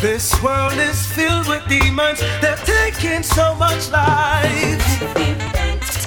This 0.00 0.32
world 0.42 0.74
is 0.74 1.04
filled 1.12 1.48
with 1.48 1.66
demons. 1.68 2.20
They're 2.40 2.62
taking 2.64 3.22
so 3.24 3.56
much 3.56 3.90
life. 3.90 4.88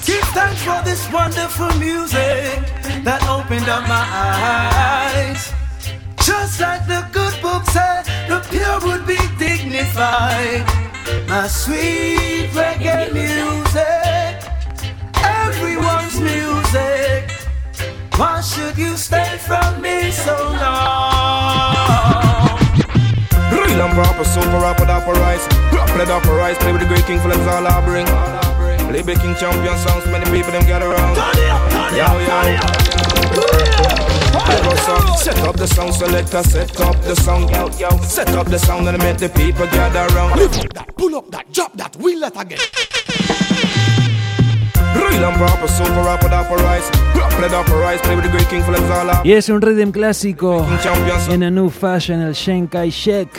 Give 0.08 0.26
thanks 0.34 0.64
for 0.64 0.82
this 0.84 1.04
wonderful 1.12 1.72
music 1.78 2.56
that 3.04 3.22
opened 3.30 3.68
up 3.68 3.84
my 3.88 4.06
eyes. 4.10 5.52
Just 6.26 6.62
like 6.62 6.88
the 6.88 7.06
good 7.12 7.36
book 7.42 7.66
said, 7.66 8.06
the 8.30 8.40
pure 8.50 8.80
would 8.88 9.06
be 9.06 9.20
dignified. 9.38 10.64
My 11.28 11.48
sweet 11.48 12.50
reggae 12.56 13.12
music, 13.12 14.40
everyone's 15.22 16.20
music. 16.20 17.01
Why 18.22 18.40
should 18.42 18.78
you 18.78 18.98
stay 18.98 19.40
from 19.40 19.82
me 19.82 20.12
so 20.12 20.38
long? 20.62 21.74
Real 23.50 23.82
and 23.82 23.94
proper, 23.98 24.24
super 24.24 24.60
rapper, 24.62 24.86
dapper 24.86 25.14
rise. 25.14 25.48
Proper 25.74 26.06
dapper 26.06 26.36
rise, 26.36 26.56
play 26.60 26.72
with 26.72 26.82
the 26.82 26.88
great 26.88 27.04
king 27.08 27.20
for 27.20 27.30
them 27.30 27.42
all 27.50 27.66
I 27.66 27.84
bring. 27.84 28.06
Play 28.92 29.02
big 29.02 29.20
king 29.22 29.34
champion 29.34 29.76
songs, 29.76 30.06
many 30.06 30.26
people 30.26 30.52
them 30.52 30.68
gather 30.68 30.92
around. 30.92 31.18
Yo, 31.98 32.06
yo. 32.30 32.38
Ever 34.54 34.78
song, 34.86 35.18
set 35.18 35.40
up 35.40 35.56
the 35.56 35.66
sound 35.66 35.96
selector, 35.96 36.44
set 36.44 36.80
up 36.80 37.02
the 37.02 37.16
sound, 37.16 37.50
yo, 37.50 37.72
yo. 37.80 37.90
Set 38.04 38.30
up 38.36 38.46
the 38.46 38.60
sound 38.60 38.88
and 38.88 39.00
make 39.00 39.18
the 39.18 39.30
people 39.30 39.66
gather 39.66 40.06
around. 40.14 40.38
Lift 40.38 40.64
up 40.64 40.74
that, 40.74 40.96
pull 40.96 41.16
up 41.16 41.32
that, 41.32 41.52
drop 41.52 41.74
that, 41.74 41.96
wheel 41.96 42.22
it 42.22 42.38
again. 42.38 42.60
Y 49.24 49.34
es 49.34 49.50
un 49.50 49.62
rhythm 49.62 49.92
clásico. 49.92 50.66
En 51.30 51.44
a 51.44 51.50
new 51.50 51.70
fashion, 51.70 52.22
el 52.22 52.34
Chiang 52.34 52.68
Kai 52.68 52.90
Shek. 52.90 53.30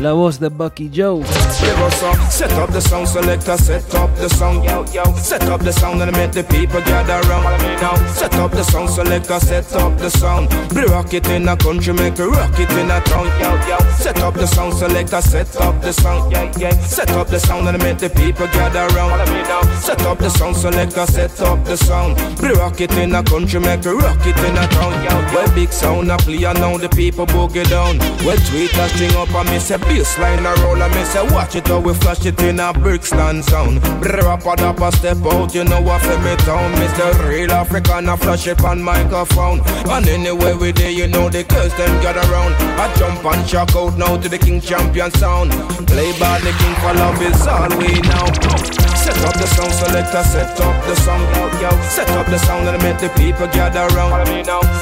La 0.00 0.12
voz 0.12 0.38
de 0.40 0.48
Bucky 0.48 0.90
Joe. 0.94 1.22
Sound 20.72 20.90
selector, 20.90 21.12
set 21.12 21.40
up 21.42 21.64
the 21.64 21.76
sound, 21.76 22.18
sound 22.18 22.18
sound 22.18 22.38
sound. 22.38 22.40
Be 22.40 22.58
rock 22.58 22.80
it 22.80 22.92
in 22.96 23.14
a 23.14 23.22
country, 23.22 23.60
make 23.60 23.84
a 23.84 23.94
rock 23.94 24.26
it 24.26 24.38
in 24.38 24.56
a 24.56 24.66
town, 24.68 24.92
sound 24.92 25.02
sound, 25.02 25.04
yeah, 25.04 25.10
sound 25.10 25.20
sound 25.20 25.20
sound. 25.20 25.20
A 25.20 25.22
a 25.22 25.30
a. 25.30 25.34
Well, 25.34 25.54
big 25.54 25.72
sound 25.72 26.10
a 26.10 26.16
play 26.16 26.44
and 26.44 26.60
now 26.60 26.76
the 26.78 26.88
people 26.88 27.26
boogie 27.26 27.68
down. 27.68 27.98
Well, 28.24 28.38
tweet 28.48 28.72
a 28.72 28.88
string 28.88 29.14
up 29.16 29.34
and 29.34 29.50
me 29.50 29.58
say 29.58 29.76
bassline 29.76 30.40
a 30.40 30.62
roll 30.62 30.82
and 30.82 30.94
me 30.94 31.04
say 31.04 31.22
watch 31.28 31.56
it 31.56 31.68
how 31.68 31.80
we 31.80 31.92
flash 31.94 32.24
it 32.24 32.40
in 32.42 32.60
a 32.60 32.72
Brixton 32.72 33.42
sound. 33.42 33.82
Rap 34.02 34.46
a 34.46 34.56
dap 34.56 34.80
a 34.80 34.92
step 34.92 35.18
out, 35.26 35.54
you 35.54 35.64
know 35.64 35.80
what 35.82 36.00
for 36.00 36.18
me 36.20 36.36
town. 36.36 36.72
Mr. 36.74 37.28
Real 37.28 37.52
African, 37.52 38.08
I 38.08 38.16
flash 38.16 38.46
it 38.46 38.64
on 38.64 38.82
microphone. 38.82 39.60
And 39.90 40.08
anyway 40.08 40.54
we 40.54 40.72
there, 40.72 40.90
you 40.90 41.06
know 41.06 41.28
the 41.28 41.44
girls 41.44 41.76
them 41.76 42.00
gather 42.00 42.24
around. 42.32 42.54
I 42.80 42.92
jump 42.96 43.24
and 43.24 43.46
shock 43.46 43.76
out 43.76 43.98
now 43.98 44.16
to 44.16 44.28
the 44.28 44.38
King 44.38 44.60
Champion 44.60 45.10
sound. 45.12 45.52
Play 45.86 46.12
by 46.18 46.38
the 46.40 46.52
King 46.56 46.74
for 46.80 46.94
love 46.94 47.20
is 47.20 47.46
all 47.46 47.68
we 47.76 48.00
know. 48.08 48.82
Set 49.02 49.18
up 49.24 49.34
the 49.34 49.46
sound 49.46 49.72
selector, 49.72 50.22
set 50.22 50.61
up 50.62 50.78
the 50.86 50.94
sound, 50.96 51.26
yo, 51.36 51.44
yo. 51.60 51.70
Set 51.90 52.10
up 52.10 52.26
the 52.26 52.38
sound 52.38 52.68
and 52.68 52.82
make 52.82 52.98
the 52.98 53.08
people 53.18 53.46
gather 53.48 53.86
around. 53.94 54.26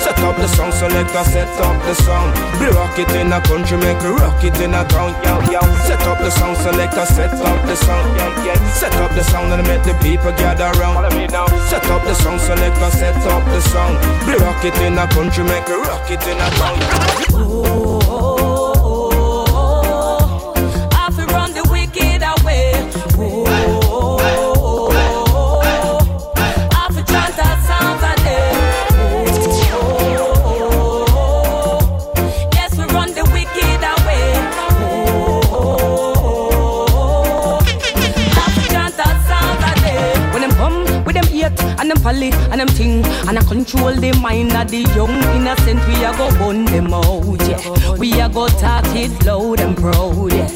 Set 0.05 0.19
up 0.21 0.37
the 0.37 0.49
sound 0.49 0.75
selector, 0.75 1.25
set 1.25 1.49
up 1.61 1.77
the 1.85 1.95
sound. 1.95 2.31
Be 2.61 2.67
rock 2.77 2.99
it 2.99 3.11
in 3.17 3.33
a 3.33 3.41
country, 3.41 3.77
make 3.79 4.01
a 4.03 4.13
rock 4.13 4.43
it 4.45 4.59
in 4.61 4.75
a 4.75 4.85
town, 4.89 5.15
yo, 5.25 5.41
yo. 5.51 5.61
Set 5.89 6.03
up 6.07 6.19
the 6.19 6.31
sound 6.31 6.57
selector, 6.57 7.07
set 7.07 7.33
up 7.33 7.61
the 7.67 7.77
sound, 7.77 8.17
yeah, 8.17 8.45
yeah. 8.47 8.71
Set 8.71 8.95
up 8.97 9.13
the 9.15 9.25
sound 9.25 9.53
and 9.53 9.67
make 9.67 9.83
the 9.85 9.95
people 10.05 10.33
gather 10.37 10.71
around. 10.79 11.11
Set 11.69 11.85
up 11.91 12.03
the 12.05 12.15
sound 12.15 12.41
selector, 12.41 12.91
set 12.91 13.17
up 13.27 13.45
the 13.47 13.61
sound. 13.61 13.99
Be 14.27 14.35
rock 14.37 14.65
it 14.65 14.77
in 14.81 14.99
a 14.99 15.07
country, 15.09 15.45
make 15.45 15.69
a 15.69 15.77
rock 15.79 16.11
it 16.11 16.23
in 16.27 16.37
a 16.37 16.51
town. 16.59 16.79
I 18.13 18.80
and 42.33 42.61
them 42.61 42.69
folly 42.69 43.29
and 43.29 43.39
I 43.39 43.43
control 43.45 43.95
the 43.95 44.13
mind 44.21 44.53
of 44.53 44.71
the 44.71 44.79
young 44.95 45.11
innocent, 45.37 45.81
we 45.87 45.95
a 46.05 46.13
go 46.17 46.31
burn 46.39 46.65
them 46.65 46.93
out. 46.93 47.49
Yeah. 47.49 47.97
We 47.97 48.21
a 48.21 48.29
go 48.29 48.49
talk 48.49 48.85
it 48.95 49.25
loud 49.25 49.61
and 49.61 49.77
proud. 49.77 50.33
Yeah. 50.33 50.51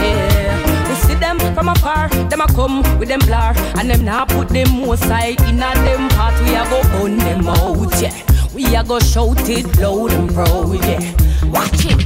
yeah. 0.00 0.88
We 0.88 0.94
see 0.94 1.14
them 1.14 1.38
from 1.54 1.68
afar, 1.68 2.08
them 2.08 2.40
a 2.40 2.46
come 2.46 2.82
with 2.98 3.08
them 3.08 3.20
blur 3.20 3.52
and 3.78 3.90
them 3.90 4.04
now 4.04 4.24
put 4.24 4.48
them 4.48 4.96
side 4.96 5.40
in 5.42 5.62
a 5.62 5.74
them 5.74 6.08
part. 6.10 6.34
We 6.42 6.54
a 6.54 6.64
go 6.68 6.82
burn 6.92 7.18
them 7.18 7.48
out. 7.48 8.00
Yeah. 8.00 8.14
We 8.54 8.74
a 8.76 8.84
go 8.84 8.98
shout 8.98 9.48
it 9.48 9.78
loud 9.78 10.12
and 10.12 10.32
proud. 10.32 10.74
Yeah. 10.84 11.50
Watch 11.50 11.86
it. 11.86 12.01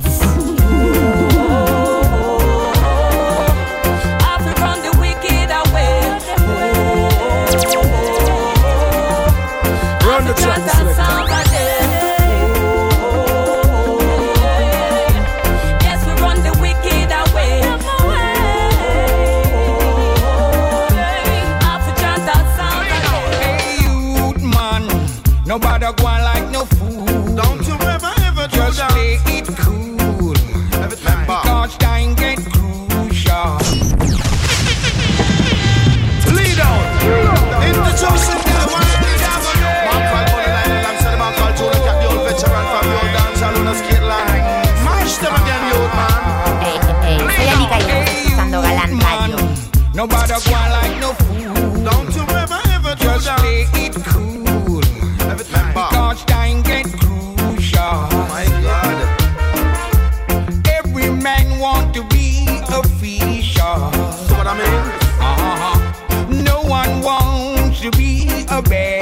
Run 10.45 10.86
a 62.71 62.83
fisher. 63.01 63.62
What 64.35 64.47
I 64.47 64.55
mean? 64.59 64.85
Uh-huh. 65.21 66.27
No 66.31 66.62
one 66.62 67.03
wants 67.03 67.81
to 67.81 67.91
be 67.93 68.45
a 68.51 68.62
beggar. 68.62 68.96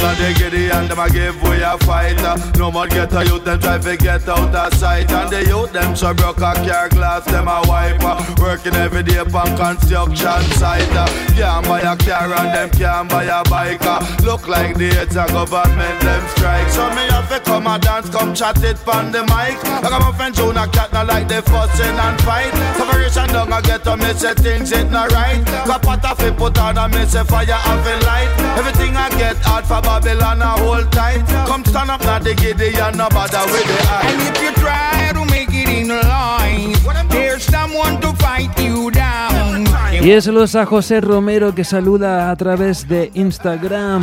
Now 0.00 0.14
they 0.14 0.34
get 0.34 0.54
it 0.54 0.72
and 0.72 0.88
them 0.90 0.98
a 0.98 1.10
give 1.10 1.40
way 1.42 1.62
a 1.62 1.76
fight 1.78 2.18
uh. 2.20 2.36
No 2.56 2.70
more 2.70 2.86
get 2.86 3.12
a 3.12 3.24
youth 3.24 3.44
them 3.44 3.60
try 3.60 3.78
to 3.78 3.96
get 3.96 4.28
out 4.28 4.54
of 4.54 4.74
sight 4.74 5.10
And 5.10 5.30
the 5.30 5.44
youth 5.44 5.72
them 5.72 5.96
so 5.96 6.14
broke 6.14 6.38
a 6.38 6.54
car 6.54 6.88
glass 6.88 7.24
them 7.24 7.48
a 7.48 7.62
wipe 7.66 8.02
uh. 8.02 8.22
Working 8.40 8.74
every 8.74 9.02
day 9.02 9.18
upon 9.18 9.56
construction 9.56 10.42
site 10.58 10.94
uh. 10.94 11.06
Can't 11.34 11.66
buy 11.66 11.80
a 11.80 11.96
car 11.96 12.32
and 12.34 12.54
them 12.54 12.70
can't 12.70 13.08
buy 13.08 13.24
a 13.24 13.42
bike 13.44 13.82
uh. 13.82 14.00
Look 14.24 14.48
like 14.48 14.76
the 14.76 14.88
it's 14.88 15.16
a 15.16 15.26
government 15.26 16.00
them 16.00 16.22
strike 16.30 16.68
So 16.70 16.88
me 16.90 17.04
have 17.10 17.28
to 17.28 17.40
come 17.40 17.66
a 17.66 17.78
dance 17.78 18.08
come 18.10 18.34
chat 18.34 18.62
it 18.62 18.76
pon 18.84 19.10
the 19.12 19.22
mic 19.24 19.58
I 19.64 19.82
got 19.82 20.00
my 20.00 20.12
friend 20.16 20.34
Jonah 20.34 20.68
Cat 20.68 20.92
not 20.92 21.06
like 21.06 21.28
they 21.28 21.40
fussing 21.40 21.98
and 21.98 22.20
fight 22.22 22.52
Separation 22.76 23.28
down 23.28 23.52
I 23.52 23.60
get 23.60 23.84
to 23.84 23.96
me 23.96 24.12
say 24.12 24.34
things 24.34 24.72
it 24.72 24.90
not 24.90 25.12
right 25.12 25.44
Got 25.66 25.82
pot 25.82 26.04
a 26.04 26.14
fi 26.14 26.30
put 26.30 26.58
on 26.58 26.78
and 26.78 26.94
me 26.94 27.04
say 27.06 27.24
fire 27.24 27.46
having 27.46 28.02
light 28.06 28.30
Everything 28.58 28.96
I 28.96 29.08
get 29.10 29.36
hard 29.38 29.64
for 29.64 29.87
Babylon 29.88 30.42
a 30.42 30.50
hold 30.60 30.92
tight 30.92 31.24
Come 31.46 31.64
stand 31.64 31.90
up 31.90 32.02
now 32.02 32.18
the 32.18 32.34
giddy 32.34 32.76
and 32.76 32.98
no 32.98 33.08
bother 33.08 33.40
with 33.50 33.64
the 33.64 33.78
eye. 33.88 34.04
And 34.04 34.20
if 34.28 34.42
you 34.42 34.52
try 34.60 35.12
to 35.14 35.24
make 35.24 35.48
it 35.50 35.68
in 35.68 35.88
line, 35.88 36.76
there's 37.08 37.42
someone 37.42 37.98
to 38.02 38.12
fight 38.16 38.52
you 38.60 38.90
down. 38.90 39.64
Y 40.00 40.12
es 40.12 40.24
saludos 40.24 40.54
a 40.54 40.66
José 40.66 41.00
Romero 41.00 41.54
que 41.54 41.64
saluda 41.64 42.30
a 42.30 42.36
través 42.36 42.86
de 42.86 43.10
Instagram. 43.14 44.02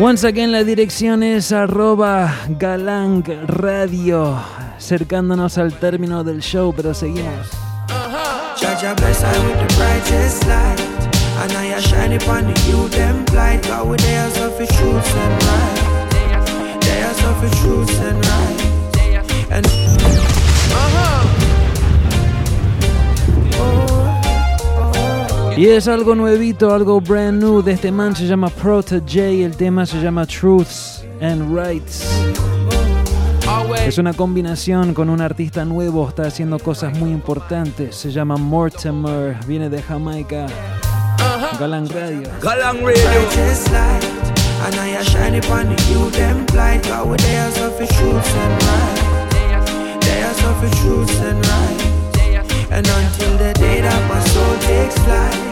Once 0.00 0.26
again 0.26 0.52
la 0.52 0.64
dirección 0.64 1.22
es 1.22 1.50
arroba 1.50 2.32
galang 2.58 3.24
radio, 3.46 4.38
acercándonos 4.76 5.58
al 5.58 5.72
término 5.72 6.24
del 6.24 6.42
show, 6.42 6.72
pero 6.74 6.94
seguimos. 6.94 7.48
Judge 8.56 8.84
a 8.84 8.94
bless 8.94 9.24
I 9.24 9.32
with 9.46 9.58
the 9.58 9.74
brightest 9.76 10.46
light 10.46 10.89
And 11.42 11.52
I 11.52 11.80
shine 11.80 12.10
the 12.10 12.18
them 12.90 13.24
we 13.24 13.34
right 13.34 13.62
They 14.02 14.16
are 14.16 14.30
suffer 14.30 14.66
truths 14.66 15.14
and 15.14 15.36
right 15.46 15.90
Y 25.56 25.66
es 25.66 25.88
algo 25.88 26.14
nuevito, 26.14 26.74
algo 26.74 27.00
brand 27.00 27.42
new 27.42 27.62
de 27.62 27.72
este 27.72 27.90
man, 27.90 28.14
se 28.14 28.26
llama 28.26 28.50
Protege, 28.50 29.42
el 29.42 29.56
tema 29.56 29.86
se 29.86 29.98
llama 30.00 30.26
Truths 30.26 31.04
and 31.22 31.56
Rights. 31.56 32.06
Es 33.86 33.96
una 33.98 34.12
combinación 34.12 34.92
con 34.92 35.08
un 35.08 35.20
artista 35.20 35.64
nuevo, 35.64 36.06
está 36.08 36.24
haciendo 36.24 36.58
cosas 36.58 36.98
muy 36.98 37.10
importantes. 37.10 37.96
Se 37.96 38.10
llama 38.10 38.36
Mortimer, 38.36 39.36
viene 39.46 39.68
de 39.68 39.82
Jamaica. 39.82 40.46
Galang 41.58 41.88
Radio. 41.94 42.30
Galang 42.40 42.84
Radio. 42.84 43.10
And 44.62 44.74
I 44.76 44.88
a 45.00 45.04
shine 45.04 45.34
upon 45.34 45.66
the 45.66 45.76
you 45.90 46.10
them 46.10 46.46
blind. 46.46 46.84
God 46.84 47.08
with 47.08 47.20
they 47.22 47.36
are 47.38 47.50
suffer 47.50 47.86
truths 47.86 48.34
and 48.34 48.62
right? 48.62 50.00
They 50.02 50.22
are 50.22 50.34
suffer 50.34 50.70
truths 50.80 51.18
and 51.20 51.40
right. 51.46 51.80
And 52.70 52.86
until 52.86 53.36
the 53.38 53.52
day 53.54 53.80
that 53.80 54.02
my 54.08 54.20
soul 54.30 54.56
takes 54.68 54.96
flight 55.02 55.50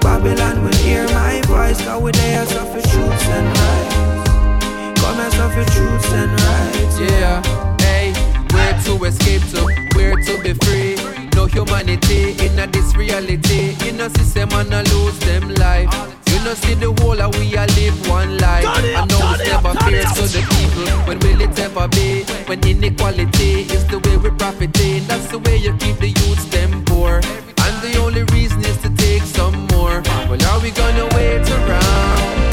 Babylon 0.00 0.64
will 0.64 0.76
hear 0.82 1.06
my 1.08 1.40
voice. 1.46 1.80
God 1.84 2.02
with 2.02 2.16
they 2.16 2.36
are 2.36 2.46
suffer 2.46 2.80
truths 2.80 3.26
and 3.28 3.46
right? 3.58 4.96
Come 4.96 5.20
and 5.20 5.32
suffer 5.32 5.64
truths 5.70 6.12
and 6.12 6.32
right. 6.32 6.94
Yeah, 7.00 7.76
hey, 7.80 8.12
where 8.52 8.76
to 8.84 9.04
escape 9.04 9.42
to, 9.52 9.62
where 9.94 10.16
to 10.16 10.42
be 10.42 10.54
free 10.64 11.13
no 11.34 11.46
humanity 11.46 12.32
in 12.44 12.58
a 12.58 12.66
this 12.66 12.94
reality. 12.96 13.76
In 13.88 14.00
a 14.00 14.08
system 14.10 14.50
and 14.52 14.72
a 14.72 14.82
lose 14.94 15.18
them 15.20 15.54
life. 15.54 15.90
You 16.26 16.38
know 16.44 16.54
see 16.54 16.74
the 16.74 16.92
whole 17.00 17.20
of 17.20 17.36
we 17.38 17.54
a 17.56 17.66
live 17.78 18.08
one 18.08 18.38
life. 18.38 18.64
I 18.66 19.04
know 19.06 19.34
it's 19.34 19.48
never 19.48 19.74
fair 19.80 20.02
to 20.02 20.22
the 20.34 20.42
people. 20.54 20.86
When 21.06 21.18
will 21.20 21.40
it 21.40 21.58
ever 21.58 21.88
be? 21.88 22.24
When 22.46 22.66
inequality 22.66 23.62
is 23.74 23.86
the 23.86 23.98
way 23.98 24.16
we 24.16 24.30
profiting. 24.30 25.06
That's 25.06 25.28
the 25.28 25.38
way 25.38 25.56
you 25.56 25.72
keep 25.76 25.98
the 25.98 26.08
youths 26.08 26.46
them 26.46 26.84
poor. 26.84 27.20
And 27.64 27.74
the 27.82 27.98
only 27.98 28.24
reason 28.24 28.60
is 28.64 28.78
to 28.82 28.90
take 28.96 29.22
some 29.22 29.66
more. 29.72 30.02
Well, 30.28 30.42
are 30.50 30.60
we 30.60 30.70
gonna 30.70 31.06
wait 31.16 31.48
around? 31.50 32.44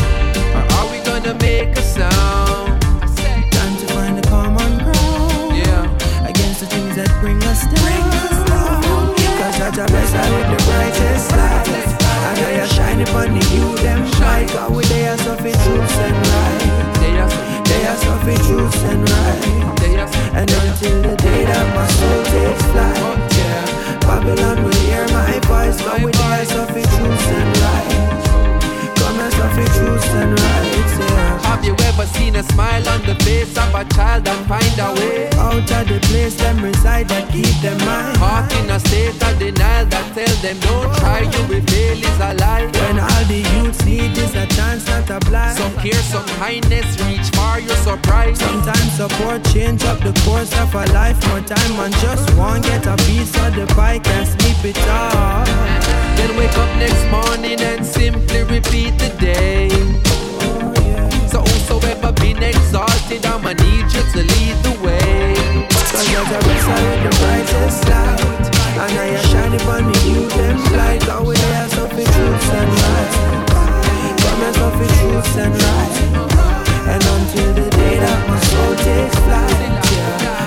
Or 0.55 0.63
are 0.77 0.87
we 0.91 0.99
gonna 1.03 1.33
make 1.35 1.77
a 1.77 1.81
sound? 1.81 2.70
That 7.01 7.17
bring 7.19 7.41
us 7.49 7.65
down. 7.65 7.81
Bring 7.81 8.13
us 8.13 8.37
down. 8.45 8.77
Cause 9.17 9.57
Jah 9.57 9.73
Jah 9.73 9.89
bless 9.89 10.13
us 10.13 10.29
with 10.37 10.49
the 10.53 10.59
brightest 10.69 11.33
light. 11.33 11.65
And 12.29 12.37
I 12.45 12.61
are 12.61 12.69
shining 12.77 13.09
upon 13.09 13.33
the 13.33 13.41
you 13.49 13.73
them 13.81 14.05
shine. 14.21 14.45
God 14.53 14.69
with 14.69 14.85
they 14.85 15.07
are 15.09 15.17
suffering 15.17 15.57
truths 15.65 15.97
and 15.97 16.13
right. 16.29 16.61
They 17.65 17.81
are 17.89 17.97
suffering 17.97 18.37
truths 18.45 18.83
and 18.85 19.01
right. 19.09 19.41
And 20.37 20.45
until 20.45 21.01
the 21.01 21.15
day 21.17 21.41
that 21.49 21.65
my 21.73 21.87
soul 21.89 22.21
takes 22.29 22.65
flight. 22.69 23.01
Babylon 24.05 24.61
will 24.61 24.79
hear 24.85 25.01
my 25.09 25.41
voice. 25.49 25.81
God 25.81 26.03
with 26.05 26.13
they 26.13 26.37
are 26.37 26.45
suffering 26.45 26.85
truths 26.85 27.27
and 27.33 27.57
right. 27.65 28.30
Come 29.11 29.19
and 29.19 29.33
suffer 29.33 29.67
truths 29.77 30.07
and 30.07 30.31
rights. 30.31 30.95
Yeah. 30.97 31.41
Have 31.43 31.65
you 31.65 31.75
ever 31.83 32.05
seen 32.15 32.37
a 32.37 32.43
smile 32.43 32.87
on 32.87 33.01
the 33.01 33.15
face 33.25 33.57
of 33.57 33.75
a 33.75 33.83
child 33.91 34.25
and 34.25 34.47
find 34.47 34.79
a 34.79 34.93
way 34.95 35.27
out 35.35 35.69
of 35.69 35.83
the 35.89 35.99
place 36.07 36.35
them 36.35 36.63
reside 36.63 37.09
that 37.09 37.27
keep 37.29 37.51
them 37.59 37.77
mind? 37.83 38.15
Caught 38.15 38.53
in 38.55 38.69
a 38.69 38.79
state 38.79 39.21
of 39.21 39.37
denial 39.37 39.85
that 39.87 40.15
tell 40.15 40.35
them 40.39 40.57
don't 40.61 40.95
try, 40.95 41.27
you 41.27 41.43
will 41.49 41.65
fail 41.67 41.99
is 41.99 42.19
a 42.23 42.33
lie. 42.39 42.71
When 42.71 42.99
all 43.03 43.25
the 43.27 43.43
youths 43.51 43.83
need 43.83 44.17
is 44.17 44.33
a 44.33 44.47
chance, 44.55 44.87
not 44.87 45.09
a 45.09 45.19
blind. 45.27 45.57
Some 45.57 45.75
care, 45.83 46.03
some 46.07 46.27
kindness, 46.39 46.87
reach 47.03 47.27
far, 47.35 47.59
you're 47.59 47.83
surprised. 47.83 48.39
Sometimes 48.39 48.93
support 48.95 49.43
change 49.51 49.83
up 49.83 49.99
the 49.99 50.13
course 50.23 50.55
of 50.57 50.73
a 50.73 50.85
life. 50.93 51.19
More 51.27 51.41
time 51.41 51.75
and 51.83 51.93
just 51.95 52.31
one 52.37 52.61
get 52.61 52.87
a 52.87 52.95
piece 53.03 53.35
of 53.43 53.55
the 53.59 53.67
pie, 53.75 53.99
can't 53.99 54.25
sleep 54.39 54.71
it 54.71 54.87
off. 54.87 56.00
Then 56.21 56.37
wake 56.37 56.55
up 56.55 56.69
next 56.77 57.03
morning 57.09 57.59
and 57.59 57.83
simply 57.83 58.43
repeat 58.43 58.93
the 59.01 59.09
day. 59.17 59.69
So 61.27 61.41
whosoever 61.41 62.11
been 62.11 62.43
exalted, 62.43 63.25
I'ma 63.25 63.53
need 63.53 63.89
you 63.89 64.03
to 64.13 64.21
lead 64.33 64.55
the 64.61 64.73
way. 64.85 65.33
You're 66.11 66.25
the 66.25 66.37
the 67.05 67.11
brightest 67.21 67.89
light 67.89 68.21
And 68.83 68.97
I 68.99 69.17
shining 69.29 69.65
them 69.65 69.71
and 69.71 69.97
and 75.33 75.55
and 76.91 77.03
until 77.15 77.51
the 77.53 77.67
day 77.71 77.95
that 77.97 78.21
my 78.27 78.39
soul 78.49 78.75
takes 78.85 79.17
flight. 79.25 79.61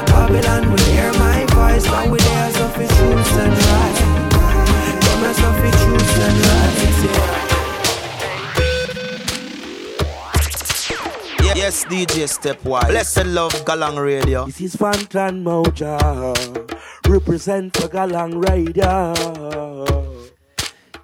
Babylon 0.07 0.71
will 0.71 0.87
hear 0.93 1.13
my 1.15 1.45
voice 1.51 1.87
Go 1.87 2.11
with 2.11 2.25
there 2.25 2.51
suffer 2.53 2.87
truths 2.87 3.37
and 3.37 3.53
right 3.53 4.04
Yes, 11.55 11.87
DJ 11.89 12.29
Stepwise. 12.29 12.89
Blessed 12.89 13.27
love 13.27 13.55
Galang 13.65 13.97
Radio. 13.97 14.45
This 14.45 14.61
is 14.61 14.77
Fantran 14.77 15.43
Moja. 15.43 15.97
Represent 17.09 17.77
for 17.77 17.89
Galang 17.89 18.43
Radio. 18.43 19.15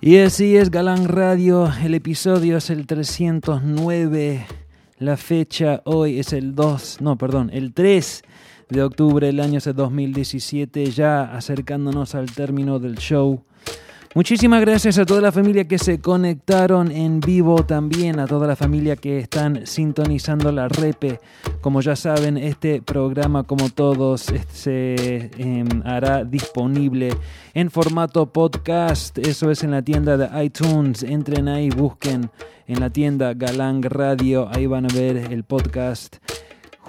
Y 0.03 0.18
así 0.18 0.57
es 0.57 0.70
Galang 0.70 1.07
Radio. 1.09 1.70
El 1.83 1.95
episodio 1.95 2.59
es 2.59 2.68
el 2.68 2.87
309. 2.87 4.47
La 4.99 5.16
fecha 5.16 5.81
hoy 5.87 6.18
es 6.18 6.35
el 6.35 6.55
2, 6.55 7.01
no, 7.01 7.16
perdón, 7.16 7.49
el 7.55 7.72
3 7.72 8.22
de 8.68 8.83
octubre 8.83 9.26
del 9.26 9.41
año 9.41 9.61
2017, 9.61 10.91
ya 10.91 11.24
acercándonos 11.24 12.14
al 12.14 12.31
término 12.31 12.78
del 12.78 12.99
show. 12.99 13.43
Muchísimas 14.13 14.61
gracias 14.63 14.99
a 14.99 15.07
toda 15.07 15.21
la 15.21 15.31
familia 15.31 15.69
que 15.69 15.79
se 15.79 16.01
conectaron 16.01 16.91
en 16.91 17.21
vivo 17.21 17.65
también, 17.65 18.19
a 18.19 18.27
toda 18.27 18.49
la 18.49 18.57
familia 18.57 18.97
que 18.97 19.19
están 19.21 19.69
sintonizando 19.69 20.51
la 20.51 20.67
repe. 20.67 21.21
Como 21.61 21.81
ya 21.81 21.95
saben, 21.95 22.37
este 22.37 22.83
programa, 22.83 23.45
como 23.45 23.71
todos, 23.71 24.23
se 24.53 24.97
eh, 24.97 25.65
hará 25.85 26.25
disponible 26.25 27.15
en 27.55 27.71
formato 27.71 28.27
podcast. 28.33 29.17
Eso 29.17 29.49
es 29.53 29.63
en 29.63 29.71
la 29.71 29.83
tienda 29.83 30.17
de 30.17 30.45
iTunes. 30.45 31.05
Entren 31.05 31.47
ahí, 31.47 31.71
busquen 31.71 32.31
en 32.67 32.81
la 32.81 32.91
tienda 32.91 33.35
Galang 33.35 33.85
Radio. 33.85 34.49
Ahí 34.53 34.67
van 34.67 34.87
a 34.87 34.93
ver 34.93 35.19
el 35.19 35.45
podcast 35.45 36.17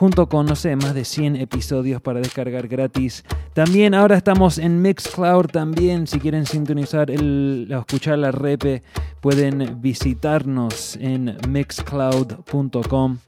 junto 0.01 0.27
con, 0.27 0.47
no 0.47 0.55
sé, 0.55 0.75
más 0.75 0.95
de 0.95 1.05
100 1.05 1.35
episodios 1.35 2.01
para 2.01 2.19
descargar 2.19 2.67
gratis. 2.67 3.23
También 3.53 3.93
ahora 3.93 4.17
estamos 4.17 4.57
en 4.57 4.81
Mixcloud 4.81 5.45
también, 5.45 6.07
si 6.07 6.19
quieren 6.19 6.47
sintonizar 6.47 7.11
el, 7.11 7.71
o 7.71 7.81
escuchar 7.81 8.17
la 8.17 8.31
repe, 8.31 8.81
pueden 9.19 9.79
visitarnos 9.79 10.95
en 10.95 11.37
mixcloud.com. 11.47 13.19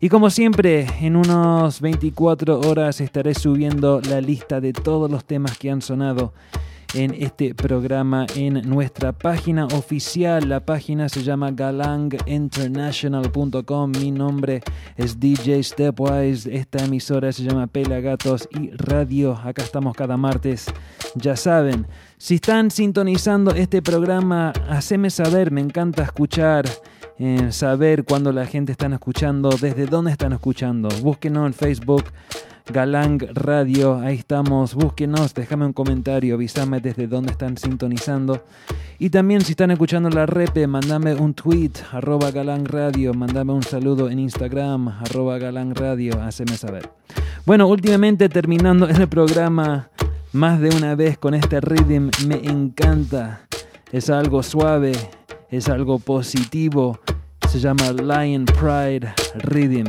Y 0.00 0.10
como 0.10 0.28
siempre, 0.28 0.86
en 1.00 1.16
unos 1.16 1.80
24 1.80 2.60
horas 2.60 3.00
estaré 3.00 3.32
subiendo 3.34 4.02
la 4.02 4.20
lista 4.20 4.60
de 4.60 4.74
todos 4.74 5.10
los 5.10 5.24
temas 5.24 5.56
que 5.56 5.70
han 5.70 5.80
sonado 5.80 6.34
en 6.94 7.14
este 7.14 7.54
programa 7.54 8.26
en 8.34 8.68
nuestra 8.68 9.12
página 9.12 9.66
oficial. 9.66 10.48
La 10.48 10.58
página 10.60 11.08
se 11.08 11.22
llama 11.22 11.50
galanginternational.com. 11.50 13.92
Mi 13.92 14.10
nombre 14.10 14.62
es 14.96 15.20
DJ 15.20 15.62
Stepwise. 15.62 16.46
Esta 16.46 16.84
emisora 16.84 17.32
se 17.32 17.44
llama 17.44 17.66
Pelagatos 17.66 18.48
y 18.50 18.70
Radio. 18.70 19.36
Acá 19.36 19.62
estamos 19.62 19.94
cada 19.96 20.16
martes. 20.16 20.66
Ya 21.14 21.36
saben, 21.36 21.86
si 22.16 22.36
están 22.36 22.70
sintonizando 22.70 23.50
este 23.52 23.82
programa, 23.82 24.54
haceme 24.68 25.10
saber. 25.10 25.50
Me 25.50 25.60
encanta 25.60 26.02
escuchar. 26.02 26.64
Eh, 27.20 27.50
saber 27.50 28.04
cuándo 28.04 28.30
la 28.30 28.46
gente 28.46 28.70
está 28.70 28.86
escuchando, 28.86 29.50
desde 29.50 29.86
dónde 29.86 30.12
están 30.12 30.32
escuchando. 30.32 30.88
Búsquenos 31.02 31.46
en 31.46 31.52
Facebook, 31.52 32.04
Galang 32.70 33.18
Radio, 33.32 33.96
ahí 33.96 34.16
estamos, 34.16 34.74
búsquenos, 34.74 35.32
déjame 35.32 35.64
un 35.64 35.72
comentario, 35.72 36.34
avísame 36.34 36.80
desde 36.80 37.06
dónde 37.06 37.32
están 37.32 37.56
sintonizando. 37.56 38.44
Y 38.98 39.10
también 39.10 39.40
si 39.40 39.52
están 39.52 39.70
escuchando 39.70 40.10
la 40.10 40.26
repe, 40.26 40.66
mandame 40.66 41.14
un 41.14 41.32
tweet, 41.32 41.72
arroba 41.92 42.30
Galang 42.30 42.66
Radio, 42.66 43.14
mandame 43.14 43.52
un 43.52 43.62
saludo 43.62 44.10
en 44.10 44.18
Instagram, 44.18 44.88
arroba 44.88 45.38
Galang 45.38 45.74
Radio, 45.74 46.20
haceme 46.20 46.56
saber. 46.56 46.90
Bueno, 47.46 47.66
últimamente 47.68 48.28
terminando 48.28 48.86
el 48.86 49.08
programa 49.08 49.88
más 50.32 50.60
de 50.60 50.68
una 50.68 50.94
vez 50.94 51.16
con 51.16 51.34
este 51.34 51.60
rhythm, 51.60 52.10
me 52.26 52.36
encanta. 52.44 53.46
Es 53.92 54.10
algo 54.10 54.42
suave, 54.42 54.92
es 55.50 55.68
algo 55.70 55.98
positivo, 55.98 57.00
se 57.48 57.60
llama 57.60 57.92
Lion 57.92 58.44
Pride 58.44 59.14
Rhythm. 59.36 59.86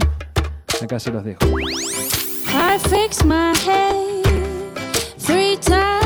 Acá 0.81 0.97
se 0.97 1.11
los 1.11 1.25
dejo. 1.25 1.45
I 2.51 2.77
fix 2.79 3.23
my 3.23 3.55
head 3.57 4.25
three 5.19 5.55
times 5.57 5.98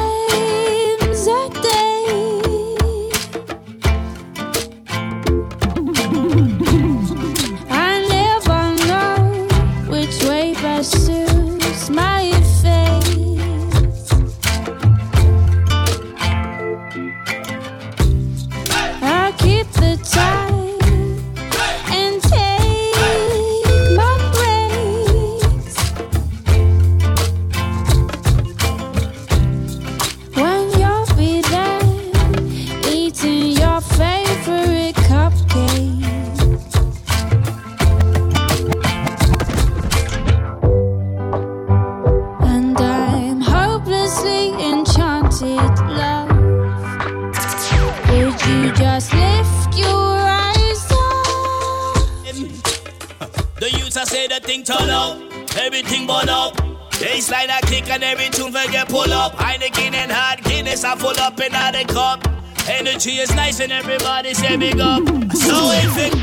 youths 54.48 54.70
I 54.70 54.76
say 54.76 54.84
the 54.84 54.84
thing 54.84 54.88
turn 54.88 54.90
up, 54.90 55.18
everything 55.58 56.08
burn 56.08 56.30
up. 56.30 56.56
Baseline 56.94 57.50
I 57.50 57.62
kick 57.66 57.90
and 57.90 58.04
every 58.04 58.30
tune 58.30 58.52
for 58.52 58.72
get 58.72 58.88
pull 58.88 59.12
up. 59.12 59.34
Heineken 59.34 59.94
and 59.94 60.12
hard 60.12 60.44
Guinness 60.44 60.84
I 60.84 60.96
full 60.96 61.20
up 61.20 61.40
in 61.40 61.52
the 61.52 61.86
cup. 61.94 62.28
Energy 62.70 63.20
is 63.20 63.34
nice 63.36 63.60
and 63.60 63.72
everybody 63.72 64.34
say 64.34 64.58
big 64.58 64.80
up. 64.80 65.04
So 65.34 65.72
if 65.74 65.98
it 65.98 66.14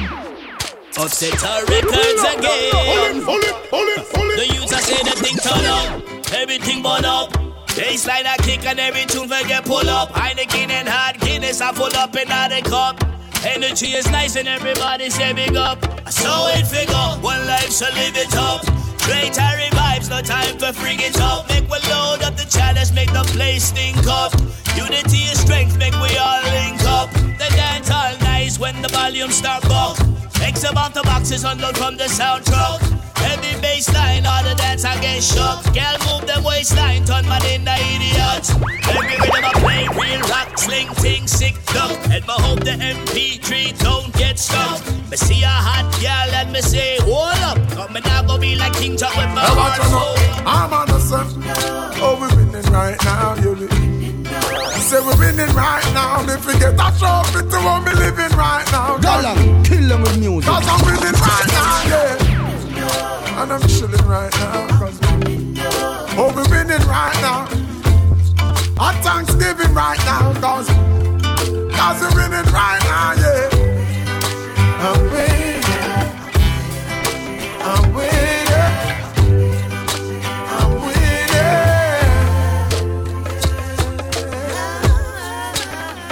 upset 0.99 1.45
our 1.45 1.65
records 1.67 2.23
again. 2.23 3.21
The 4.37 4.47
youths 4.55 4.73
I 4.73 4.81
say 4.81 5.03
the 5.03 5.17
thing 5.17 5.37
turn 5.37 5.67
up, 5.67 6.03
everything 6.35 6.83
burn 6.83 7.05
up. 7.05 7.33
Baseline 7.71 8.27
I 8.27 8.37
kick 8.39 8.65
and 8.67 8.81
every 8.81 9.05
tune 9.07 9.29
for 9.29 9.47
get 9.47 9.65
pull 9.65 9.89
up. 9.89 10.11
Heineken 10.11 10.71
and 10.71 10.89
hard 10.89 11.21
Guinness 11.21 11.61
I 11.61 11.73
full 11.73 11.95
up 11.97 12.17
in 12.17 12.29
the 12.29 12.63
cup. 12.69 13.10
Energy 13.45 13.95
is 13.95 14.11
nice 14.11 14.37
and 14.37 14.47
everybody 14.47 15.09
say 15.09 15.33
big 15.33 15.57
up. 15.57 15.79
So 16.11 16.49
it 16.49 16.67
figure, 16.67 16.95
one 17.23 17.47
life 17.47 17.71
so 17.71 17.87
live 17.95 18.17
it 18.17 18.37
up. 18.37 18.61
Great 19.07 19.35
Harry 19.35 19.71
vibes, 19.71 20.11
no 20.11 20.21
time 20.21 20.59
for 20.59 20.73
freak 20.73 21.01
it. 21.01 21.17
Make 21.49 21.65
we 21.65 21.79
load 21.89 22.23
up 22.23 22.37
the 22.37 22.47
chalice, 22.51 22.93
make 22.93 23.11
the 23.13 23.23
place 23.33 23.65
stink 23.65 24.07
up. 24.07 24.33
Unity 24.77 25.25
is 25.33 25.41
strength, 25.41 25.79
make 25.79 25.95
we 25.95 26.15
all 26.19 26.43
link 26.53 26.83
up. 26.85 27.11
The 27.13 27.49
dance 27.57 27.91
all 27.91 28.17
nice 28.19 28.59
when 28.59 28.83
the 28.83 28.89
volume 28.89 29.31
start 29.31 29.63
buck. 29.63 29.99
X 30.43 30.65
amount 30.65 30.95
the 30.95 31.03
boxes 31.03 31.45
unload 31.45 31.79
from 31.79 31.97
the 31.97 32.09
sound 32.09 32.45
truck. 32.45 33.00
Heavy 33.27 33.55
bassline, 33.61 34.25
all 34.27 34.43
the 34.43 34.55
dance 34.57 34.85
I 34.85 35.01
get 35.01 35.23
shook. 35.23 35.63
Girl 35.75 35.97
move 36.09 36.27
them 36.27 36.45
waistline, 36.45 37.05
turn 37.05 37.25
man 37.29 37.45
in 37.47 37.65
the 37.65 37.77
idiot. 37.95 38.45
Every 38.89 39.17
rhythm 39.21 39.45
I 39.45 39.53
play, 39.63 39.83
real 39.99 40.21
rock, 40.29 40.59
sling, 40.59 40.89
ting, 41.03 41.27
sick 41.27 41.55
duck. 41.67 41.97
And 42.11 42.25
I 42.25 42.37
hope 42.43 42.61
the 42.61 42.77
MP3 42.77 43.79
don't 43.79 44.13
get 44.15 44.39
stuck. 44.39 44.81
Me 45.11 45.17
see 45.17 45.43
a 45.43 45.49
hot 45.49 45.87
girl 46.01 46.35
and 46.35 46.53
me 46.53 46.61
say, 46.61 46.99
hold 47.01 47.37
up. 47.49 47.59
Coming 47.77 48.05
out 48.07 48.27
go 48.27 48.39
be 48.39 48.57
like 48.57 48.73
King 48.75 48.97
Tut 48.97 49.11
with 49.17 49.31
my 49.35 49.43
Hey, 49.43 49.57
watch 49.57 49.79
heart 49.79 50.19
out 50.47 50.47
I'm 50.47 50.73
on 50.73 50.87
the 50.89 50.99
set. 51.01 51.27
Oh, 52.03 52.17
we're 52.21 52.35
winning 52.37 52.73
right 52.73 52.99
now, 53.05 53.35
you 53.37 53.69
Say 54.91 55.01
we're 55.01 55.19
winning 55.19 55.55
right 55.55 55.87
now. 55.95 56.23
If 56.29 56.47
we 56.47 56.55
get 56.59 56.75
a 56.75 56.89
trophy 56.99 57.49
to 57.49 57.59
what 57.63 57.85
we 57.85 57.93
living 57.95 58.37
right 58.37 58.67
now. 58.73 58.99
Galang, 58.99 59.65
kill 59.65 59.89
them 59.89 60.03
with 60.03 60.19
music. 60.19 60.51
Cause 60.51 60.67
I'm 60.67 60.85
winning 60.87 61.21
right 61.21 61.47
now, 61.49 61.89
yeah. 61.91 62.30
And 63.41 63.53
I'm 63.55 63.63
chilling 63.69 64.07
right 64.07 64.31
now. 64.35 64.67
Cause 64.79 64.99
oh, 65.03 66.31
we're 66.37 66.47
winning 66.51 66.87
right 66.87 67.19
now. 67.23 67.49
At 68.79 69.01
Thanksgiving 69.03 69.73
right 69.73 69.99
now. 70.01 70.35
Cause, 70.43 70.69
cause 70.69 72.01
we're 72.03 72.15
winning 72.17 72.53
right 72.53 72.83
now, 72.85 73.15
yeah. 73.17 73.49
I'm 74.85 75.01
winning. 75.11 75.65
I'm 77.63 77.95
winning. 77.95 78.77
I'm 80.53 80.73
winning. 80.83 81.41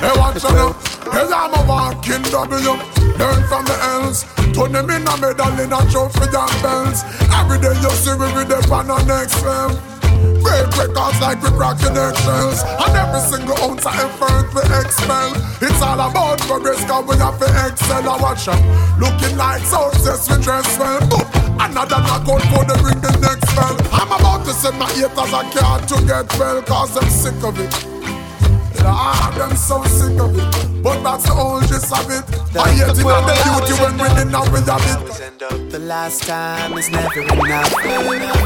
Hey, 0.01 0.13
watch 0.17 0.45
out. 0.47 0.75
Hey, 1.13 1.29
I'm 1.31 1.53
a 1.53 1.57
walking 1.69 2.23
W. 2.23 2.98
Learn 3.19 3.43
from 3.51 3.65
the 3.67 3.77
L's. 3.99 4.23
Turn 4.55 4.73
them 4.73 4.91
in 4.91 5.03
a 5.03 5.15
medal 5.19 5.59
in 5.59 5.73
a 5.75 5.81
trophy 5.91 6.31
and 6.31 6.63
bells. 6.63 7.03
Every 7.35 7.59
day 7.59 7.75
you 7.83 7.91
see 7.99 8.15
we 8.15 8.31
with 8.31 8.47
the 8.47 8.63
on 8.71 8.91
our 8.91 9.05
next 9.05 9.43
level. 9.43 9.75
Break 10.43 10.71
records 10.79 11.21
like 11.21 11.43
we 11.43 11.51
cracking 11.51 11.95
eggshells 11.95 12.63
And 12.63 12.95
every 12.95 13.23
single 13.23 13.59
ounce 13.63 13.87
of 13.87 13.95
effort 13.95 14.51
we 14.51 14.63
expel 14.83 15.31
It's 15.63 15.83
all 15.83 15.95
about 15.95 16.39
progress 16.41 16.83
cause 16.87 17.07
we 17.07 17.17
have 17.19 17.39
to 17.39 17.47
excel. 17.67 18.09
I 18.09 18.19
watch 18.19 18.47
them 18.47 18.59
Looking 18.99 19.37
like 19.37 19.63
success 19.63 20.31
we 20.31 20.43
dress 20.43 20.67
well. 20.79 20.99
Boom. 21.07 21.27
Another 21.61 22.03
knockout 22.03 22.43
for 22.51 22.65
the 22.67 22.75
ring 22.83 23.01
the 23.01 23.15
next 23.23 23.47
spell 23.51 23.79
I'm 23.95 24.11
about 24.11 24.45
to 24.47 24.53
send 24.53 24.79
my 24.79 24.91
haters 24.91 25.33
a 25.35 25.43
card 25.55 25.87
to 25.87 25.97
get 26.07 26.27
well 26.39 26.63
Cause 26.63 26.97
I'm 26.97 27.11
sick 27.11 27.39
of 27.45 27.59
it. 27.59 27.71
Lord, 28.83 29.39
I'm 29.39 29.57
so 29.57 29.83
sick 29.85 30.19
of 30.19 30.35
it. 30.35 30.83
But 30.83 31.03
that's 31.03 31.25
the 31.25 31.35
whole 31.35 31.61
gist 31.61 31.93
of 31.93 32.11
it 32.11 32.38
I 32.57 32.73
hate 32.73 32.81
it 32.81 33.05
on 33.05 33.27
the 33.27 33.35
duty 33.45 33.75
when 33.83 33.99
winning 33.99 34.31
now 34.33 34.43
we 34.51 34.61
have 34.61 34.81
it 34.81 35.71
The 35.71 35.79
last 35.79 36.23
time 36.23 36.73
is 36.79 36.89
never 36.91 37.21
enough. 37.21 37.75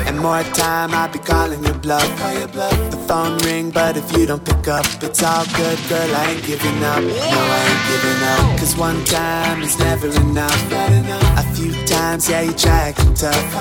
And 0.07 0.18
more 0.18 0.42
time 0.55 0.92
I'll 0.92 1.09
be 1.09 1.20
calling 1.20 1.62
your 1.64 1.74
bluff. 1.74 2.09
The 2.18 3.05
phone 3.07 3.38
ring, 3.38 3.70
but 3.70 3.96
if 3.96 4.11
you 4.16 4.26
don't 4.26 4.44
pick 4.44 4.66
up, 4.66 4.84
it's 5.03 5.22
all 5.22 5.44
good, 5.55 5.78
girl. 5.88 6.14
I 6.16 6.32
ain't 6.32 6.44
giving 6.44 6.82
up. 6.82 7.03
No, 7.03 7.40
I 7.57 7.61
ain't 7.68 7.84
giving 7.90 8.22
up. 8.32 8.59
Cause 8.59 8.76
one 8.76 9.05
time 9.05 9.62
is 9.62 9.78
never 9.78 10.09
enough. 10.09 10.72
A 11.38 11.44
few 11.55 11.72
times, 11.86 12.28
yeah, 12.28 12.42
you 12.42 12.53
try 12.53 12.88
acting 12.90 13.14
tough. 13.14 13.55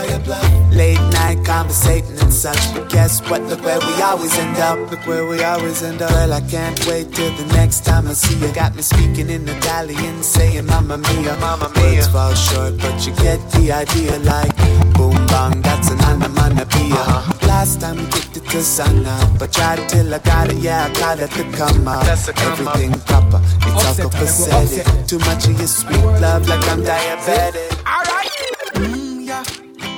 Late 0.72 1.00
night 1.14 1.46
conversating 1.46 2.18
and 2.20 2.34
such. 2.34 2.74
But 2.74 2.90
guess 2.90 3.22
what? 3.30 3.44
Look 3.44 3.64
where 3.64 3.80
we 3.80 4.02
always 4.02 4.38
end 4.40 4.58
up. 4.58 4.90
Look 4.90 5.06
where 5.06 5.26
we 5.28 5.44
always 5.44 5.84
end 5.84 6.02
up. 6.02 6.10
Well, 6.12 6.34
I 6.34 6.42
can't 6.42 6.80
wait 6.88 7.14
till 7.14 7.32
the 7.36 7.46
next 7.54 7.86
time 7.86 8.08
I 8.08 8.14
see 8.14 8.38
you. 8.40 8.52
Got 8.54 8.76
me 8.76 8.82
speaking 8.82 9.30
in 9.30 9.48
Italian, 9.48 10.24
saying 10.32 10.66
Mamma 10.66 10.98
Mia. 10.98 11.36
Mamma 11.44 11.70
Mia. 11.76 11.84
Words 11.84 12.08
fall 12.08 12.34
short, 12.34 12.78
but 12.78 12.98
you 13.06 13.14
get 13.16 13.40
the 13.52 13.72
idea. 13.72 14.18
Like 14.20 14.56
boom 14.96 15.16
bang, 15.28 15.62
that's 15.62 15.90
an 15.92 16.00
onomatopoeia. 16.10 17.04
Last 17.48 17.82
time 17.82 17.98
we 17.98 18.06
kicked 18.14 18.38
it 18.38 18.46
to 18.52 18.62
sun 18.62 19.06
up, 19.06 19.40
but 19.40 19.52
tried 19.52 19.88
till 19.90 20.14
I 20.14 20.20
got 20.20 20.50
it. 20.52 20.58
Yeah, 20.58 20.88
I 20.88 21.00
got 21.00 21.20
it 21.20 21.32
to 21.32 21.44
come 21.58 21.88
up. 21.88 22.06
Everything 22.08 22.92
proper, 23.10 23.42
it's 23.68 23.86
all 23.86 24.10
copacetic. 24.10 25.08
Too 25.08 25.20
much 25.20 25.48
of 25.48 25.58
your 25.60 25.68
sweet 25.68 26.04
love, 26.24 26.48
like 26.48 26.66
I'm 26.72 26.82
diabetic. 26.82 27.70
Alright. 27.86 28.32
Mm, 28.76 29.28
yeah, 29.28 29.44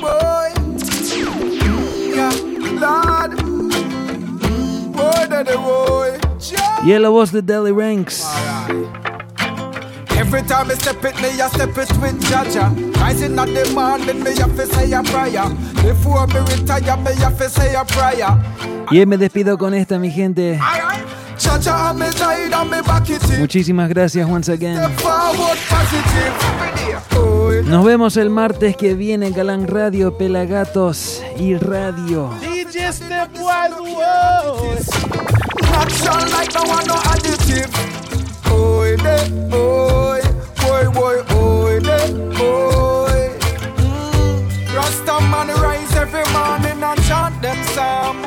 boy. 0.01 0.49
Mm, 1.21 2.15
yeah, 2.17 2.34
Lord. 2.84 3.31
Mm, 3.39 4.93
boy, 4.97 5.27
daddy, 5.29 5.55
boy. 5.55 6.19
Y 6.86 6.91
en 6.91 7.01
la 7.01 7.09
voz 7.09 7.31
de 7.31 7.41
Delly 7.41 7.71
Ranx. 7.71 8.23
Every 10.24 10.41
time 10.43 10.71
I 10.71 10.76
step 10.76 11.03
it, 11.03 11.15
me 11.21 11.41
I 11.41 11.49
step 11.49 11.78
it 11.78 11.91
with 11.99 12.17
Jaja. 12.30 12.71
Rising 12.95 13.38
at 13.38 13.49
the 13.53 13.69
morning, 13.74 14.24
me 14.24 14.34
have 14.38 14.55
to 14.55 14.65
say 14.67 14.93
a 14.93 15.03
prayer. 15.03 15.49
Before 15.84 16.26
me 16.28 16.39
retire, 16.39 16.95
me 17.03 17.13
have 17.15 17.38
to 17.39 17.49
say 17.49 17.76
a 17.76 17.84
prayer. 17.84 18.32
Y 18.89 19.05
me 19.05 19.17
despido 19.17 19.57
con 19.57 19.74
esta, 19.74 19.99
mi 19.99 20.09
gente. 20.11 20.57
Muchísimas 23.38 23.89
gracias 23.89 24.30
once 24.30 24.49
again. 24.49 24.80
Nos 27.65 27.86
vemos 27.86 28.15
el 28.15 28.30
martes 28.30 28.78
que 28.78 28.93
viene, 28.95 29.32
Galán 29.32 29.67
Radio, 29.67 30.17
Pelagatos 30.17 31.21
y 31.38 31.57
Radio. 31.57 32.30
DJ 32.39 32.91
Mm. 43.77 44.75
Rasta 44.75 45.15
man 45.31 45.49
rise 45.61 45.95
every 45.95 46.25
morning 46.33 46.83
and 46.83 47.01
chant 47.03 47.41
them 47.41 47.59
song. 47.75 48.17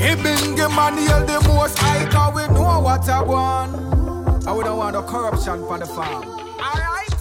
He 0.00 0.14
bring 0.22 0.56
him 0.56 0.78
and 0.78 0.98
heal 0.98 1.22
the 1.26 1.38
most 1.48 1.78
high 1.78 2.06
cause 2.10 2.34
we 2.34 2.44
know 2.54 2.80
what 2.80 3.08
I 3.08 4.62
don't 4.62 4.78
want 4.78 4.92
no 4.94 5.02
corruption 5.02 5.66
for 5.66 5.78
the 5.78 5.86
farm. 5.86 6.24
Alright? 6.24 7.14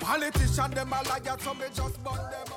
Politician 0.00 0.70
them 0.72 0.92
a 0.92 1.02
liar 1.08 1.36
so 1.38 1.54
just 1.74 2.04
burn 2.04 2.14
them 2.14 2.55